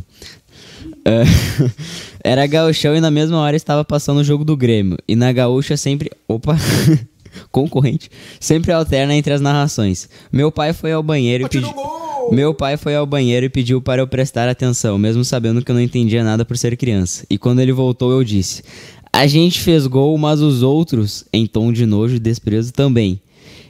É, 1.07 1.23
era 2.23 2.47
gauchão 2.47 2.95
e 2.95 3.01
na 3.01 3.11
mesma 3.11 3.39
hora 3.39 3.57
estava 3.57 3.83
passando 3.83 4.19
o 4.19 4.25
jogo 4.25 4.45
do 4.45 4.59
Grêmio. 4.59 4.99
E 5.09 5.17
na 5.17 5.33
gaúcha 5.33 5.75
sempre. 5.75 6.11
Opa! 6.29 6.55
Concorrente. 7.51 8.11
Sempre 8.39 8.71
alterna 8.71 9.15
entre 9.15 9.33
as 9.33 9.41
narrações. 9.41 10.07
Meu 10.31 10.53
pai 10.53 10.75
foi 10.75 10.93
ao 10.93 11.03
banheiro 11.03 11.43
e 11.43 11.45
no 11.45 11.49
pediu. 11.49 11.99
Meu 12.31 12.53
pai 12.53 12.77
foi 12.77 12.95
ao 12.95 13.07
banheiro 13.07 13.47
e 13.47 13.49
pediu 13.49 13.81
para 13.81 14.03
eu 14.03 14.07
prestar 14.07 14.49
atenção, 14.49 14.99
mesmo 14.99 15.25
sabendo 15.25 15.65
que 15.65 15.71
eu 15.71 15.75
não 15.75 15.81
entendia 15.81 16.23
nada 16.23 16.45
por 16.45 16.59
ser 16.59 16.77
criança. 16.77 17.25
E 17.31 17.39
quando 17.39 17.61
ele 17.61 17.73
voltou, 17.73 18.13
eu 18.13 18.23
disse: 18.23 18.63
A 19.13 19.27
gente 19.27 19.61
fez 19.61 19.87
gol, 19.87 20.17
mas 20.19 20.41
os 20.41 20.63
outros, 20.63 21.25
em 21.33 21.47
tom 21.47 21.73
de 21.73 21.87
nojo 21.87 22.17
e 22.17 22.19
desprezo, 22.19 22.73
também. 22.73 23.21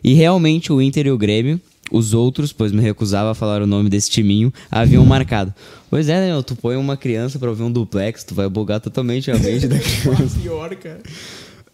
E 0.03 0.15
realmente 0.15 0.73
o 0.73 0.81
Inter 0.81 1.07
e 1.07 1.11
o 1.11 1.19
Grêmio, 1.19 1.61
os 1.91 2.13
outros, 2.13 2.53
pois 2.53 2.73
me 2.73 2.83
recusava 2.83 3.31
a 3.31 3.35
falar 3.35 3.63
o 3.63 3.67
nome 3.67 3.89
desse 3.89 4.11
timinho, 4.11 4.53
haviam 4.71 5.05
marcado. 5.05 5.55
Pois 5.91 6.09
é, 6.09 6.21
né? 6.21 6.43
Tu 6.43 6.55
põe 6.57 6.77
uma 6.77 6.97
criança 6.97 7.39
pra 7.39 7.49
ouvir 7.49 7.63
um 7.63 7.73
duplex, 7.73 8.25
tu 8.25 8.35
vai 8.35 8.49
bugar 8.49 8.81
totalmente 8.81 9.31
a 9.31 9.39
mente 9.39 9.67
da 9.67 9.79
criança. 9.81 10.39
Pior, 10.41 10.75
cara. 10.77 11.01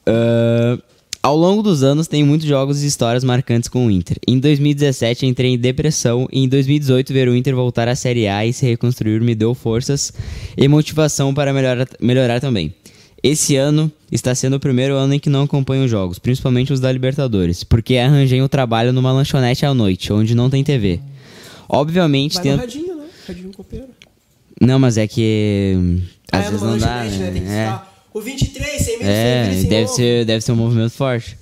Ah, 0.07 0.79
ao 1.23 1.37
longo 1.37 1.63
dos 1.63 1.83
anos, 1.83 2.07
tem 2.07 2.23
muitos 2.23 2.47
jogos 2.47 2.83
e 2.83 2.87
histórias 2.87 3.25
marcantes 3.25 3.69
com 3.69 3.87
o 3.87 3.91
Inter. 3.91 4.19
Em 4.29 4.39
2017, 4.39 5.25
entrei 5.25 5.55
em 5.55 5.59
depressão 5.59 6.29
e 6.31 6.45
em 6.45 6.49
2018, 6.49 7.13
ver 7.15 7.29
o 7.29 7.35
Inter 7.35 7.55
voltar 7.55 7.89
à 7.89 7.97
Série 7.97 8.29
A 8.29 8.45
e 8.45 8.53
se 8.53 8.67
reconstruir 8.67 9.23
me 9.23 9.35
deu 9.35 9.55
forças 9.55 10.13
e 10.55 10.69
motivação 10.69 11.33
para 11.33 11.51
melhorar, 11.53 11.89
melhorar 11.99 12.41
também. 12.41 12.75
Esse 13.27 13.57
ano 13.57 13.91
está 14.13 14.35
sendo 14.35 14.57
o 14.57 14.61
primeiro 14.61 14.95
ano 14.97 15.15
em 15.15 15.19
que 15.19 15.31
não 15.31 15.45
acompanho 15.45 15.89
jogos, 15.89 16.19
principalmente 16.19 16.75
os 16.75 16.79
da 16.79 16.93
Libertadores, 16.93 17.65
porque 17.65 17.97
arranjei 17.97 18.43
um 18.43 18.49
trabalho 18.49 18.93
numa 18.93 19.11
lanchonete 19.13 19.65
à 19.65 19.73
noite, 19.73 20.13
onde 20.13 20.35
não 20.35 20.51
tem 20.51 20.63
TV. 20.63 21.01
Obviamente, 21.67 22.35
Vai 22.35 22.45
no 22.45 22.51
tento... 22.51 22.61
radinho, 22.61 22.97
né? 22.97 23.05
Radinho 23.27 23.51
copeiro. 23.55 23.87
Não, 24.61 24.79
mas 24.79 24.99
é 24.99 25.09
que... 25.09 26.03
Ah, 26.31 26.39
Às 26.41 26.47
é 26.47 26.51
vezes 26.51 26.63
não 26.63 26.77
dá, 26.79 27.05
né? 27.05 27.31
Tem 27.33 27.33
que 27.33 27.49
né? 27.49 27.59
É. 27.61 27.65
estar. 27.65 27.95
O 28.13 28.21
23, 28.21 28.83
100 28.83 28.99
mil 28.99 29.07
É, 29.09 29.63
deve 29.65 29.89
ser, 29.89 30.25
deve 30.27 30.45
ser 30.45 30.53
um 30.53 30.57
movimento 30.57 30.93
forte. 30.93 31.39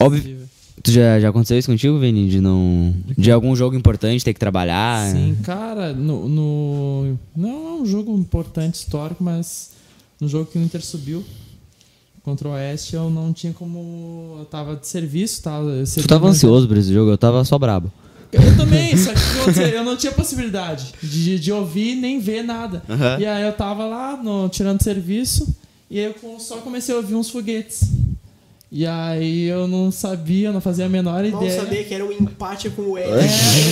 Óbvio. 0.00 0.42
Tu 0.82 0.90
já, 0.90 1.20
já 1.20 1.28
aconteceu 1.28 1.56
isso 1.56 1.70
contigo, 1.70 1.98
Vini? 2.00 2.28
De 2.28 2.40
não. 2.40 2.92
De 3.16 3.30
algum 3.30 3.54
jogo 3.54 3.76
importante 3.76 4.24
ter 4.24 4.34
que 4.34 4.40
trabalhar? 4.40 5.08
Sim, 5.12 5.36
cara, 5.44 5.92
no, 5.92 6.28
no- 6.28 7.18
Não 7.36 7.48
é 7.48 7.80
um 7.82 7.86
jogo 7.86 8.18
importante, 8.18 8.74
histórico, 8.74 9.22
mas 9.22 9.70
no 10.22 10.28
jogo 10.28 10.46
que 10.46 10.56
o 10.56 10.62
Inter 10.62 10.80
subiu 10.84 11.24
contra 12.22 12.48
o 12.48 12.52
Oeste, 12.52 12.94
eu 12.94 13.10
não 13.10 13.32
tinha 13.32 13.52
como. 13.52 14.36
Eu 14.38 14.44
tava 14.44 14.76
de 14.76 14.86
serviço, 14.86 15.42
tava. 15.42 15.82
Tu 15.84 16.06
tava 16.06 16.28
ansioso 16.28 16.68
por 16.68 16.76
esse 16.76 16.94
jogo, 16.94 17.10
eu 17.10 17.18
tava 17.18 17.44
só 17.44 17.58
brabo. 17.58 17.90
Eu 18.30 18.40
também, 18.56 18.96
só 18.96 19.12
que 19.12 19.60
eu 19.74 19.84
não 19.84 19.96
tinha 19.96 20.12
possibilidade 20.12 20.94
de, 21.02 21.40
de 21.40 21.50
ouvir 21.50 21.96
nem 21.96 22.20
ver 22.20 22.44
nada. 22.44 22.84
Aham. 22.88 23.18
E 23.18 23.26
aí 23.26 23.42
eu 23.42 23.52
tava 23.52 23.84
lá 23.84 24.16
no, 24.16 24.48
tirando 24.48 24.80
serviço 24.80 25.52
e 25.90 25.98
aí 25.98 26.04
eu 26.04 26.38
só 26.38 26.58
comecei 26.58 26.94
a 26.94 26.98
ouvir 26.98 27.16
uns 27.16 27.28
foguetes. 27.28 27.82
E 28.74 28.86
aí 28.86 29.44
eu 29.48 29.68
não 29.68 29.90
sabia, 29.92 30.50
não 30.50 30.60
fazia 30.60 30.86
a 30.86 30.88
menor 30.88 31.22
Mal 31.28 31.42
ideia. 31.44 31.60
sabia 31.60 31.84
que 31.84 31.92
era 31.92 32.02
um 32.06 32.10
empate 32.10 32.70
com 32.70 32.80
o 32.92 32.96
É, 32.98 33.02
Ed. 33.06 33.24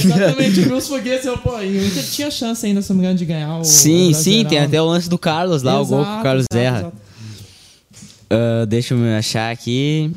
exatamente, 0.05 0.61
eu 0.61 0.67
vi 0.67 0.73
uns 0.75 0.87
foguetes 0.89 1.25
eu, 1.25 1.39
pô, 1.39 1.59
e 1.59 1.79
o 1.79 1.87
Inter 1.87 2.05
tinha 2.05 2.31
chance 2.31 2.67
ainda, 2.67 2.83
se 2.83 2.91
não 2.91 2.97
me 2.97 3.03
engano, 3.05 3.19
de 3.19 3.25
ganhar 3.25 3.59
o. 3.61 3.65
sim, 3.65 4.11
o 4.11 4.15
sim, 4.15 4.45
tem 4.45 4.59
até 4.59 4.81
o 4.81 4.85
lance 4.85 5.09
do 5.09 5.17
Carlos 5.17 5.63
lá, 5.63 5.81
o 5.81 5.87
gol 5.87 6.01
que 6.01 6.05
o 6.05 6.07
Exato, 6.11 6.23
Carlos 6.23 6.45
exato, 6.53 6.67
erra. 6.67 6.79
exato. 6.81 6.97
Ah, 8.29 8.65
deixa 8.67 8.93
eu 8.93 8.99
me 8.99 9.09
achar 9.15 9.51
aqui. 9.51 10.11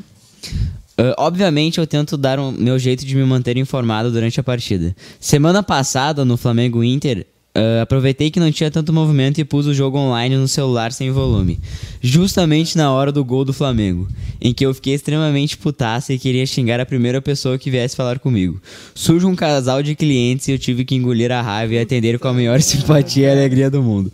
Ah, 0.98 1.14
obviamente 1.16 1.78
eu 1.78 1.86
tento 1.86 2.16
dar 2.18 2.38
o 2.38 2.52
meu 2.52 2.78
jeito 2.78 3.06
de 3.06 3.14
me 3.16 3.24
manter 3.24 3.56
informado 3.56 4.10
durante 4.12 4.38
a 4.38 4.42
partida. 4.42 4.94
Semana 5.18 5.62
passada, 5.62 6.26
no 6.26 6.36
Flamengo 6.36 6.84
Inter, 6.84 7.26
ah, 7.54 7.82
aproveitei 7.82 8.30
que 8.30 8.40
não 8.40 8.50
tinha 8.50 8.70
tanto 8.70 8.92
movimento 8.92 9.40
e 9.40 9.44
pus 9.44 9.66
o 9.66 9.74
jogo 9.74 9.96
online 9.96 10.36
no 10.36 10.48
celular 10.48 10.90
sem 10.90 11.12
volume. 11.12 11.60
Justamente 12.00 12.76
na 12.76 12.92
hora 12.92 13.12
do 13.12 13.24
gol 13.24 13.44
do 13.44 13.52
Flamengo, 13.52 14.08
em 14.40 14.52
que 14.52 14.66
eu 14.66 14.74
fiquei 14.74 14.94
extremamente 14.94 15.56
putaça 15.56 16.12
e 16.12 16.18
queria 16.18 16.44
xingar 16.46 16.80
a 16.80 16.86
primeira 16.86 17.22
pessoa 17.22 17.56
que 17.56 17.70
viesse 17.70 17.94
falar 17.94 18.18
comigo. 18.18 18.60
Surge 18.92 19.24
um 19.24 19.36
casal 19.36 19.82
de 19.82 19.94
clientes 19.94 20.48
e 20.48 20.52
eu 20.52 20.58
tive 20.58 20.84
que 20.84 20.96
engolir 20.96 21.30
a 21.30 21.40
raiva 21.40 21.74
e 21.74 21.78
atender 21.78 22.18
com 22.18 22.26
a 22.26 22.32
maior 22.32 22.60
simpatia 22.62 23.28
e 23.28 23.30
alegria 23.30 23.70
do 23.70 23.80
mundo. 23.80 24.12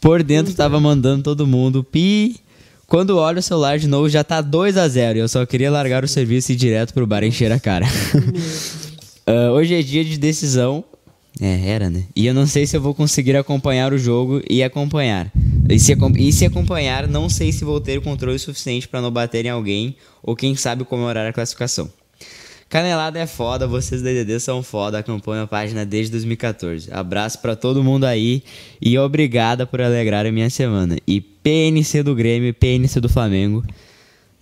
Por 0.00 0.22
dentro 0.22 0.54
tava 0.54 0.78
mandando 0.78 1.24
todo 1.24 1.46
mundo 1.46 1.82
pi. 1.82 2.36
Quando 2.86 3.18
olho 3.18 3.40
o 3.40 3.42
celular 3.42 3.78
de 3.78 3.86
novo 3.86 4.08
já 4.08 4.24
tá 4.24 4.40
2 4.40 4.78
a 4.78 4.88
0 4.88 5.18
e 5.18 5.20
eu 5.20 5.28
só 5.28 5.44
queria 5.44 5.70
largar 5.70 6.04
o 6.04 6.08
serviço 6.08 6.52
e 6.52 6.54
ir 6.54 6.56
direto 6.56 6.94
pro 6.94 7.06
bar 7.06 7.24
encher 7.24 7.50
a 7.50 7.58
cara. 7.58 7.86
Ah, 9.30 9.52
hoje 9.52 9.74
é 9.74 9.82
dia 9.82 10.02
de 10.02 10.16
decisão. 10.16 10.82
É, 11.40 11.70
era, 11.70 11.88
né? 11.88 12.04
E 12.16 12.26
eu 12.26 12.34
não 12.34 12.46
sei 12.46 12.66
se 12.66 12.76
eu 12.76 12.80
vou 12.80 12.94
conseguir 12.94 13.36
acompanhar 13.36 13.92
o 13.92 13.98
jogo 13.98 14.42
e 14.48 14.62
acompanhar. 14.62 15.30
E 15.68 15.78
se, 15.78 15.96
e 16.18 16.32
se 16.32 16.44
acompanhar, 16.44 17.06
não 17.06 17.28
sei 17.28 17.52
se 17.52 17.64
vou 17.64 17.80
ter 17.80 18.00
controle 18.00 18.38
suficiente 18.38 18.88
pra 18.88 19.00
não 19.00 19.10
bater 19.10 19.44
em 19.46 19.50
alguém 19.50 19.96
ou 20.22 20.34
quem 20.34 20.56
sabe 20.56 20.84
comemorar 20.84 21.26
a 21.26 21.32
classificação. 21.32 21.90
Canelada 22.68 23.18
é 23.18 23.26
foda, 23.26 23.66
vocês 23.66 24.02
da 24.02 24.10
DDD 24.10 24.40
são 24.40 24.62
foda, 24.62 24.98
acompanham 24.98 25.44
a 25.44 25.46
página 25.46 25.86
desde 25.86 26.12
2014. 26.12 26.92
Abraço 26.92 27.40
pra 27.40 27.56
todo 27.56 27.82
mundo 27.82 28.04
aí 28.04 28.42
e 28.80 28.98
obrigada 28.98 29.66
por 29.66 29.80
alegrar 29.80 30.26
a 30.26 30.32
minha 30.32 30.50
semana. 30.50 30.98
E 31.06 31.18
PNC 31.20 32.02
do 32.02 32.14
Grêmio, 32.14 32.52
PNC 32.52 33.00
do 33.00 33.08
Flamengo. 33.08 33.64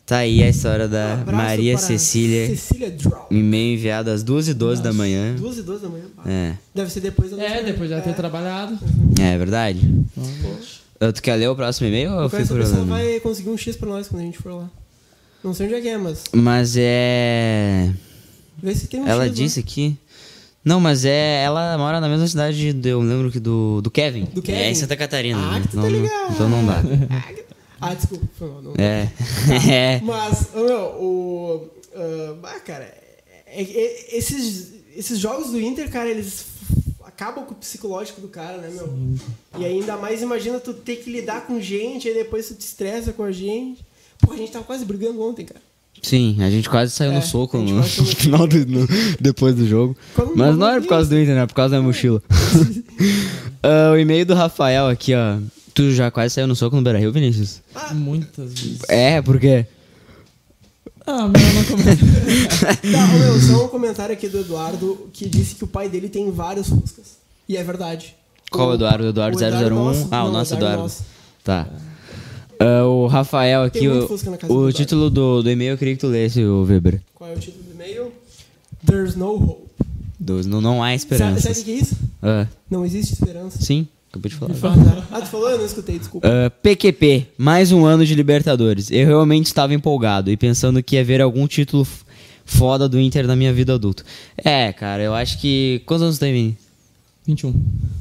Tá 0.07 0.19
aí 0.19 0.41
a 0.41 0.49
história 0.49 0.87
da 0.87 1.15
Abraço 1.15 1.37
Maria 1.37 1.77
Cecília, 1.77 2.47
Cecília 2.47 2.91
Draw. 2.93 3.27
e-mail 3.29 3.75
enviado 3.75 4.09
às 4.09 4.23
2h12 4.23 4.81
da 4.81 4.93
manhã. 4.93 5.35
2 5.35 5.59
e 5.59 5.63
12 5.63 5.83
da 5.83 5.89
manhã. 5.89 6.05
É, 6.25 6.55
Deve 6.73 6.91
ser 6.93 7.01
depois 7.01 7.33
da 7.33 7.43
É, 7.43 7.49
nossa- 7.51 7.63
depois 7.65 7.89
de 7.91 7.97
já 7.97 8.01
ter 8.01 8.11
É. 8.11 8.13
trabalhado. 8.13 8.79
é 9.21 9.37
verdade. 9.37 9.81
Ah, 11.01 11.13
Tu 11.13 11.21
quer 11.23 11.35
ler 11.35 11.49
o 11.49 11.57
próximo 11.57 11.89
e-mail 11.89 12.13
ou 12.13 12.23
eu 12.23 12.29
fico 12.31 12.43
ela 12.55 12.65
olhando? 12.65 12.87
vai 12.87 13.19
conseguir 13.19 13.51
um 13.51 13.57
X 13.59 13.75
pra 13.77 13.89
nós 13.89 14.07
quando 14.07 14.23
a 14.23 14.25
gente 14.25 14.39
for 14.39 14.53
lá. 14.55 14.71
Não 15.43 15.53
sei 15.53 15.67
onde 15.67 15.75
é 15.75 15.81
que 15.81 15.89
é, 15.89 15.99
mas. 15.99 16.23
Mas 16.33 16.75
é. 16.79 17.91
Vê 18.63 18.75
se 18.77 18.87
tem 18.87 19.01
um 19.01 19.07
Ela 19.09 19.25
X. 19.25 19.31
lá. 19.31 19.35
disse 19.45 19.59
aqui. 19.61 19.97
Não, 20.65 20.79
mas 20.81 21.05
é. 21.05 21.43
Ela 21.43 21.77
mora 21.79 22.01
na 22.01 22.09
mesma 22.09 22.27
cidade, 22.29 22.73
de- 22.73 22.89
eu 22.89 23.01
lembro 23.01 23.31
que 23.31 23.41
do, 23.41 23.81
do 23.83 23.91
Kevin. 23.91 24.25
Do 24.33 24.41
Kevin? 24.41 24.59
É 24.59 24.71
em 24.71 24.75
Santa 24.75 24.97
Catarina. 24.97 25.39
Ah, 25.41 25.55
né? 25.55 25.61
que 25.63 25.69
tu 25.69 25.77
tá 25.77 25.83
Não- 25.83 25.91
ligado. 25.91 26.33
então 26.33 26.49
não 26.49 26.65
dá. 26.65 26.81
Ah, 27.11 27.46
desculpa. 27.95 28.27
Foi 28.39 28.49
mal, 28.49 28.63
não. 28.63 28.75
É. 28.79 29.09
é. 29.71 30.01
Mas, 30.03 30.49
meu, 30.55 30.65
o. 31.01 31.69
ah, 31.95 32.35
bah, 32.41 32.61
cara, 32.61 32.85
é, 33.47 33.63
é- 33.63 34.17
esses, 34.17 34.73
esses 34.97 35.19
jogos 35.19 35.51
do 35.51 35.61
Inter, 35.61 35.91
cara, 35.91 36.09
eles 36.09 36.47
acabam 37.05 37.45
com 37.45 37.53
o 37.53 37.57
psicológico 37.57 38.21
do 38.21 38.29
cara, 38.29 38.59
né, 38.59 38.69
meu? 38.71 38.93
E 39.59 39.65
ainda 39.65 39.97
mais, 39.97 40.21
imagina 40.23 40.59
tu 40.61 40.75
ter 40.75 40.97
que 40.97 41.11
lidar 41.11 41.47
com 41.47 41.61
gente, 41.61 42.09
aí 42.09 42.15
depois 42.15 42.49
tu 42.49 42.55
te 42.55 42.61
estressa 42.63 43.13
com 43.13 43.23
a 43.23 43.33
gente. 43.33 43.85
Pô, 44.21 44.33
a 44.33 44.37
gente 44.37 44.53
tava 44.53 44.65
quase 44.65 44.85
brigando 44.85 45.23
ontem, 45.23 45.45
cara. 45.47 45.61
Sim, 46.03 46.37
a 46.41 46.51
gente 46.51 46.69
quase 46.69 46.93
saiu 46.93 47.13
É, 47.13 47.15
no 47.17 47.23
soco 47.23 47.57
no, 47.59 47.83
final 47.83 48.47
do, 48.47 48.67
no- 48.67 48.87
depois 49.21 49.55
do 49.55 49.67
jogo. 49.67 49.97
Quando 50.15 50.37
Mas 50.37 50.57
não 50.57 50.69
era 50.69 50.81
por 50.81 50.89
causa 50.89 51.09
do 51.09 51.17
Inter, 51.19 51.29
né? 51.35 51.39
Era 51.41 51.47
por 51.47 51.55
causa 51.55 51.77
da 51.77 51.83
mochila. 51.83 52.23
Ah, 53.63 53.91
o 53.93 53.99
e-mail 53.99 54.25
do 54.25 54.35
Rafael 54.35 54.87
aqui, 54.87 55.13
ó. 55.15 55.39
Tu 55.77 55.91
já 55.93 56.11
quase 56.11 56.33
saiu 56.35 56.47
no 56.47 56.57
soco 56.57 56.75
no 56.75 56.81
Beira 56.81 56.99
Rio, 56.99 57.13
Vinícius? 57.13 57.61
Muitas 57.93 58.55
vezes. 58.55 58.79
É, 58.89 59.21
por 59.21 59.39
quê? 59.39 59.67
Ah, 61.07 61.29
melhor 61.29 61.53
não 61.55 61.65
comentar. 61.65 61.97
Tá, 62.93 63.07
meu, 63.19 63.41
só 63.41 63.67
um 63.67 63.69
comentário 63.69 64.13
aqui 64.15 64.27
do 64.27 64.41
Eduardo 64.41 65.11
que 65.13 65.29
disse 65.29 65.55
que 65.55 65.65
o 65.65 65.67
pai 65.67 65.89
dele 65.91 66.09
tem 66.09 66.31
vários 66.31 66.69
Fuscas. 66.71 67.19
E 67.47 67.57
é 67.59 67.63
verdade. 67.63 68.17
Qual 68.51 68.73
Eduardo? 68.75 69.05
O 69.05 69.09
Eduardo 69.11 69.37
001? 69.39 69.71
nosso. 69.71 70.09
Ah, 70.11 70.23
o 70.25 70.27
Não, 70.29 70.33
nosso 70.33 70.55
Eduardo. 70.55 70.83
nosso. 70.83 71.05
Tá. 71.45 71.69
Ah, 72.59 72.85
o 72.87 73.07
Rafael 73.07 73.63
aqui, 73.63 73.87
o, 73.87 73.93
o 73.93 74.15
Eduardo. 74.17 74.73
título 74.73 75.11
do, 75.11 75.43
do 75.43 75.51
e-mail 75.51 75.73
eu 75.75 75.79
queria 75.79 75.95
que 75.95 76.01
tu 76.01 76.09
lesse, 76.09 76.43
o 76.43 76.65
Weber. 76.65 77.03
Qual 77.15 77.29
é 77.31 77.35
o 77.35 77.39
título 77.39 77.63
do 77.65 77.73
e-mail? 77.75 78.11
There's 78.87 79.15
no 79.15 79.35
hope. 79.35 79.67
Do, 80.19 80.43
não, 80.49 80.63
não 80.63 80.83
há 80.83 80.87
Sabe, 80.87 80.97
esperança. 80.97 81.41
sabe 81.43 81.61
o 81.61 81.65
que 81.65 81.71
é 81.71 81.75
isso? 81.75 81.97
Ah, 82.23 82.47
Não 82.71 82.85
existe 82.87 83.13
esperança. 83.13 83.59
sim, 83.61 83.87
acabei 84.17 84.31
de 84.31 84.37
falar. 84.37 85.07
Ah, 85.13 85.21
tu 85.21 85.27
falou? 85.29 85.51
Eu 85.51 85.59
não 85.59 85.67
escutei, 85.67 85.99
desculpa. 85.99 86.27
Ah, 86.29 86.51
PQP, 86.51 87.27
mais 87.39 87.73
um 87.73 87.85
ano 87.85 88.05
de 88.05 88.15
Libertadores. 88.15 88.91
Eu 88.91 89.07
realmente 89.07 89.47
estava 89.47 89.75
empolgado 89.75 90.31
e 90.31 90.37
pensando 90.37 90.83
que 90.83 90.97
ia 90.97 91.05
ver 91.05 91.21
algum 91.21 91.47
título 91.47 91.87
foda 92.45 92.89
do 92.89 92.99
Inter 93.01 93.27
na 93.27 93.35
minha 93.37 93.53
vida 93.53 93.75
adulta. 93.75 94.05
É, 94.37 94.73
cara, 94.73 95.03
eu 95.03 95.15
acho 95.15 95.39
que. 95.41 95.83
Quantos 95.87 96.03
anos 96.03 96.17
tu 96.17 96.21
tem, 96.21 96.33
Vini? 96.33 96.59
21. 97.27 97.55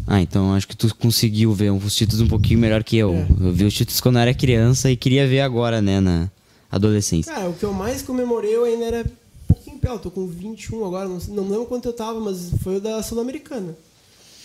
Ah, 0.06 0.22
então 0.22 0.54
acho 0.54 0.68
que 0.68 0.78
tu 0.78 0.94
conseguiu 0.96 1.52
ver 1.52 1.72
os 1.72 1.96
títulos 1.96 2.22
um 2.22 2.28
pouquinho 2.28 2.60
melhor 2.60 2.84
que 2.84 2.96
eu. 2.98 3.12
É. 3.14 3.28
Eu 3.42 3.52
vi 3.52 3.66
os 3.66 3.74
títulos 3.74 4.00
quando 4.00 4.16
eu 4.18 4.22
era 4.22 4.34
criança 4.36 4.92
e 4.92 4.96
queria 4.96 5.28
ver 5.28 5.40
agora, 5.42 5.82
né, 5.82 6.00
na 6.00 6.30
adolescência. 6.72 7.34
Cara, 7.34 7.50
o 7.50 7.54
que 7.54 7.64
eu 7.66 7.74
mais 7.74 8.04
comemorei 8.04 8.56
eu 8.56 8.66
ainda 8.66 8.86
era 8.86 9.02
um 9.02 9.54
pouquinho 9.54 9.80
pior. 9.80 9.94
Eu 9.94 10.00
tô 10.00 10.12
com 10.12 10.28
21 10.28 10.86
agora, 10.86 11.10
não, 11.10 11.20
sei- 11.20 11.34
não 11.34 11.44
lembro 11.50 11.66
quanto 11.66 11.88
eu 11.88 11.94
tava, 11.94 12.20
mas 12.20 12.52
foi 12.62 12.78
o 12.78 12.80
da 12.80 13.02
Sul-Americana. 13.02 13.76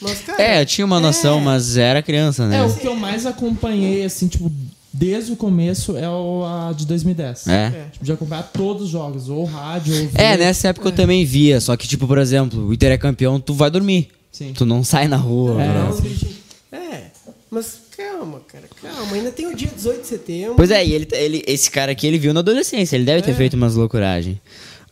Mas, 0.01 0.21
cara. 0.21 0.43
É, 0.43 0.63
eu 0.63 0.67
tinha 0.67 0.85
uma 0.85 0.99
noção, 1.01 1.39
é, 1.39 1.43
mas 1.43 1.77
era 1.77 2.03
criança, 2.03 2.47
né? 2.47 2.59
É, 2.59 2.63
o 2.63 2.75
que 2.75 2.87
eu 2.87 2.97
mais 2.97 3.27
acompanhei, 3.27 4.05
assim, 4.05 4.29
tipo, 4.29 4.51
desde 4.93 5.33
o 5.33 5.37
começo 5.37 5.97
é 5.97 6.09
o 6.09 6.45
a 6.45 6.73
de 6.73 6.87
2010. 6.87 7.47
É. 7.49 7.53
É. 7.53 7.87
Tipo, 7.93 8.05
de 8.05 8.13
acompanhar 8.13 8.45
todos 8.53 8.85
os 8.85 8.89
jogos, 8.91 9.29
ou 9.29 9.45
rádio, 9.45 9.95
ou 9.95 10.09
É, 10.15 10.37
nessa 10.37 10.69
época 10.69 10.89
eu 10.89 10.93
também 10.93 11.25
via, 11.25 11.61
só 11.61 11.77
que, 11.77 11.87
tipo, 11.87 12.07
por 12.07 12.19
exemplo, 12.19 12.67
o 12.69 12.73
Inter 12.73 12.93
é 12.93 12.99
campeão, 12.99 13.39
tu 13.39 13.53
vai 13.55 13.71
dormir. 13.71 14.09
Sim. 14.33 14.53
Tu 14.55 14.65
não 14.65 14.83
sai 14.83 15.07
na 15.09 15.17
rua. 15.17 15.63
É. 15.63 15.91
uns 15.91 16.01
gritinhos. 16.01 16.37
É, 16.73 17.03
mas 17.51 17.81
calma, 17.97 18.41
cara, 18.47 18.65
calma. 18.81 19.13
Ainda 19.13 19.31
tem 19.31 19.47
o 19.49 19.55
dia 19.55 19.69
18 19.75 20.01
de 20.03 20.07
setembro. 20.07 20.55
Pois 20.57 20.71
é, 20.71 20.85
e 20.87 20.93
ele, 20.93 21.09
ele, 21.13 21.43
esse 21.47 21.71
cara 21.71 21.93
aqui, 21.93 22.07
ele 22.07 22.17
viu 22.19 22.33
na 22.33 22.41
adolescência, 22.41 22.97
ele 22.97 23.05
deve 23.05 23.23
ter 23.23 23.33
É. 23.33 23.35
feito 23.35 23.55
umas 23.55 23.75
loucuragens. 23.75 24.39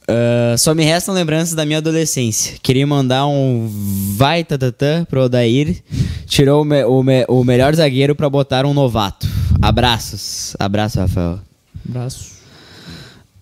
Ah, 0.09 0.55
só 0.57 0.75
me 0.75 0.85
restam 0.85 1.15
lembranças 1.15 1.55
da 1.55 1.65
minha 1.67 1.79
adolescência. 1.79 2.57
Queria 2.63 2.87
mandar 2.87 3.27
um 3.27 3.69
vai 4.17 4.43
tatatã 4.43 5.05
pro 5.05 5.25
Odair. 5.25 5.77
Tirou 6.27 6.63
o, 6.63 6.65
me- 6.65 6.85
o, 6.85 7.03
me- 7.03 7.25
o 7.29 7.45
melhor 7.45 7.75
zagueiro 7.75 8.15
pra 8.15 8.29
botar 8.31 8.65
um 8.65 8.73
novato. 8.73 9.27
Abraços. 9.61 10.57
Abraço, 10.59 10.99
Rafael. 10.99 11.39
Braço. 11.85 12.39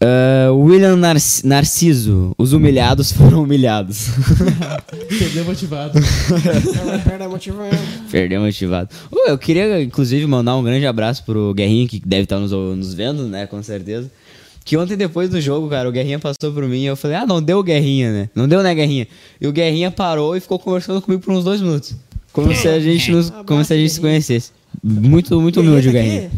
Ah, 0.01 0.51
William 0.53 0.97
Narc- 0.97 1.45
Narciso. 1.45 2.33
Os 2.37 2.53
humilhados 2.53 3.13
foram 3.13 3.45
humilhados. 3.45 4.09
Perdeu 5.19 5.45
motivado. 5.45 5.99
Ela 5.99 6.99
perde 6.99 7.23
a 7.25 7.29
motivação. 7.29 7.79
Perdeu 8.11 8.41
motivado. 8.43 8.89
Ô, 9.11 9.29
eu 9.29 9.39
queria, 9.39 9.81
inclusive, 9.83 10.27
mandar 10.27 10.57
um 10.57 10.63
grande 10.65 10.87
abraço 10.87 11.25
pro 11.25 11.55
Guerrinha, 11.55 11.87
que 11.89 12.01
deve 12.05 12.25
estar 12.25 12.39
nos, 12.39 12.51
nos 12.51 12.93
vendo, 12.93 13.27
né? 13.29 13.47
Com 13.47 13.63
certeza. 13.63 14.11
Que 14.67 14.77
ontem, 14.77 14.97
depois 14.97 15.31
do 15.31 15.41
jogo, 15.41 15.69
cara, 15.69 15.89
o 15.89 15.93
Guerrinha 15.93 16.19
passou 16.19 16.53
por 16.53 16.65
mim 16.67 16.81
e 16.81 16.87
eu 16.87 16.97
falei, 16.97 17.17
ah, 17.17 17.25
não 17.25 17.41
deu 17.41 17.61
o 17.61 17.63
Guerrinha, 17.63 18.13
né? 18.13 18.31
Não 18.35 18.49
deu, 18.49 18.65
né, 18.65 18.75
Guerrinha? 18.75 19.07
E 19.41 19.47
o 19.47 19.53
Guerrinha 19.53 19.93
parou 19.93 20.37
e 20.37 20.41
ficou 20.41 20.59
conversando 20.59 21.01
comigo 21.01 21.23
por 21.23 21.33
uns 21.33 21.45
dois 21.45 21.61
minutos. 21.61 21.95
Como 22.33 22.53
se 22.53 22.67
a 22.67 22.81
gente, 22.81 23.13
nos, 23.13 23.31
como 23.47 23.65
se 23.65 23.73
a 23.73 23.77
gente 23.77 23.91
se 23.93 24.01
conhecesse. 24.01 24.51
Muito, 24.83 25.41
muito 25.41 25.61
humilde 25.61 25.89
o 25.89 25.93
Guerrinha. 25.93 26.33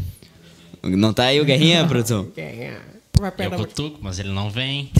Não 0.82 1.12
tá 1.14 1.24
aí 1.24 1.40
o 1.40 1.44
Guerrinha, 1.44 1.86
produção? 1.86 2.28
Eu 3.18 3.24
motivação. 3.24 3.58
cutuco, 3.64 3.98
mas 4.00 4.18
ele 4.20 4.28
não 4.28 4.48
vem. 4.48 4.90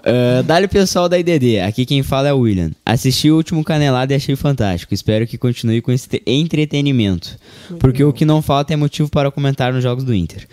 Uh, 0.00 0.42
Dá-lhe 0.44 0.66
pessoal 0.66 1.08
da 1.08 1.16
IDD, 1.16 1.60
aqui 1.60 1.86
quem 1.86 2.02
fala 2.02 2.28
é 2.28 2.32
o 2.32 2.38
William. 2.38 2.72
Assisti 2.84 3.30
o 3.30 3.36
último 3.36 3.62
Canelada 3.62 4.12
e 4.12 4.16
achei 4.16 4.34
fantástico. 4.34 4.92
Espero 4.92 5.24
que 5.26 5.38
continue 5.38 5.80
com 5.80 5.92
esse 5.92 6.08
te- 6.08 6.22
entretenimento. 6.26 7.36
Porque 7.78 8.02
o 8.02 8.12
que 8.12 8.24
não 8.24 8.42
falta 8.42 8.72
é 8.72 8.76
motivo 8.76 9.08
para 9.08 9.30
comentar 9.30 9.72
nos 9.72 9.82
jogos 9.82 10.02
do 10.02 10.12
Inter. 10.12 10.48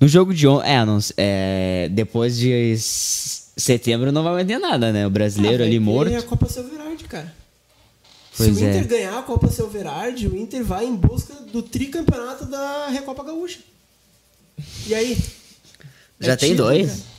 No 0.00 0.06
jogo 0.08 0.32
de 0.32 0.46
ontem. 0.46 0.68
É, 0.70 0.84
não, 0.84 0.98
é, 1.16 1.88
depois 1.90 2.36
de 2.36 2.76
setembro 2.78 4.12
não 4.12 4.22
vai 4.22 4.34
mais 4.34 4.46
ter 4.46 4.58
nada, 4.58 4.92
né? 4.92 5.06
O 5.06 5.10
brasileiro 5.10 5.62
Ah, 5.62 5.66
ali 5.66 5.78
morto. 5.80 6.14
a 6.14 6.22
Copa 6.22 6.48
Silverard, 6.48 7.02
cara. 7.04 7.34
Pois 8.36 8.56
Se 8.56 8.62
o 8.62 8.66
é. 8.66 8.70
Inter 8.70 8.86
ganhar 8.86 9.18
a 9.18 9.22
Copa 9.22 9.48
Silverard, 9.50 10.28
o 10.28 10.36
Inter 10.36 10.62
vai 10.64 10.86
em 10.86 10.94
busca 10.94 11.34
do 11.52 11.60
tricampeonato 11.62 12.44
da 12.46 12.86
Recopa 12.88 13.24
Gaúcha. 13.24 13.58
E 14.86 14.94
aí? 14.94 15.18
Já 16.20 16.32
É 16.32 16.36
tem 16.36 16.50
título, 16.50 16.68
dois? 16.68 16.86
cara. 16.88 17.18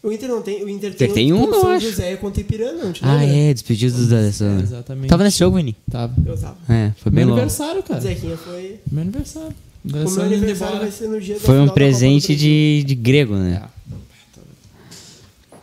O 0.00 0.12
Inter 0.12 0.28
não 0.28 0.42
tem. 0.42 0.62
O 0.62 0.68
Inter 0.68 0.94
Tem- 0.94 1.12
tem, 1.12 1.32
um, 1.32 1.44
eu 1.52 1.60
São 1.60 1.70
acho. 1.72 1.86
José 1.90 2.16
contra 2.16 2.40
Ipiranga, 2.40 2.84
não 2.84 2.92
Ah, 3.02 3.16
lembra? 3.16 3.36
é, 3.36 3.52
despedidos 3.52 4.08
da 4.08 4.18
Alessandro. 4.18 4.62
exatamente. 4.62 5.08
Tava 5.08 5.24
nesse 5.24 5.38
jogo, 5.38 5.56
Vini? 5.56 5.74
Tava. 5.90 6.14
Eu 6.24 6.38
tava. 6.38 6.56
É, 6.72 6.92
foi 6.98 7.10
bem 7.10 7.24
Meu 7.24 7.34
louco. 7.34 7.40
aniversário, 7.40 7.82
cara. 7.82 8.00
Zequinha 8.00 8.36
foi. 8.36 8.78
Meu 8.92 9.02
aniversário. 9.02 9.54
O 9.92 10.10
meu 10.10 10.22
Aniversário 10.22 10.78
vai 10.78 10.90
ser 10.90 11.08
no 11.08 11.20
dia 11.20 11.38
Foi 11.40 11.58
um 11.58 11.68
presente 11.68 12.36
de, 12.36 12.84
de 12.86 12.94
grego, 12.94 13.34
né? 13.34 13.62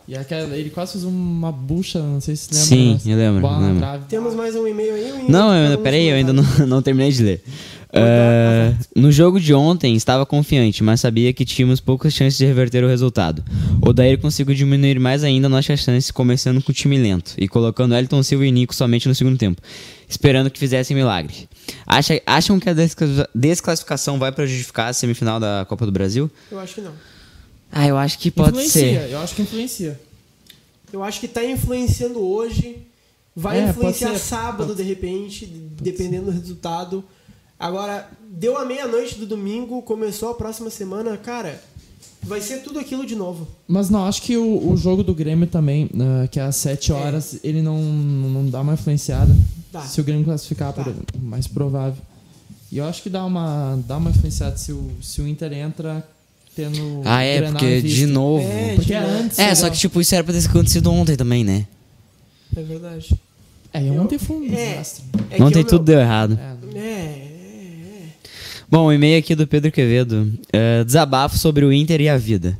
E 0.08 0.16
aquela, 0.16 0.56
ele 0.56 0.70
quase 0.70 0.92
fez 0.92 1.04
uma 1.04 1.50
bucha, 1.50 1.98
não 2.00 2.20
sei 2.20 2.36
se 2.36 2.48
lembra. 2.52 2.66
Sim, 2.66 2.92
né? 3.04 3.12
eu 3.12 3.18
lembro, 3.18 3.60
lembro. 3.60 4.06
Temos 4.08 4.34
mais 4.34 4.54
um 4.54 4.66
e-mail 4.66 4.94
aí? 4.94 5.12
ou 5.12 5.28
Não, 5.28 5.52
eu, 5.52 5.78
peraí, 5.78 6.08
eu 6.08 6.14
ainda 6.14 6.32
não, 6.32 6.44
não 6.66 6.80
terminei 6.80 7.10
de 7.10 7.24
ler. 7.24 7.42
Ah, 7.92 8.74
no 8.94 9.10
jogo 9.10 9.40
de 9.40 9.54
ontem 9.54 9.94
estava 9.94 10.26
confiante, 10.26 10.82
mas 10.82 11.00
sabia 11.00 11.32
que 11.32 11.44
tínhamos 11.44 11.80
poucas 11.80 12.12
chances 12.12 12.36
de 12.36 12.44
reverter 12.44 12.84
o 12.84 12.88
resultado. 12.88 13.42
O 13.86 13.92
Daír 13.92 14.18
conseguiu 14.20 14.52
diminuir 14.52 14.98
mais 14.98 15.22
ainda 15.22 15.48
nossas 15.48 15.78
chances, 15.78 16.10
começando 16.10 16.60
com 16.60 16.72
o 16.72 16.74
time 16.74 16.98
lento 16.98 17.34
e 17.38 17.46
colocando 17.46 17.94
Elton 17.94 18.20
Silva 18.20 18.44
e 18.44 18.50
Nico 18.50 18.74
somente 18.74 19.06
no 19.06 19.14
segundo 19.14 19.38
tempo, 19.38 19.62
esperando 20.08 20.50
que 20.50 20.58
fizessem 20.58 20.96
milagre. 20.96 21.48
Acha- 21.86 22.20
acham 22.26 22.58
que 22.58 22.68
a 22.68 22.72
descla- 22.74 23.28
desclassificação 23.32 24.18
vai 24.18 24.32
prejudicar 24.32 24.88
a 24.88 24.92
semifinal 24.92 25.38
da 25.38 25.64
Copa 25.68 25.86
do 25.86 25.92
Brasil? 25.92 26.28
Eu 26.50 26.58
acho 26.58 26.74
que 26.74 26.80
não. 26.80 26.92
Ah, 27.70 27.86
eu 27.86 27.96
acho 27.96 28.18
que 28.18 28.28
pode 28.28 28.50
influencia, 28.50 28.80
ser. 29.06 29.10
eu 29.12 29.18
acho 29.20 29.34
que 29.36 29.42
influencia. 29.42 30.00
Eu 30.92 31.04
acho 31.04 31.20
que 31.20 31.28
tá 31.28 31.44
influenciando 31.44 32.18
hoje. 32.18 32.78
Vai 33.36 33.58
É, 33.58 33.66
pode 33.66 33.70
influenciar 33.78 34.18
sábado, 34.18 34.74
de 34.74 34.82
repente, 34.82 35.46
dependendo 35.46 36.26
do 36.26 36.30
resultado. 36.32 37.04
Agora, 37.56 38.10
deu 38.30 38.58
a 38.58 38.64
meia-noite 38.64 39.14
do 39.16 39.26
domingo, 39.26 39.80
começou 39.82 40.30
a 40.30 40.34
próxima 40.34 40.70
semana, 40.70 41.16
cara. 41.16 41.62
Vai 42.22 42.40
ser 42.40 42.58
tudo 42.62 42.78
aquilo 42.78 43.06
de 43.06 43.14
novo. 43.14 43.46
Mas 43.68 43.88
não, 43.88 44.04
acho 44.06 44.20
que 44.22 44.36
o, 44.36 44.70
o 44.72 44.76
jogo 44.76 45.02
do 45.04 45.14
Grêmio 45.14 45.46
também, 45.46 45.88
né, 45.94 46.28
que 46.30 46.40
é 46.40 46.42
às 46.42 46.56
7 46.56 46.92
horas, 46.92 47.38
ele 47.44 47.62
não, 47.62 47.80
não 47.80 48.50
dá 48.50 48.60
uma 48.62 48.74
influenciada. 48.74 49.34
Dá. 49.72 49.82
Se 49.82 50.00
o 50.00 50.04
Grêmio 50.04 50.24
classificar, 50.24 50.72
Dá. 50.72 50.82
por, 50.82 50.94
mais 51.20 51.46
provável. 51.46 52.02
E 52.72 52.78
eu 52.78 52.84
acho 52.84 53.02
que 53.02 53.08
dá 53.10 53.24
uma, 53.24 53.78
dá 53.86 53.96
uma 53.96 54.10
influenciada 54.10 54.56
se 54.56 54.72
o, 54.72 54.90
se 55.00 55.20
o 55.20 55.28
Inter 55.28 55.52
entra 55.52 56.04
tendo. 56.54 57.02
Ah, 57.04 57.22
é, 57.22 57.42
porque 57.42 57.80
de 57.82 58.06
novo. 58.06 58.42
É, 58.44 58.74
Porque 58.74 58.92
de 58.94 59.00
novo. 59.00 59.12
antes. 59.22 59.38
É, 59.38 59.54
só 59.54 59.70
que 59.70 59.76
tipo, 59.76 60.00
isso 60.00 60.14
era 60.14 60.24
pra 60.24 60.32
ter 60.34 60.44
acontecido 60.48 60.90
ontem 60.90 61.14
também, 61.16 61.44
né? 61.44 61.66
É 62.56 62.62
verdade. 62.62 63.14
É, 63.72 63.82
e 63.84 63.90
ontem 63.90 64.18
foi 64.18 64.36
um 64.36 64.46
É. 64.46 64.70
desastre. 64.72 65.04
É 65.30 65.42
ontem 65.42 65.62
tudo 65.62 65.84
deu 65.84 66.00
errado. 66.00 66.38
É, 66.74 66.78
É, 66.78 66.80
é, 66.80 66.82
é. 66.88 67.25
Bom, 68.76 68.88
o 68.88 68.92
e-mail 68.92 69.18
aqui 69.18 69.34
do 69.34 69.46
Pedro 69.46 69.72
Quevedo. 69.72 70.30
É, 70.52 70.84
desabafo 70.84 71.38
sobre 71.38 71.64
o 71.64 71.72
Inter 71.72 71.98
e 71.98 72.10
a 72.10 72.18
vida. 72.18 72.58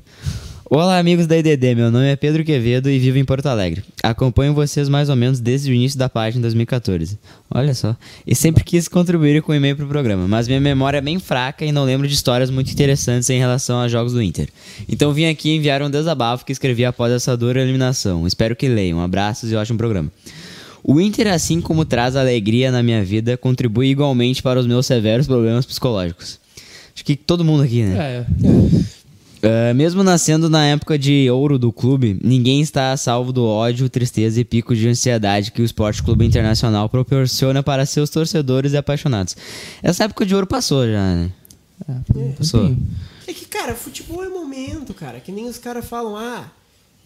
Olá, 0.64 0.98
amigos 0.98 1.26
da 1.26 1.36
IDD. 1.36 1.74
Meu 1.74 1.90
nome 1.90 2.10
é 2.10 2.16
Pedro 2.16 2.42
Quevedo 2.42 2.88
e 2.88 2.98
vivo 2.98 3.18
em 3.18 3.24
Porto 3.26 3.44
Alegre. 3.44 3.84
Acompanho 4.02 4.54
vocês 4.54 4.88
mais 4.88 5.10
ou 5.10 5.14
menos 5.14 5.40
desde 5.40 5.70
o 5.70 5.74
início 5.74 5.98
da 5.98 6.08
página 6.08 6.38
em 6.38 6.40
2014. 6.40 7.18
Olha 7.54 7.74
só. 7.74 7.94
E 8.26 8.34
sempre 8.34 8.64
quis 8.64 8.88
contribuir 8.88 9.42
com 9.42 9.52
o 9.52 9.54
e-mail 9.54 9.76
pro 9.76 9.86
programa, 9.86 10.26
mas 10.26 10.48
minha 10.48 10.58
memória 10.58 10.96
é 10.96 11.02
bem 11.02 11.18
fraca 11.18 11.66
e 11.66 11.70
não 11.70 11.84
lembro 11.84 12.08
de 12.08 12.14
histórias 12.14 12.48
muito 12.48 12.72
interessantes 12.72 13.28
em 13.28 13.38
relação 13.38 13.78
aos 13.78 13.92
jogos 13.92 14.14
do 14.14 14.22
Inter. 14.22 14.48
Então 14.88 15.12
vim 15.12 15.26
aqui 15.26 15.54
enviar 15.54 15.82
um 15.82 15.90
desabafo 15.90 16.46
que 16.46 16.52
escrevi 16.52 16.86
após 16.86 17.12
essa 17.12 17.36
dura 17.36 17.60
eliminação. 17.60 18.26
Espero 18.26 18.56
que 18.56 18.68
leiam. 18.68 19.02
Abraços 19.02 19.52
e 19.52 19.54
ótimo 19.54 19.76
programa. 19.76 20.10
O 20.88 21.00
Inter, 21.00 21.26
assim 21.32 21.60
como 21.60 21.84
traz 21.84 22.14
alegria 22.14 22.70
na 22.70 22.80
minha 22.80 23.04
vida, 23.04 23.36
contribui 23.36 23.88
igualmente 23.88 24.40
para 24.40 24.60
os 24.60 24.66
meus 24.66 24.86
severos 24.86 25.26
problemas 25.26 25.66
psicológicos. 25.66 26.38
Acho 26.94 27.04
que 27.04 27.16
todo 27.16 27.44
mundo 27.44 27.64
aqui, 27.64 27.82
né? 27.82 27.96
é. 27.98 28.26
Ah, 29.42 29.74
mesmo 29.74 30.02
nascendo 30.02 30.48
na 30.48 30.64
época 30.66 30.98
de 30.98 31.28
ouro 31.30 31.58
do 31.58 31.72
clube, 31.72 32.18
ninguém 32.22 32.60
está 32.60 32.92
a 32.92 32.96
salvo 32.96 33.32
do 33.32 33.44
ódio, 33.44 33.88
tristeza 33.88 34.40
e 34.40 34.44
pico 34.44 34.74
de 34.74 34.88
ansiedade 34.88 35.52
que 35.52 35.60
o 35.60 35.64
Esporte 35.64 36.02
Clube 36.02 36.24
Internacional 36.24 36.88
proporciona 36.88 37.62
para 37.62 37.84
seus 37.84 38.08
torcedores 38.08 38.72
e 38.72 38.76
apaixonados. 38.76 39.36
Essa 39.82 40.04
época 40.04 40.24
de 40.24 40.34
ouro 40.34 40.46
passou 40.46 40.86
já, 40.86 41.14
né? 41.14 41.30
É, 41.88 42.28
Passou. 42.38 42.74
É 43.26 43.32
que, 43.32 43.44
cara, 43.44 43.74
futebol 43.74 44.24
é 44.24 44.28
momento, 44.28 44.94
cara. 44.94 45.20
Que 45.20 45.30
nem 45.30 45.48
os 45.48 45.58
caras 45.58 45.84
falam, 45.84 46.16
ah, 46.16 46.50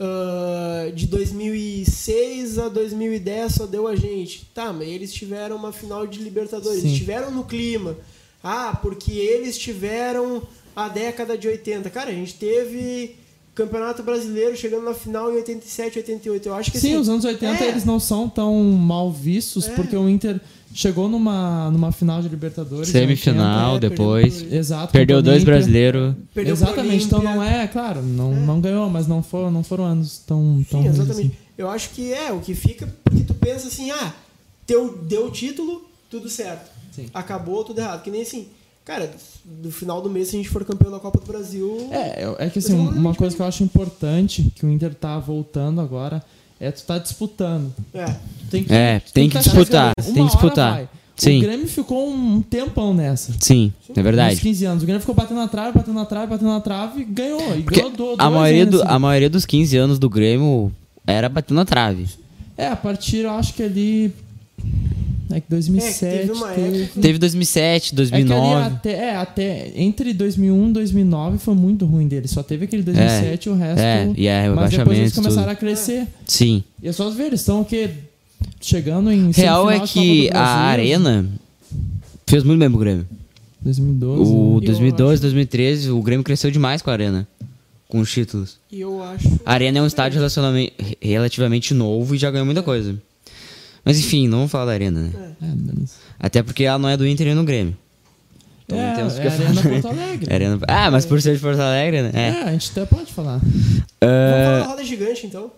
ah, 0.02 0.90
de 0.94 1.06
2006 1.06 2.58
a 2.58 2.68
2010 2.70 3.52
só 3.52 3.66
deu 3.66 3.86
a 3.86 3.94
gente. 3.94 4.46
Tá, 4.54 4.72
mas 4.72 4.88
eles 4.88 5.12
tiveram 5.12 5.56
uma 5.56 5.72
final 5.72 6.06
de 6.06 6.18
Libertadores, 6.20 6.80
Sim. 6.80 6.92
estiveram 6.92 7.30
no 7.30 7.44
clima. 7.44 7.96
Ah, 8.42 8.78
porque 8.80 9.12
eles 9.12 9.58
tiveram 9.58 10.42
a 10.74 10.88
década 10.88 11.36
de 11.36 11.46
80. 11.46 11.90
Cara, 11.90 12.10
a 12.10 12.14
gente 12.14 12.34
teve 12.34 13.16
Campeonato 13.64 14.02
Brasileiro 14.02 14.56
chegando 14.56 14.84
na 14.84 14.94
final 14.94 15.30
em 15.30 15.36
87, 15.36 15.98
88. 15.98 16.48
Eu 16.48 16.54
acho 16.54 16.70
que 16.72 16.78
Sim, 16.78 16.92
assim, 16.92 16.96
os 17.00 17.08
anos 17.08 17.24
80 17.24 17.62
é, 17.64 17.68
eles 17.68 17.84
não 17.84 18.00
são 18.00 18.28
tão 18.28 18.62
mal 18.62 19.12
vistos, 19.12 19.68
É. 19.68 19.74
porque 19.74 19.96
o 19.96 20.08
Inter 20.08 20.40
chegou 20.72 21.08
numa, 21.08 21.70
numa 21.70 21.92
final 21.92 22.22
de 22.22 22.28
Libertadores. 22.28 22.88
em 22.88 22.92
Semifinal, 22.92 23.74
80. 23.74 23.86
é, 23.86 23.90
depois. 23.90 24.34
perdeu 24.42 24.58
Exato. 24.58 24.92
Perdeu 24.92 25.22
dois 25.22 25.44
brasileiros. 25.44 26.14
Exatamente, 26.36 27.04
então 27.04 27.22
não 27.22 27.42
é, 27.42 27.66
claro, 27.66 28.00
não, 28.02 28.32
não 28.34 28.60
ganhou, 28.60 28.88
mas 28.88 29.06
não 29.06 29.22
foram, 29.22 29.50
não 29.50 29.62
foram 29.62 29.84
anos 29.84 30.18
tão, 30.26 30.64
tão 30.70 30.82
Sim, 30.82 30.88
exatamente. 30.88 31.26
assim. 31.26 31.30
Eu 31.58 31.68
acho 31.68 31.90
que 31.90 32.12
é 32.12 32.32
o 32.32 32.40
que 32.40 32.54
fica, 32.54 32.88
porque 33.04 33.22
tu 33.24 33.34
pensa 33.34 33.68
assim, 33.68 33.90
ah, 33.90 34.14
teu, 34.66 34.96
deu 35.02 35.26
o 35.26 35.30
título, 35.30 35.82
tudo 36.08 36.28
certo. 36.28 36.70
Sim. 36.92 37.06
Acabou, 37.12 37.62
tudo 37.64 37.80
errado. 37.80 38.02
Que 38.02 38.10
nem 38.10 38.22
assim, 38.22 38.46
cara, 38.84 39.10
no 39.62 39.70
final 39.70 40.00
do 40.02 40.10
mês, 40.10 40.28
se 40.28 40.36
a 40.36 40.38
gente 40.38 40.48
for 40.48 40.64
campeão 40.64 40.90
da 40.90 40.98
Copa 40.98 41.18
do 41.20 41.26
Brasil. 41.26 41.88
É, 41.90 42.22
é 42.38 42.48
que 42.50 42.56
Mas 42.58 42.66
assim, 42.66 42.76
é 42.86 42.90
uma 42.90 43.14
coisa 43.14 43.34
que 43.36 43.42
eu 43.42 43.46
acho 43.46 43.62
importante 43.62 44.52
que 44.54 44.64
o 44.66 44.70
Inter 44.70 44.94
tá 44.94 45.18
voltando 45.18 45.80
agora 45.80 46.22
é 46.58 46.70
tu 46.70 46.82
tá 46.84 46.98
disputando. 46.98 47.72
é. 47.94 48.04
Tu 48.04 48.46
tem 48.50 48.64
que, 48.64 48.72
É, 48.72 49.00
tu 49.00 49.12
tem 49.12 49.28
que 49.28 49.34
tá 49.34 49.40
disputar, 49.40 49.92
chegando, 49.98 50.04
tem 50.04 50.14
que 50.14 50.20
hora 50.20 50.30
disputar. 50.30 50.74
vai. 50.74 50.88
Sim. 51.16 51.38
O 51.38 51.42
Grêmio 51.42 51.68
ficou 51.68 52.10
um 52.10 52.40
tempão 52.40 52.94
nessa. 52.94 53.34
Sim, 53.40 53.72
é 53.88 53.92
Uns 53.92 54.02
verdade. 54.04 54.40
15 54.40 54.64
anos. 54.64 54.82
O 54.82 54.86
Grêmio 54.86 55.00
ficou 55.00 55.14
batendo 55.14 55.36
na 55.38 55.48
trave, 55.48 55.76
batendo 55.76 55.94
na 55.94 56.06
trave, 56.06 56.26
batendo 56.28 56.48
na 56.50 56.60
trave 56.60 57.02
e 57.02 57.04
ganhou. 57.04 57.56
E 57.58 57.62
Porque 57.62 57.80
ganhou 57.82 58.16
do, 58.16 58.22
a 58.22 58.30
maioria, 58.30 58.62
anos 58.62 58.72
do, 58.72 58.78
seguidos. 58.78 58.94
a 58.94 58.98
maioria 58.98 59.30
dos 59.30 59.44
15 59.46 59.76
anos 59.76 59.98
do 59.98 60.08
Grêmio 60.08 60.72
era 61.06 61.28
batendo 61.28 61.56
na 61.56 61.64
trave. 61.66 62.08
É, 62.56 62.68
a 62.68 62.76
partir, 62.76 63.18
eu 63.18 63.30
acho 63.32 63.52
que 63.54 63.62
ali. 63.62 64.14
É 65.32 65.40
que 65.40 65.46
2007. 65.48 66.04
É, 66.04 66.10
que 66.10 66.18
teve 66.26 66.32
uma 66.32 66.48
teve- 66.48 66.82
época- 66.82 67.00
Teve 67.00 67.18
2007, 67.18 67.86
É 67.86 67.90
que 67.90 67.94
2009. 67.96 68.54
ali 68.64 68.74
até, 68.74 68.92
é, 68.92 69.16
até 69.16 69.72
entre 69.76 70.12
2001 70.12 70.68
e 70.70 70.72
2009 70.72 71.38
foi 71.38 71.54
muito 71.54 71.86
ruim 71.86 72.08
dele. 72.08 72.26
Só 72.28 72.42
teve 72.42 72.64
aquele 72.64 72.82
2007 72.82 73.46
e 73.46 73.50
o 73.50 73.54
resto. 73.54 73.80
é, 73.80 74.12
e 74.16 74.26
é, 74.26 74.48
mas 74.50 74.70
depois 74.70 74.98
eles 74.98 75.14
começaram 75.14 75.42
tudo. 75.44 75.52
a 75.52 75.54
crescer. 75.56 76.06
Sim. 76.26 76.64
E 76.82 76.88
é 76.88 76.92
só 76.92 77.08
ver, 77.10 77.26
eles 77.26 77.40
estão 77.40 77.60
o 77.60 77.64
quê? 77.64 77.90
Chegando 78.60 79.10
em. 79.12 79.30
Real 79.32 79.70
é 79.70 79.80
que 79.80 80.30
a 80.32 80.42
Arena 80.42 81.26
fez 82.26 82.42
muito 82.42 82.58
bem 82.58 82.70
pro 82.70 82.78
Grêmio. 82.78 83.06
2012. 83.62 84.22
O 84.32 84.56
Eu 84.56 84.60
2012, 84.62 85.12
acho- 85.14 85.22
2013, 85.22 85.90
o 85.90 86.02
Grêmio 86.02 86.24
cresceu 86.24 86.50
demais 86.50 86.80
com 86.82 86.90
a 86.90 86.92
Arena. 86.92 87.28
Com 87.88 88.00
os 88.00 88.10
títulos. 88.10 88.56
E 88.70 88.80
eu 88.80 89.02
acho. 89.02 89.28
A 89.44 89.52
Arena 89.52 89.78
é 89.78 89.82
um 89.82 89.86
estádio 89.86 90.16
relacioname- 90.18 90.72
relativamente 91.02 91.74
novo 91.74 92.14
e 92.14 92.18
já 92.18 92.30
ganhou 92.30 92.46
muita 92.46 92.62
coisa. 92.62 92.94
Mas 93.84 93.98
enfim, 93.98 94.28
não 94.28 94.38
vamos 94.38 94.52
falar 94.52 94.66
da 94.66 94.72
Arena, 94.72 95.00
né? 95.00 95.10
É, 95.42 95.46
beleza. 95.46 95.92
Até 96.18 96.42
porque 96.42 96.64
ela 96.64 96.78
não 96.78 96.88
é 96.88 96.96
do 96.96 97.06
Inter 97.06 97.28
e 97.28 97.34
no 97.34 97.44
Grêmio. 97.44 97.76
Então 98.66 98.78
é, 98.78 98.86
não 98.88 98.94
temos 98.96 99.18
é 99.18 99.22
que 99.22 99.26
a 99.26 99.30
falar. 99.32 99.48
Arena 99.48 99.62
Porto 99.62 99.88
Alegre. 99.88 100.26
É 100.30 100.34
Arena- 100.34 100.58
Ah, 100.68 100.90
mas 100.92 101.04
por 101.06 101.20
ser 101.20 101.34
de 101.34 101.40
Porto 101.40 101.58
Alegre, 101.60 102.02
né? 102.02 102.10
É. 102.14 102.28
É. 102.28 102.42
a 102.44 102.52
gente 102.52 102.70
até 102.70 102.84
pode 102.84 103.12
falar. 103.12 103.38
Vamos 103.38 103.82
Ah, 104.00 104.44
falar 104.44 104.58
da 104.60 104.66
roda 104.66 104.84
gigante, 104.84 105.26
então. 105.26 105.50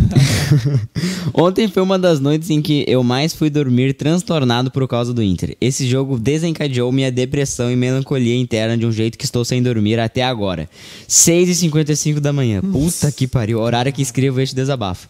Ontem 1.34 1.68
foi 1.68 1.82
uma 1.82 1.98
das 1.98 2.20
noites 2.20 2.50
em 2.50 2.62
que 2.62 2.84
eu 2.88 3.02
mais 3.02 3.34
fui 3.34 3.50
dormir 3.50 3.92
transtornado 3.94 4.70
por 4.70 4.86
causa 4.88 5.12
do 5.12 5.22
Inter. 5.22 5.56
Esse 5.60 5.86
jogo 5.86 6.18
desencadeou 6.18 6.90
minha 6.92 7.10
depressão 7.12 7.70
e 7.70 7.76
melancolia 7.76 8.36
interna 8.36 8.76
de 8.78 8.86
um 8.86 8.92
jeito 8.92 9.18
que 9.18 9.24
estou 9.24 9.44
sem 9.44 9.62
dormir 9.62 9.98
até 10.00 10.22
agora. 10.22 10.68
6h55 11.08 12.20
da 12.20 12.32
manhã. 12.32 12.60
Puta 12.60 13.10
que 13.12 13.26
pariu. 13.26 13.60
Horário 13.60 13.92
que 13.92 14.02
escrevo 14.02 14.40
este 14.40 14.54
desabafo. 14.54 15.08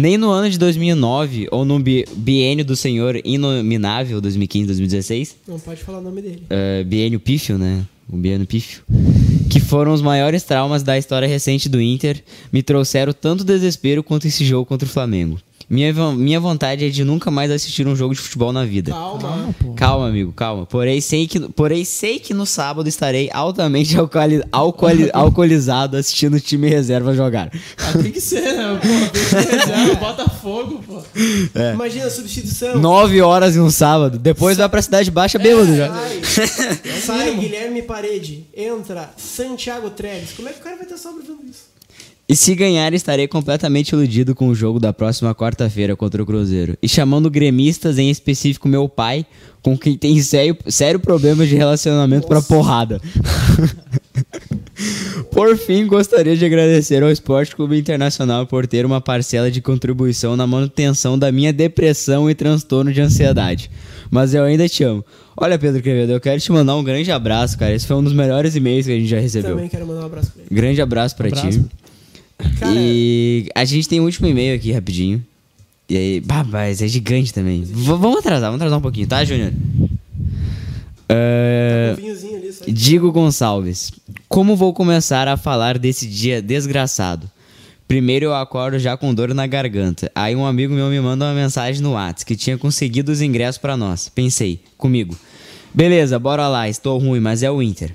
Nem 0.00 0.16
no 0.16 0.30
ano 0.30 0.48
de 0.48 0.56
2009 0.58 1.48
ou 1.50 1.64
no 1.64 1.80
bi- 1.80 2.04
biênio 2.14 2.64
do 2.64 2.76
senhor 2.76 3.20
inominável 3.24 4.22
2015-2016 4.22 5.34
Não 5.48 5.58
pode 5.58 5.82
falar 5.82 5.98
o 5.98 6.02
nome 6.02 6.22
dele. 6.22 6.42
uh, 6.44 6.84
biênio 6.84 7.18
pífio, 7.18 7.58
né? 7.58 7.84
O 8.08 8.16
biênio 8.16 8.46
pífio. 8.46 8.82
Que 9.50 9.58
foram 9.58 9.92
os 9.92 10.00
maiores 10.00 10.44
traumas 10.44 10.84
da 10.84 10.96
história 10.96 11.26
recente 11.26 11.68
do 11.68 11.80
Inter, 11.82 12.22
me 12.52 12.62
trouxeram 12.62 13.12
tanto 13.12 13.42
desespero 13.42 14.02
quanto 14.04 14.26
esse 14.28 14.44
jogo 14.44 14.64
contra 14.66 14.86
o 14.86 14.90
Flamengo. 14.90 15.38
Minha, 15.70 15.92
minha 16.14 16.40
vontade 16.40 16.86
é 16.86 16.88
de 16.88 17.04
nunca 17.04 17.30
mais 17.30 17.50
assistir 17.50 17.86
um 17.86 17.94
jogo 17.94 18.14
de 18.14 18.20
futebol 18.20 18.52
na 18.54 18.64
vida. 18.64 18.90
Calma. 18.90 19.20
Calma, 19.20 19.54
pô. 19.60 19.72
Calma, 19.74 20.08
amigo, 20.08 20.32
calma. 20.32 20.64
Porém 20.64 20.98
sei 21.00 21.28
que, 21.28 21.40
porém, 21.50 21.84
sei 21.84 22.18
que 22.18 22.32
no 22.32 22.46
sábado 22.46 22.88
estarei 22.88 23.28
altamente 23.32 23.94
alcooli- 23.98 24.42
alcooli- 24.50 25.10
alcoolizado 25.14 25.98
assistindo 25.98 26.34
o 26.34 26.40
time 26.40 26.68
reserva 26.70 27.12
jogar. 27.14 27.50
Ah, 27.76 27.92
tem 28.00 28.10
que 28.10 28.20
ser, 28.20 28.40
né? 28.54 28.80
Pô, 28.80 28.88
tem 29.10 29.44
que 29.46 29.56
reserva, 29.56 29.94
Botafogo, 30.00 30.82
pô. 30.86 31.02
É. 31.54 31.74
Imagina 31.74 32.06
a 32.06 32.10
substituição. 32.10 32.78
Nove 32.78 33.20
horas 33.20 33.54
em 33.54 33.60
um 33.60 33.70
sábado. 33.70 34.18
Depois 34.18 34.56
vai 34.56 34.68
pra 34.70 34.80
Cidade 34.80 35.10
Baixa 35.10 35.38
bêbado 35.38 35.76
já. 35.76 35.88
Sai, 36.24 37.00
sai 37.04 37.34
Guilherme 37.36 37.82
Parede. 37.82 38.46
Entra 38.56 39.10
Santiago 39.18 39.90
Treves. 39.90 40.32
Como 40.36 40.48
é 40.48 40.52
que 40.52 40.60
o 40.60 40.62
cara 40.62 40.76
vai 40.76 40.86
ter 40.86 40.96
sobrevivendo 40.96 41.42
isso? 41.48 41.76
E 42.30 42.36
se 42.36 42.54
ganhar, 42.54 42.92
estarei 42.92 43.26
completamente 43.26 43.92
iludido 43.92 44.34
com 44.34 44.48
o 44.48 44.54
jogo 44.54 44.78
da 44.78 44.92
próxima 44.92 45.34
quarta-feira 45.34 45.96
contra 45.96 46.22
o 46.22 46.26
Cruzeiro. 46.26 46.76
E 46.82 46.86
chamando 46.86 47.30
gremistas, 47.30 47.96
em 47.96 48.10
específico 48.10 48.68
meu 48.68 48.86
pai, 48.86 49.24
com 49.62 49.78
quem 49.78 49.96
tem 49.96 50.20
sério, 50.20 50.54
sério 50.66 51.00
problema 51.00 51.46
de 51.46 51.56
relacionamento 51.56 52.26
pra 52.26 52.42
porrada. 52.42 53.00
por 55.32 55.56
fim, 55.56 55.86
gostaria 55.86 56.36
de 56.36 56.44
agradecer 56.44 57.02
ao 57.02 57.10
Esporte 57.10 57.56
Clube 57.56 57.78
Internacional 57.78 58.46
por 58.46 58.66
ter 58.66 58.84
uma 58.84 59.00
parcela 59.00 59.50
de 59.50 59.62
contribuição 59.62 60.36
na 60.36 60.46
manutenção 60.46 61.18
da 61.18 61.32
minha 61.32 61.50
depressão 61.50 62.28
e 62.28 62.34
transtorno 62.34 62.92
de 62.92 63.00
ansiedade. 63.00 63.70
Mas 64.10 64.34
eu 64.34 64.44
ainda 64.44 64.68
te 64.68 64.84
amo. 64.84 65.02
Olha, 65.34 65.58
Pedro 65.58 65.80
Quevedo, 65.80 66.12
eu 66.12 66.20
quero 66.20 66.38
te 66.38 66.52
mandar 66.52 66.76
um 66.76 66.84
grande 66.84 67.10
abraço, 67.10 67.56
cara. 67.56 67.74
Esse 67.74 67.86
foi 67.86 67.96
um 67.96 68.04
dos 68.04 68.12
melhores 68.12 68.54
e-mails 68.54 68.84
que 68.84 68.92
a 68.92 68.96
gente 68.96 69.08
já 69.08 69.18
recebeu. 69.18 69.52
Também 69.52 69.68
quero 69.70 69.86
mandar 69.86 70.02
um 70.02 70.06
abraço 70.06 70.30
pra 70.32 70.42
ele. 70.42 70.54
Grande 70.54 70.82
abraço 70.82 71.16
pra 71.16 71.30
ti. 71.30 71.38
Abraço. 71.38 71.87
Cara, 72.58 72.72
E 72.76 73.48
a 73.54 73.64
gente 73.64 73.88
tem 73.88 74.00
um 74.00 74.04
último 74.04 74.26
e-mail 74.28 74.54
aqui 74.56 74.72
rapidinho. 74.72 75.24
E 75.88 75.96
aí, 75.96 76.20
bah, 76.20 76.44
mas 76.44 76.82
é 76.82 76.88
gigante 76.88 77.32
também. 77.32 77.62
V- 77.62 77.72
vamos 77.96 78.18
atrasar, 78.18 78.48
vamos 78.50 78.56
atrasar 78.60 78.78
um 78.78 78.82
pouquinho, 78.82 79.06
tá, 79.06 79.24
Júnior? 79.24 79.52
Um 81.10 82.36
ali, 82.36 82.52
só. 82.52 82.64
Digo 82.68 83.10
Gonçalves, 83.10 83.92
como 84.28 84.54
vou 84.56 84.72
começar 84.74 85.26
a 85.28 85.36
falar 85.36 85.78
desse 85.78 86.06
dia 86.06 86.42
desgraçado? 86.42 87.30
Primeiro 87.86 88.26
eu 88.26 88.34
acordo 88.34 88.78
já 88.78 88.96
com 88.98 89.14
dor 89.14 89.32
na 89.32 89.46
garganta. 89.46 90.12
Aí 90.14 90.36
um 90.36 90.44
amigo 90.44 90.74
meu 90.74 90.90
me 90.90 91.00
manda 91.00 91.24
uma 91.24 91.32
mensagem 91.34 91.80
no 91.82 91.92
WhatsApp 91.92 92.26
que 92.26 92.36
tinha 92.36 92.58
conseguido 92.58 93.10
os 93.10 93.22
ingressos 93.22 93.56
pra 93.56 93.76
nós. 93.78 94.10
Pensei, 94.10 94.60
comigo. 94.76 95.16
Beleza, 95.72 96.18
bora 96.18 96.46
lá, 96.48 96.68
estou 96.68 96.98
ruim, 96.98 97.20
mas 97.20 97.42
é 97.42 97.50
o 97.50 97.62
Inter. 97.62 97.94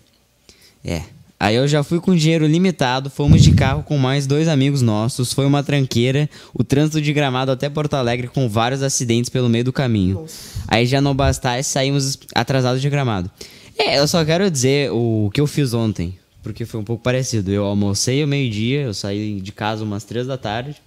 É. 0.84 1.04
Aí 1.44 1.58
eu 1.58 1.68
já 1.68 1.84
fui 1.84 2.00
com 2.00 2.16
dinheiro 2.16 2.48
limitado, 2.48 3.10
fomos 3.10 3.44
de 3.44 3.52
carro 3.52 3.84
com 3.84 3.98
mais 3.98 4.26
dois 4.26 4.48
amigos 4.48 4.82
nossos, 4.82 5.34
foi 5.34 5.46
uma 5.46 5.62
tranqueira, 5.62 6.30
o 6.54 6.64
trânsito 6.64 7.02
de 7.02 7.12
gramado 7.12 7.52
até 7.52 7.70
Porto 7.70 7.96
Alegre 7.96 8.30
com 8.30 8.48
vários 8.48 8.82
acidentes 8.82 9.30
pelo 9.30 9.50
meio 9.50 9.66
do 9.66 9.74
caminho. 9.74 10.26
Aí 10.70 10.86
já 10.86 11.02
não 11.02 11.14
bastasse, 11.14 11.70
saímos 11.70 12.18
atrasados 12.34 12.82
de 12.82 12.90
gramado. 12.90 13.30
É, 13.78 14.00
eu 14.00 14.08
só 14.08 14.24
quero 14.24 14.50
dizer 14.50 14.90
o 14.94 15.30
que 15.34 15.42
eu 15.42 15.46
fiz 15.46 15.74
ontem, 15.74 16.18
porque 16.42 16.64
foi 16.64 16.80
um 16.80 16.84
pouco 16.86 17.04
parecido. 17.04 17.52
Eu 17.52 17.66
almocei 17.66 18.22
ao 18.22 18.28
meio-dia, 18.30 18.84
eu 18.84 18.94
saí 18.94 19.42
de 19.42 19.52
casa 19.52 19.84
umas 19.84 20.06
três 20.06 20.26
da 20.26 20.38
tarde. 20.38 20.78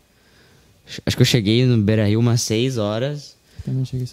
Acho 1.05 1.17
que 1.19 1.23
eu 1.23 1.27
cheguei 1.27 1.67
no 1.67 1.77
Beira 1.77 2.07
Rio 2.07 2.19
umas 2.19 2.41
seis 2.41 2.79
horas. 2.79 3.36
Também 3.67 3.85
cheguei. 3.85 4.07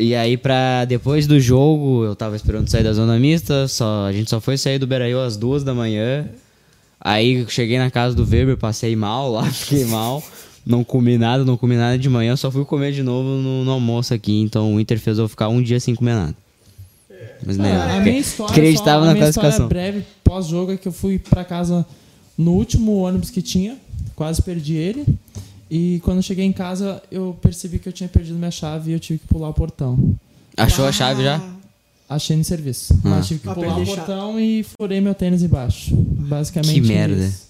E 0.00 0.16
aí, 0.16 0.36
pra 0.36 0.84
depois 0.84 1.28
do 1.28 1.38
jogo, 1.38 2.04
eu 2.04 2.16
tava 2.16 2.34
esperando 2.34 2.68
sair 2.68 2.82
da 2.82 2.92
zona 2.92 3.16
mista, 3.20 3.68
só, 3.68 4.04
a 4.06 4.12
gente 4.12 4.28
só 4.28 4.40
foi 4.40 4.58
sair 4.58 4.80
do 4.80 4.86
Beiraí 4.86 5.12
às 5.14 5.36
duas 5.36 5.62
da 5.62 5.72
manhã. 5.72 6.28
Aí 7.00 7.46
cheguei 7.48 7.78
na 7.78 7.88
casa 7.88 8.16
do 8.16 8.24
Weber, 8.28 8.56
passei 8.56 8.96
mal 8.96 9.30
lá, 9.30 9.44
fiquei 9.48 9.84
mal. 9.84 10.20
Não 10.66 10.82
comi 10.82 11.16
nada, 11.16 11.44
não 11.44 11.56
comi 11.56 11.76
nada 11.76 11.96
de 11.96 12.08
manhã, 12.08 12.34
só 12.34 12.50
fui 12.50 12.64
comer 12.64 12.90
de 12.92 13.04
novo 13.04 13.28
no, 13.40 13.64
no 13.64 13.70
almoço 13.70 14.12
aqui. 14.12 14.40
Então 14.40 14.74
o 14.74 14.80
Inter 14.80 14.98
fez 14.98 15.16
eu 15.18 15.28
ficar 15.28 15.48
um 15.48 15.62
dia 15.62 15.78
sem 15.78 15.94
comer 15.94 16.14
nada. 16.14 16.34
Mas 17.46 17.56
né, 17.56 17.70
Ah, 17.76 17.96
a 17.98 18.00
minha 18.00 18.18
história, 18.18 18.50
acreditava 18.50 19.00
só, 19.00 19.04
na 19.04 19.10
a 19.10 19.14
minha 19.14 19.24
classificação. 19.26 19.66
história 19.66 19.68
breve 19.92 20.04
pós-jogo 20.24 20.72
é 20.72 20.76
que 20.76 20.88
eu 20.88 20.92
fui 20.92 21.20
pra 21.20 21.44
casa 21.44 21.86
no 22.36 22.52
último 22.54 22.96
ônibus 22.96 23.30
que 23.30 23.40
tinha, 23.40 23.76
quase 24.16 24.42
perdi 24.42 24.74
ele. 24.74 25.04
E 25.70 26.00
quando 26.04 26.18
eu 26.18 26.22
cheguei 26.22 26.44
em 26.44 26.52
casa, 26.52 27.02
eu 27.10 27.36
percebi 27.42 27.78
que 27.78 27.88
eu 27.88 27.92
tinha 27.92 28.08
perdido 28.08 28.38
minha 28.38 28.50
chave 28.50 28.90
e 28.90 28.94
eu 28.94 29.00
tive 29.00 29.18
que 29.18 29.26
pular 29.26 29.48
o 29.48 29.54
portão. 29.54 30.14
Achou 30.56 30.86
a 30.86 30.92
chave 30.92 31.24
já? 31.24 31.40
Achei 32.08 32.36
no 32.36 32.44
serviço. 32.44 32.94
Ah. 33.04 33.08
Mas 33.10 33.26
tive 33.26 33.40
que 33.40 33.48
Ah, 33.48 33.54
pular 33.54 33.78
o 33.78 33.84
portão 33.84 34.38
e 34.40 34.64
furei 34.78 35.00
meu 35.00 35.14
tênis 35.14 35.42
embaixo. 35.42 35.94
Basicamente. 35.96 36.72
Que 36.72 36.80
merda. 36.80 37.24
isso. 37.24 37.46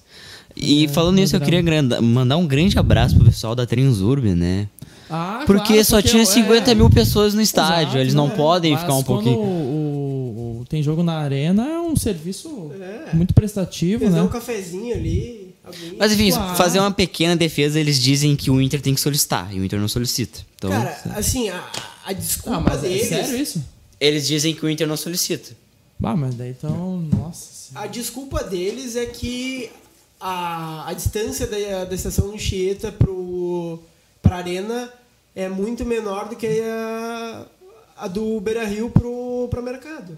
E 0.57 0.87
É, 0.87 0.89
falando 0.89 1.17
nisso, 1.17 1.37
eu 1.37 1.41
queria 1.41 1.63
mandar 2.01 2.39
um 2.39 2.47
grande 2.47 2.79
abraço 2.79 3.15
pro 3.17 3.27
pessoal 3.27 3.55
da 3.55 3.67
Transurb, 3.67 4.35
né? 4.35 4.67
Ah, 5.11 5.43
Porque 5.47 5.69
claro, 5.75 5.85
só 5.85 5.97
porque 5.99 6.09
tinha 6.09 6.23
eu- 6.23 6.27
50 6.27 6.71
é, 6.71 6.75
mil 6.75 6.89
pessoas 6.89 7.35
no 7.35 7.43
estádio, 7.43 7.83
exato, 7.91 7.99
eles 7.99 8.15
não 8.15 8.29
né? 8.29 8.35
podem 8.35 8.73
Mas 8.73 8.81
ficar 8.81 8.95
um 8.95 9.03
pouquinho. 9.03 9.39
O, 9.39 10.61
o- 10.63 10.65
tem 10.69 10.83
jogo 10.83 11.03
na 11.03 11.19
arena, 11.19 11.65
é 11.69 11.79
um 11.79 11.95
serviço 11.95 12.73
É. 12.81 13.15
muito 13.15 13.33
prestativo, 13.35 14.03
Eles 14.05 14.15
dão 14.15 14.25
um 14.25 14.27
né? 14.27 14.33
cafezinho 14.33 14.95
ali, 14.95 15.46
Mas 15.99 16.13
enfim, 16.13 16.31
Claro. 16.31 16.57
fazer 16.57 16.79
uma 16.79 16.91
pequena 16.93 17.35
defesa, 17.37 17.79
eles 17.81 18.01
dizem 18.01 18.37
que 18.37 18.51
o 18.51 18.61
Inter 18.61 18.81
tem 18.81 18.95
que 18.95 19.01
solicitar, 19.01 19.55
e 19.55 19.59
o 19.61 19.65
Inter 19.65 19.81
não 19.81 19.89
solicita. 19.89 20.41
Então, 20.57 20.71
Cara, 20.71 20.97
assim, 21.17 21.49
a, 21.49 21.71
a 22.05 22.13
desculpa 22.13 22.59
Ah, 22.59 22.61
mas 22.61 22.85
é 22.85 22.89
deles. 22.89 23.09
sério 23.09 23.37
isso? 23.37 23.65
eles 24.01 24.27
dizem 24.27 24.55
que 24.55 24.65
o 24.65 24.71
Inter 24.71 24.87
não 24.87 24.97
solicita. 24.97 25.57
Ah, 26.03 26.15
mas 26.17 26.35
daí 26.35 26.51
então, 26.51 26.99
nossa. 27.13 27.51
senhora. 27.71 27.87
A 27.87 27.91
desculpa 27.91 28.45
deles 28.45 28.95
é 28.97 29.07
que 29.07 29.71
a, 30.21 30.89
a 30.89 30.93
distância 30.93 31.47
da, 31.47 31.85
da 31.85 31.95
estação 31.95 32.31
Anchieta 32.33 32.93
pro, 32.93 33.81
pra 34.23 34.37
arena 34.37 34.91
é 35.35 35.49
muito 35.49 35.85
menor 35.85 36.29
do 36.29 36.37
que 36.37 36.47
a, 36.47 37.47
a 37.97 38.07
do 38.09 38.41
Beira 38.41 38.65
Rio 38.65 38.91
pro, 38.91 39.49
pro 39.51 39.63
mercado. 39.63 40.17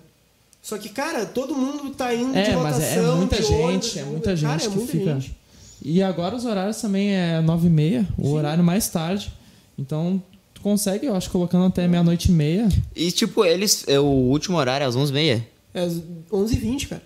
Só 0.61 0.77
que, 0.77 0.89
cara, 0.89 1.25
todo 1.25 1.55
mundo 1.55 1.91
tá 1.95 2.13
indo 2.13 2.33
de 2.33 2.39
É, 2.39 2.57
mas 2.57 2.75
lotação, 2.77 3.05
é, 3.05 3.13
é 3.13 3.15
muita 3.15 3.37
de 3.37 3.43
gente, 3.43 3.63
ônibus, 3.63 3.97
é 3.97 4.03
de- 4.03 4.11
muita 4.11 4.37
gente 4.37 4.49
cara, 4.51 4.63
é 4.63 4.69
que 4.69 4.77
muita 4.77 4.93
fica. 4.93 5.21
gente. 5.21 5.38
E 5.83 6.03
agora 6.03 6.35
os 6.35 6.45
horários 6.45 6.81
também 6.81 7.11
é 7.15 7.41
9 7.41 7.67
e 7.67 7.71
meia, 7.71 8.09
o 8.19 8.33
horário 8.33 8.65
mais 8.65 8.89
tarde. 8.89 9.33
Então, 9.79 10.21
tu 10.53 10.61
consegue, 10.61 11.07
eu 11.07 11.15
acho, 11.15 11.31
colocando 11.31 11.65
até 11.67 11.87
meia-noite 11.87 12.29
e 12.31 12.33
meia. 12.33 12.69
E 12.97 13.11
tipo, 13.13 13.45
eles. 13.45 13.85
é, 13.87 13.99
O 14.01 14.05
último 14.05 14.57
horário 14.57 14.85
é 14.85 14.87
às 14.89 14.97
11h30. 14.97 15.43
É 15.75 15.87
11h20, 16.33 16.89
cara. 16.89 17.03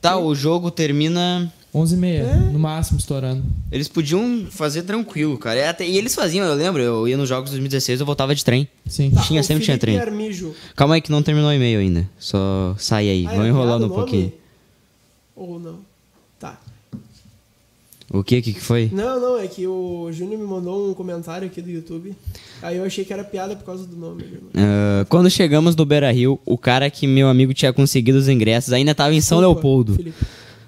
Tá, 0.00 0.18
o 0.18 0.34
jogo 0.34 0.70
termina. 0.70 1.50
11 1.74 1.94
e 1.94 1.96
meia, 1.98 2.20
É. 2.24 2.36
no 2.36 2.58
máximo, 2.58 2.98
estourando. 2.98 3.42
Eles 3.70 3.88
podiam 3.88 4.46
fazer 4.50 4.82
tranquilo, 4.82 5.38
cara. 5.38 5.58
E, 5.58 5.64
até- 5.66 5.88
e 5.88 5.96
eles 5.96 6.14
faziam, 6.14 6.46
eu 6.46 6.54
lembro, 6.54 6.82
eu 6.82 7.08
ia 7.08 7.16
nos 7.16 7.26
jogos 7.26 7.46
de 7.48 7.52
2016, 7.56 7.98
eu 7.98 8.04
voltava 8.04 8.34
de 8.34 8.44
trem. 8.44 8.68
Sim. 8.86 9.10
Tá, 9.10 9.22
Tinha, 9.22 9.42
sempre 9.42 9.64
tinha 9.64 9.78
trem. 9.78 9.98
Armijo. 9.98 10.54
Calma 10.76 10.96
aí 10.96 11.00
que 11.00 11.10
não 11.10 11.22
terminou 11.22 11.48
o 11.48 11.52
e-mail 11.54 11.80
ainda. 11.80 12.06
Só 12.18 12.74
sai 12.76 13.08
aí, 13.08 13.24
Ah, 13.26 13.30
vamos 13.30 13.46
é 13.46 13.48
enrolando 13.48 13.86
um 13.86 13.88
pouquinho. 13.88 14.30
Ou 15.34 15.58
não? 15.58 15.78
O 18.12 18.22
que? 18.22 18.42
Que 18.42 18.52
que 18.52 18.60
foi? 18.60 18.90
Não, 18.92 19.18
não, 19.18 19.38
é 19.38 19.46
que 19.46 19.66
o 19.66 20.10
Júnior 20.12 20.38
me 20.40 20.46
mandou 20.46 20.90
um 20.90 20.94
comentário 20.94 21.46
aqui 21.46 21.62
do 21.62 21.70
YouTube. 21.70 22.14
Aí 22.60 22.76
eu 22.76 22.84
achei 22.84 23.04
que 23.04 23.12
era 23.12 23.24
piada 23.24 23.56
por 23.56 23.64
causa 23.64 23.86
do 23.86 23.96
nome. 23.96 24.24
Ah, 24.54 25.06
quando 25.08 25.30
chegamos 25.30 25.74
no 25.74 25.84
Beira 25.86 26.12
Rio, 26.12 26.38
o 26.44 26.58
cara 26.58 26.90
que 26.90 27.06
meu 27.06 27.28
amigo 27.28 27.54
tinha 27.54 27.72
conseguido 27.72 28.18
os 28.18 28.28
ingressos 28.28 28.72
ainda 28.72 28.94
tava 28.94 29.14
em 29.14 29.20
São 29.20 29.38
Desculpa, 29.38 29.54
Leopoldo. 29.60 29.94
Felipe. 29.94 30.16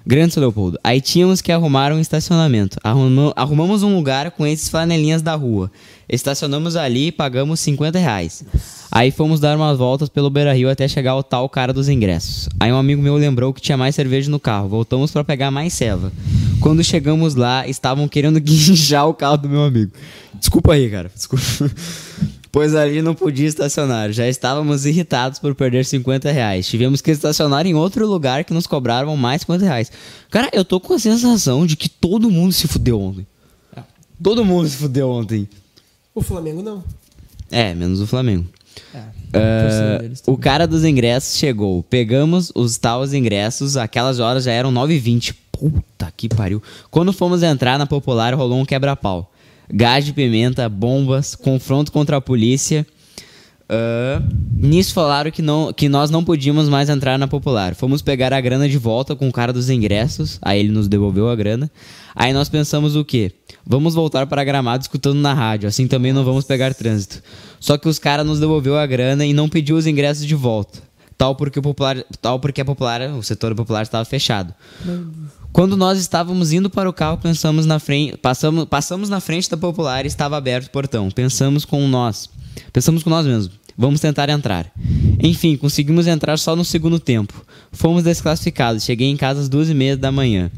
Grande 0.07 0.33
São 0.35 0.41
Leopoldo. 0.41 0.79
Aí 0.83 1.01
tínhamos 1.01 1.41
que 1.41 1.51
arrumar 1.51 1.91
um 1.91 1.99
estacionamento. 1.99 2.77
Arruma- 2.83 3.33
arrumamos 3.35 3.81
um 3.81 3.95
lugar 3.95 4.29
com 4.31 4.45
esses 4.45 4.69
flanelinhas 4.69 5.21
da 5.23 5.33
rua. 5.35 5.71
Estacionamos 6.07 6.75
ali 6.75 7.07
e 7.07 7.11
pagamos 7.11 7.59
50 7.59 7.97
reais. 7.97 8.45
Aí 8.91 9.09
fomos 9.09 9.39
dar 9.39 9.57
umas 9.57 9.77
voltas 9.79 10.07
pelo 10.07 10.29
Beira 10.29 10.53
Rio 10.53 10.69
até 10.69 10.87
chegar 10.87 11.11
ao 11.11 11.23
tal 11.23 11.49
cara 11.49 11.73
dos 11.73 11.89
ingressos. 11.89 12.47
Aí 12.59 12.71
um 12.71 12.77
amigo 12.77 13.01
meu 13.01 13.15
lembrou 13.15 13.51
que 13.51 13.59
tinha 13.61 13.75
mais 13.77 13.95
cerveja 13.95 14.29
no 14.29 14.39
carro. 14.39 14.69
Voltamos 14.69 15.11
pra 15.11 15.23
pegar 15.23 15.49
mais 15.49 15.73
ceva. 15.73 16.11
Quando 16.65 16.83
chegamos 16.83 17.35
lá, 17.35 17.67
estavam 17.67 18.07
querendo 18.07 18.39
guinchar 18.41 19.07
o 19.07 19.13
carro 19.13 19.37
do 19.37 19.47
meu 19.47 19.63
amigo. 19.63 19.91
Desculpa 20.33 20.73
aí, 20.73 20.89
cara. 20.89 21.11
Desculpa. 21.13 21.45
Pois 22.51 22.73
ali 22.73 23.01
não 23.01 23.13
podia 23.13 23.47
estacionar. 23.49 24.13
Já 24.13 24.29
estávamos 24.29 24.85
irritados 24.85 25.39
por 25.39 25.53
perder 25.53 25.83
50 25.83 26.31
reais. 26.31 26.65
Tivemos 26.65 27.01
que 27.01 27.11
estacionar 27.11 27.67
em 27.67 27.73
outro 27.73 28.07
lugar 28.07 28.45
que 28.45 28.53
nos 28.53 28.65
cobravam 28.65 29.17
mais 29.17 29.41
50 29.41 29.65
reais. 29.65 29.91
Cara, 30.31 30.49
eu 30.53 30.63
tô 30.63 30.79
com 30.79 30.93
a 30.93 30.99
sensação 30.99 31.65
de 31.65 31.75
que 31.75 31.89
todo 31.89 32.31
mundo 32.31 32.53
se 32.53 32.65
fudeu 32.65 33.01
ontem. 33.01 33.27
Todo 34.23 34.45
mundo 34.45 34.69
se 34.69 34.77
fudeu 34.77 35.09
ontem. 35.09 35.49
O 36.15 36.21
Flamengo 36.21 36.63
não. 36.63 36.81
É, 37.51 37.75
menos 37.75 37.99
o 37.99 38.07
Flamengo. 38.07 38.45
É, 39.33 39.97
deles 39.99 40.23
o 40.25 40.37
cara 40.37 40.65
dos 40.65 40.85
ingressos 40.85 41.37
chegou. 41.37 41.83
Pegamos 41.83 42.53
os 42.55 42.77
tais 42.77 43.13
ingressos, 43.13 43.75
aquelas 43.75 44.19
horas 44.19 44.45
já 44.45 44.53
eram 44.53 44.71
9h20. 44.73 45.35
Puta 45.57 46.11
que 46.15 46.27
pariu. 46.27 46.61
Quando 46.91 47.13
fomos 47.13 47.41
entrar 47.43 47.77
na 47.77 47.85
popular, 47.85 48.33
rolou 48.33 48.59
um 48.59 48.65
quebra-pau. 48.65 49.31
Gás 49.71 50.05
de 50.05 50.13
pimenta, 50.13 50.67
bombas, 50.67 51.33
confronto 51.33 51.91
contra 51.91 52.17
a 52.17 52.21
polícia. 52.21 52.85
Ah, 53.67 54.21
nisso 54.55 54.93
falaram 54.93 55.31
que, 55.31 55.41
não, 55.41 55.73
que 55.73 55.89
nós 55.89 56.11
não 56.11 56.23
podíamos 56.23 56.69
mais 56.69 56.89
entrar 56.89 57.17
na 57.17 57.27
popular. 57.27 57.73
Fomos 57.75 58.01
pegar 58.01 58.33
a 58.33 58.41
grana 58.41 58.69
de 58.69 58.77
volta 58.77 59.15
com 59.15 59.27
o 59.27 59.31
cara 59.31 59.51
dos 59.51 59.69
ingressos. 59.69 60.37
Aí 60.41 60.59
ele 60.59 60.71
nos 60.71 60.87
devolveu 60.87 61.29
a 61.29 61.35
grana. 61.35 61.71
Aí 62.15 62.31
nós 62.33 62.49
pensamos 62.49 62.95
o 62.95 63.03
quê? 63.03 63.31
Vamos 63.65 63.95
voltar 63.95 64.27
para 64.27 64.43
Gramado 64.43 64.83
escutando 64.83 65.19
na 65.19 65.33
rádio. 65.33 65.67
Assim 65.67 65.87
também 65.87 66.13
não 66.13 66.23
vamos 66.23 66.45
pegar 66.45 66.73
trânsito. 66.73 67.21
Só 67.59 67.77
que 67.77 67.89
os 67.89 67.97
caras 67.97 68.25
nos 68.25 68.39
devolveu 68.39 68.77
a 68.77 68.85
grana 68.85 69.25
e 69.25 69.33
não 69.33 69.49
pediu 69.49 69.75
os 69.75 69.87
ingressos 69.87 70.25
de 70.25 70.35
volta. 70.35 70.83
Tal 71.17 71.33
porque 71.33 71.59
o 71.59 71.61
popular, 71.61 72.03
tal 72.21 72.39
porque 72.39 72.59
a 72.59 72.65
popular, 72.65 73.01
o 73.11 73.23
setor 73.23 73.55
popular 73.55 73.83
estava 73.83 74.03
fechado. 74.03 74.53
Quando 75.55 75.77
nós 75.77 75.97
estávamos 75.97 76.51
indo 76.51 76.69
para 76.69 76.89
o 76.89 76.91
carro, 76.91 77.17
pensamos 77.17 77.65
na 77.65 77.79
frente, 77.79 78.17
passamos, 78.17 78.65
passamos 78.65 79.07
na 79.07 79.21
frente 79.21 79.49
da 79.49 79.55
popular 79.55 80.03
e 80.03 80.07
estava 80.09 80.35
aberto 80.35 80.67
o 80.67 80.69
portão. 80.69 81.09
Pensamos 81.09 81.63
com 81.63 81.87
nós, 81.87 82.29
pensamos 82.73 83.03
com 83.03 83.09
nós 83.09 83.25
mesmos. 83.25 83.51
Vamos 83.77 84.01
tentar 84.01 84.27
entrar. 84.27 84.69
Enfim, 85.17 85.55
conseguimos 85.55 86.07
entrar 86.07 86.37
só 86.37 86.57
no 86.57 86.65
segundo 86.65 86.99
tempo. 86.99 87.33
Fomos 87.71 88.03
desclassificados. 88.03 88.83
Cheguei 88.83 89.07
em 89.07 89.15
casa 89.15 89.39
às 89.39 89.47
duas 89.47 89.69
e 89.69 89.73
meia 89.73 89.95
da 89.95 90.11
manhã. 90.11 90.51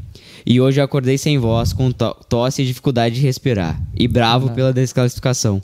E 0.44 0.60
hoje 0.60 0.80
eu 0.80 0.84
acordei 0.84 1.16
sem 1.16 1.38
voz, 1.38 1.72
com 1.72 1.92
to- 1.92 2.16
tosse 2.28 2.62
e 2.62 2.66
dificuldade 2.66 3.14
de 3.14 3.20
respirar. 3.20 3.80
E 3.94 4.08
bravo 4.08 4.50
pela 4.50 4.72
desclassificação. 4.72 5.62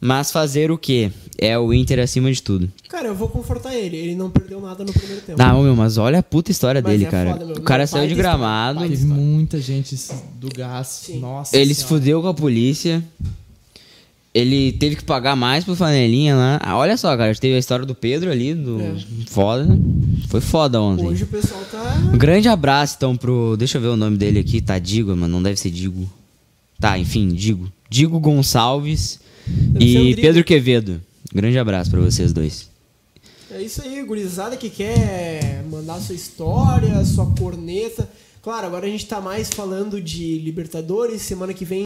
Mas 0.00 0.30
fazer 0.30 0.70
o 0.70 0.78
quê? 0.78 1.10
É 1.38 1.58
o 1.58 1.72
Inter 1.72 1.98
acima 2.00 2.30
de 2.32 2.42
tudo. 2.42 2.70
Cara, 2.88 3.08
eu 3.08 3.14
vou 3.14 3.28
confortar 3.28 3.74
ele. 3.74 3.96
Ele 3.96 4.14
não 4.14 4.30
perdeu 4.30 4.60
nada 4.60 4.84
no 4.84 4.92
primeiro 4.92 5.22
tempo. 5.22 5.42
Ah, 5.42 5.52
meu, 5.54 5.74
mas 5.74 5.98
olha 5.98 6.18
a 6.20 6.22
puta 6.22 6.50
história 6.50 6.80
Mas 6.80 6.90
dele, 6.92 7.06
é 7.06 7.10
cara. 7.10 7.32
foda, 7.32 7.46
meu. 7.46 7.56
o 7.56 7.62
cara 7.62 7.86
saiu 7.86 8.08
de 8.08 8.14
gramado. 8.14 8.80
Teve 8.80 9.04
muita 9.06 9.60
gente 9.60 9.96
do 10.38 10.48
gás. 10.54 10.86
Sim. 10.86 11.18
Nossa. 11.20 11.56
Ele 11.56 11.74
se 11.74 11.84
fudeu 11.84 12.22
com 12.22 12.28
a 12.28 12.34
polícia. 12.34 13.02
Ele 14.34 14.72
teve 14.72 14.96
que 14.96 15.04
pagar 15.04 15.36
mais 15.36 15.62
pro 15.64 15.76
Flanelinha 15.76 16.34
lá. 16.34 16.58
Ah, 16.62 16.76
olha 16.78 16.96
só, 16.96 17.14
cara, 17.16 17.34
teve 17.34 17.54
a 17.54 17.58
história 17.58 17.84
do 17.84 17.94
Pedro 17.94 18.30
ali, 18.30 18.54
do 18.54 18.80
É. 18.80 18.94
foda. 19.26 19.66
Foi 20.28 20.40
foda 20.40 20.80
ontem. 20.80 21.06
Hoje 21.06 21.24
o 21.24 21.26
pessoal 21.26 21.60
tá. 21.70 22.00
Um 22.14 22.16
grande 22.16 22.48
abraço, 22.48 22.94
então, 22.96 23.14
pro. 23.16 23.56
Deixa 23.58 23.76
eu 23.76 23.82
ver 23.82 23.88
o 23.88 23.96
nome 23.96 24.16
dele 24.16 24.38
aqui, 24.38 24.62
tá? 24.62 24.78
Digo, 24.78 25.14
mas 25.14 25.28
não 25.28 25.42
deve 25.42 25.56
ser 25.60 25.70
Digo. 25.70 26.08
Tá, 26.80 26.98
enfim, 26.98 27.28
Digo. 27.28 27.70
Digo 27.90 28.18
Gonçalves 28.18 29.20
e 29.78 29.96
Rodrigo. 29.96 30.20
Pedro 30.20 30.44
Quevedo. 30.44 31.00
Grande 31.34 31.58
abraço 31.58 31.90
pra 31.90 32.00
vocês 32.00 32.32
dois. 32.32 32.68
É 33.50 33.60
isso 33.62 33.82
aí, 33.82 34.02
gurizada 34.02 34.56
que 34.56 34.70
quer 34.70 35.62
mandar 35.70 36.00
sua 36.00 36.14
história, 36.14 37.04
sua 37.04 37.26
corneta. 37.34 38.08
Claro, 38.42 38.66
agora 38.66 38.86
a 38.86 38.88
gente 38.88 39.06
tá 39.06 39.20
mais 39.20 39.48
falando 39.50 40.00
de 40.00 40.38
Libertadores. 40.38 41.22
Semana 41.22 41.52
que 41.54 41.64
vem, 41.64 41.84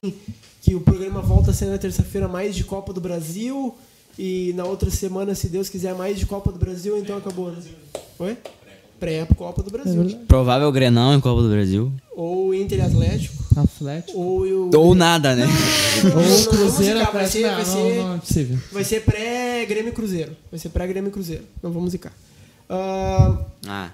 que 0.62 0.74
o 0.74 0.80
programa 0.80 1.20
volta 1.20 1.50
a 1.50 1.54
ser 1.54 1.66
na 1.66 1.76
terça-feira, 1.78 2.28
mais 2.28 2.54
de 2.54 2.64
Copa 2.64 2.92
do 2.92 3.00
Brasil. 3.00 3.74
E 4.18 4.52
na 4.56 4.64
outra 4.64 4.90
semana, 4.90 5.34
se 5.34 5.48
Deus 5.48 5.68
quiser, 5.68 5.94
mais 5.94 6.18
de 6.18 6.24
Copa 6.24 6.50
do 6.50 6.58
Brasil, 6.58 6.96
então 6.96 7.16
acabou, 7.18 7.50
né? 7.50 7.58
Oi? 8.18 8.36
Pré-Copa 8.98 9.62
do 9.62 9.68
É 9.68 9.72
Brasil. 9.72 9.94
verdade. 10.02 10.24
Provável 10.26 10.72
Grenal 10.72 11.12
em 11.14 11.20
Copa 11.20 11.42
do 11.42 11.50
Brasil. 11.50 11.92
ou 12.16 12.54
Inter 12.54 12.82
Atlético. 12.84 13.44
Atlético. 13.60 14.18
Ou 14.18 14.40
o. 14.42 14.70
Ou 14.76 14.94
nada, 14.94 15.34
né? 15.36 15.46
Ou 16.04 16.10
não, 16.22 16.44
Cruzeiro, 16.44 16.98
zicar, 16.98 17.12
vai 17.12 17.26
ser, 17.26 17.42
vai 17.42 17.56
Não, 17.58 17.64
ser, 17.64 17.96
não, 17.98 18.08
não 18.08 18.14
é 18.14 18.18
possível. 18.18 18.58
vai 18.72 18.84
ser 18.84 19.00
pré-Grêmio 19.02 19.92
Cruzeiro. 19.92 20.36
Vai 20.50 20.58
ser 20.60 20.68
pré-Grêmio 20.70 21.10
Cruzeiro. 21.10 21.44
Não 21.62 21.70
vamos 21.72 21.90
zicar. 21.92 22.12
Ah, 22.68 23.38
Ah. 23.66 23.90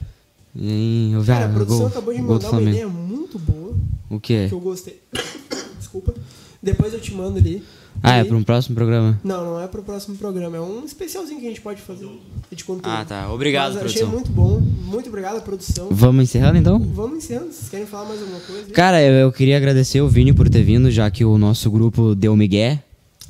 E 0.55 1.11
eu 1.13 1.21
vi, 1.21 1.27
Cara, 1.27 1.45
ah, 1.45 1.49
a 1.49 1.53
produção 1.53 1.79
gol, 1.79 1.87
acabou 1.87 2.13
de 2.13 2.19
me 2.21 2.27
gol 2.27 2.35
mandar 2.35 2.51
uma 2.51 2.61
ideia 2.61 2.87
muito 2.89 3.39
boa, 3.39 3.73
O 4.09 4.19
quê? 4.19 4.47
que 4.49 4.53
eu 4.53 4.59
gostei. 4.59 4.99
Desculpa. 5.79 6.13
Depois 6.61 6.93
eu 6.93 6.99
te 6.99 7.13
mando 7.13 7.37
ali. 7.37 7.63
Ah, 8.03 8.17
é 8.17 8.21
E- 8.21 8.25
pra 8.25 8.35
um 8.35 8.43
próximo 8.43 8.73
programa. 8.75 9.19
Não, 9.23 9.45
não 9.45 9.61
é 9.61 9.67
pro 9.67 9.83
próximo 9.83 10.15
programa. 10.17 10.57
É 10.57 10.61
um 10.61 10.83
especialzinho 10.83 11.39
que 11.39 11.45
a 11.45 11.49
gente 11.49 11.61
pode 11.61 11.81
fazer 11.81 12.07
de 12.51 12.63
conteúdo. 12.63 12.89
Ah, 12.89 13.05
tá. 13.07 13.31
Obrigado, 13.31 13.75
Mas 13.75 13.83
achei 13.85 14.01
produção. 14.01 14.09
muito 14.11 14.31
bom. 14.31 14.59
Muito 14.59 15.07
obrigado, 15.09 15.41
produção. 15.43 15.87
Vamos 15.91 16.23
encerrando 16.23 16.57
então? 16.57 16.79
Vamos 16.79 17.19
encerrando. 17.23 17.51
Vocês 17.53 17.69
querem 17.69 17.85
falar 17.85 18.05
mais 18.09 18.19
alguma 18.21 18.39
coisa? 18.39 18.71
Cara, 18.71 19.01
eu, 19.01 19.13
eu 19.13 19.31
queria 19.31 19.55
agradecer 19.57 20.01
o 20.01 20.09
Vini 20.09 20.33
por 20.33 20.49
ter 20.49 20.63
vindo, 20.63 20.89
já 20.89 21.09
que 21.11 21.23
o 21.23 21.37
nosso 21.37 21.69
grupo 21.69 22.15
deu 22.15 22.35
migué. 22.35 22.83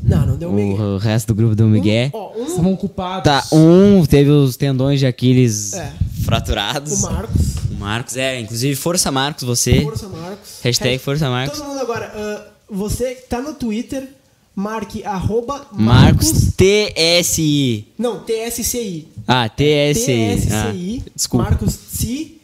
Não, 0.03 0.25
não 0.25 0.35
deu 0.37 0.49
O, 0.49 0.53
migué. 0.53 0.81
o 0.81 0.97
resto 0.97 1.27
do 1.27 1.35
grupo 1.35 1.53
deu 1.53 1.67
migué. 1.67 2.09
Ó, 2.13 2.31
um, 2.39 2.45
Estavam 2.47 2.73
ocupados. 2.73 3.23
Tá, 3.23 3.43
um 3.55 4.03
teve 4.05 4.31
os 4.31 4.55
tendões 4.57 4.99
de 4.99 5.05
Aquiles 5.05 5.73
É. 5.73 5.91
fraturados. 6.23 7.03
o 7.03 7.11
Marcos. 7.11 7.55
O 7.69 7.73
Marcos, 7.75 8.17
é, 8.17 8.39
inclusive, 8.39 8.75
força 8.75 9.11
Marcos, 9.11 9.43
você. 9.43 9.81
Força 9.81 10.07
Marcos. 10.07 10.59
Hashtag 10.63 10.95
Hasht- 10.95 11.03
Força 11.05 11.29
Marcos. 11.29 11.59
Todo 11.59 11.67
mundo 11.67 11.79
agora. 11.81 12.11
ah, 12.15 12.47
você 12.69 13.13
tá 13.29 13.41
no 13.41 13.53
Twitter, 13.53 14.07
marque 14.55 15.03
arroba 15.03 15.67
Marcos 15.71 16.53
TSI. 16.55 17.87
Não, 17.97 18.19
TSCI. 18.19 19.07
Ah, 19.27 19.49
TSI. 19.49 20.35
TSCI. 20.37 21.03
Ah, 21.05 21.11
desculpa. 21.15 21.43
Marcos 21.49 21.73
Si. 21.73 22.39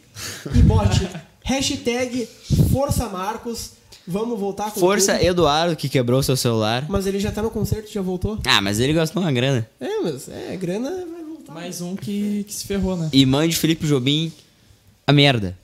E 0.54 0.58
bote 0.62 1.08
hashtag 1.44 2.28
Força 2.72 3.08
Marcos. 3.08 3.72
Vamos 4.06 4.40
voltar 4.40 4.70
com 4.70 4.80
Força 4.80 5.14
tudo. 5.14 5.26
Eduardo, 5.26 5.76
que 5.76 5.88
quebrou 5.88 6.22
seu 6.22 6.34
celular. 6.36 6.86
Mas 6.88 7.06
ele 7.06 7.20
já 7.20 7.30
tá 7.30 7.42
no 7.42 7.50
concerto, 7.50 7.92
já 7.92 8.00
voltou? 8.00 8.38
Ah, 8.46 8.60
mas 8.60 8.80
ele 8.80 8.94
gastou 8.94 9.22
uma 9.22 9.30
grana. 9.30 9.68
É, 9.78 10.00
mas 10.00 10.28
é, 10.30 10.56
grana 10.56 10.90
vai 10.90 11.22
voltar. 11.22 11.52
Mais 11.52 11.82
um 11.82 11.94
que, 11.94 12.42
que 12.44 12.54
se 12.54 12.66
ferrou, 12.66 12.96
né? 12.96 13.10
E 13.12 13.26
mande 13.26 13.54
Felipe 13.54 13.86
Jobim 13.86 14.32
a 15.06 15.12
merda. 15.12 15.56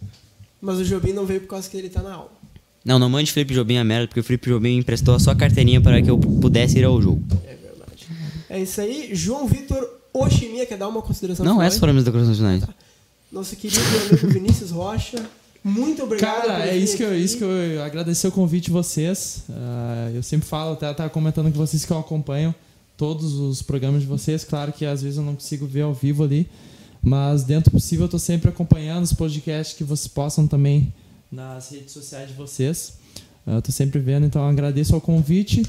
Mas 0.61 0.79
o 0.79 0.85
Jobim 0.85 1.13
não 1.13 1.25
veio 1.25 1.41
por 1.41 1.49
causa 1.49 1.69
que 1.71 1.77
ele 1.77 1.89
tá 1.89 2.03
na 2.03 2.15
aula. 2.15 2.33
Não, 2.85 2.99
não 2.99 3.09
mande 3.09 3.33
Felipe 3.33 3.55
Jobim 3.55 3.79
a 3.79 3.85
merda, 3.85 4.07
porque 4.07 4.21
o 4.21 4.25
Felipe 4.25 4.51
Jobim 4.51 4.77
emprestou 4.77 5.15
a 5.15 5.19
sua 5.19 5.35
carteirinha 5.35 5.81
para 5.81 6.03
que 6.03 6.11
eu 6.11 6.19
pudesse 6.19 6.79
ir 6.79 6.85
ao 6.85 7.01
jogo. 7.01 7.23
É 7.47 7.55
verdade. 7.55 8.07
É 8.51 8.61
isso 8.61 8.81
aí. 8.81 9.11
João 9.15 9.47
Vitor 9.47 9.89
Oshimia 10.13 10.67
quer 10.67 10.77
dar 10.77 10.89
uma 10.89 11.01
consideração 11.01 11.45
Não, 11.45 11.55
final 11.55 11.67
essas 11.67 11.81
foram 11.81 11.91
as 11.91 11.95
minhas 11.95 12.05
declarações 12.05 12.37
finais. 12.37 12.63
Nosso 13.33 13.57
querido 13.57 13.83
amigo 14.11 14.29
Vinícius 14.29 14.71
Rocha. 14.71 15.25
Muito 15.65 16.03
obrigado. 16.03 16.43
por 16.43 16.47
Cara, 16.47 16.67
é 16.67 16.77
isso 16.77 16.95
que, 16.95 17.03
eu, 17.03 17.19
isso 17.19 17.39
que 17.39 17.43
eu 17.43 17.83
agradecer 17.83 18.29
o 18.29 18.33
convite 18.33 18.67
de 18.67 18.71
vocês. 18.71 19.45
Ah, 19.49 20.11
eu 20.15 20.23
sempre 20.23 20.47
falo, 20.47 20.75
até 20.75 20.93
tava 20.93 21.09
comentando 21.09 21.51
com 21.51 21.57
vocês 21.57 21.87
que 21.87 21.91
eu 21.91 21.99
acompanho 21.99 22.55
todos 22.99 23.33
os 23.33 23.63
programas 23.63 24.03
de 24.03 24.07
vocês. 24.07 24.45
Claro 24.45 24.73
que 24.73 24.85
às 24.85 25.03
vezes 25.03 25.17
eu 25.17 25.25
não 25.25 25.35
consigo 25.35 25.67
ver 25.67 25.81
ao 25.81 25.95
vivo 25.95 26.23
ali, 26.23 26.47
mas 27.03 27.45
dentro 27.45 27.71
do 27.71 27.73
possível 27.73 28.05
eu 28.05 28.11
tô 28.11 28.19
sempre 28.19 28.51
acompanhando 28.51 29.05
os 29.05 29.15
podcasts 29.15 29.75
que 29.75 29.85
vocês 29.85 30.07
possam 30.07 30.47
também 30.47 30.93
nas 31.35 31.71
redes 31.71 31.93
sociais 31.93 32.29
de 32.29 32.35
vocês. 32.35 32.95
Eu 33.47 33.61
tô 33.61 33.73
sempre 33.73 33.99
vendo, 33.99 34.25
então 34.25 34.47
agradeço 34.49 34.95
ao 34.95 35.01
convite. 35.01 35.63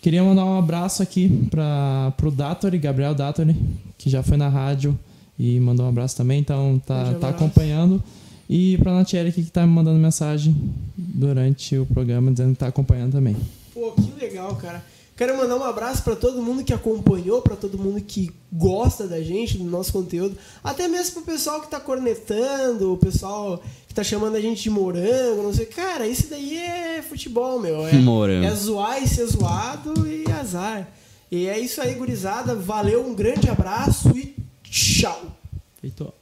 Queria 0.00 0.22
mandar 0.22 0.44
um 0.44 0.56
abraço 0.56 1.02
aqui 1.02 1.48
para 1.50 2.12
pro 2.16 2.30
Datori, 2.30 2.78
Gabriel 2.78 3.14
Datori, 3.14 3.56
que 3.98 4.08
já 4.08 4.22
foi 4.22 4.36
na 4.36 4.48
rádio 4.48 4.98
e 5.38 5.58
mandou 5.58 5.84
um 5.84 5.88
abraço 5.88 6.16
também, 6.16 6.40
então 6.40 6.80
tá, 6.86 7.14
tá 7.14 7.28
acompanhando. 7.30 8.02
E 8.48 8.78
pra 8.78 8.94
Natiele 8.94 9.28
aqui 9.28 9.42
que 9.42 9.50
tá 9.50 9.66
me 9.66 9.72
mandando 9.72 9.98
mensagem 9.98 10.56
durante 10.96 11.76
o 11.76 11.84
programa 11.84 12.30
dizendo 12.30 12.52
que 12.52 12.58
tá 12.58 12.68
acompanhando 12.68 13.12
também. 13.12 13.36
Pô, 13.74 13.92
que 13.92 14.10
legal, 14.18 14.56
cara. 14.56 14.82
Quero 15.18 15.36
mandar 15.36 15.56
um 15.56 15.64
abraço 15.64 16.04
pra 16.04 16.14
todo 16.14 16.40
mundo 16.40 16.62
que 16.62 16.72
acompanhou, 16.72 17.42
pra 17.42 17.56
todo 17.56 17.76
mundo 17.76 18.00
que 18.00 18.30
gosta 18.52 19.06
da 19.06 19.20
gente, 19.20 19.58
do 19.58 19.64
nosso 19.64 19.92
conteúdo, 19.92 20.38
até 20.62 20.86
mesmo 20.86 21.14
pro 21.14 21.32
pessoal 21.32 21.60
que 21.60 21.68
tá 21.68 21.80
cornetando, 21.80 22.92
o 22.92 22.96
pessoal 22.96 23.60
que 23.88 23.94
tá 23.94 24.04
chamando 24.04 24.36
a 24.36 24.40
gente 24.40 24.62
de 24.62 24.70
morango, 24.70 25.42
não 25.42 25.52
sei. 25.52 25.66
Cara, 25.66 26.06
isso 26.06 26.28
daí 26.28 26.58
é 26.58 27.02
futebol, 27.02 27.58
meu. 27.58 27.86
É, 27.86 27.92
Morango. 27.94 28.46
é 28.46 28.54
zoar 28.54 29.02
e 29.02 29.08
ser 29.08 29.24
zoado 29.26 30.06
e 30.06 30.30
azar. 30.30 30.86
E 31.30 31.46
é 31.46 31.58
isso 31.58 31.80
aí, 31.80 31.94
gurizada. 31.94 32.54
Valeu, 32.54 33.06
um 33.06 33.14
grande 33.14 33.48
abraço 33.48 34.10
e 34.16 34.34
tchau. 34.62 35.22
Feito. 35.80 36.12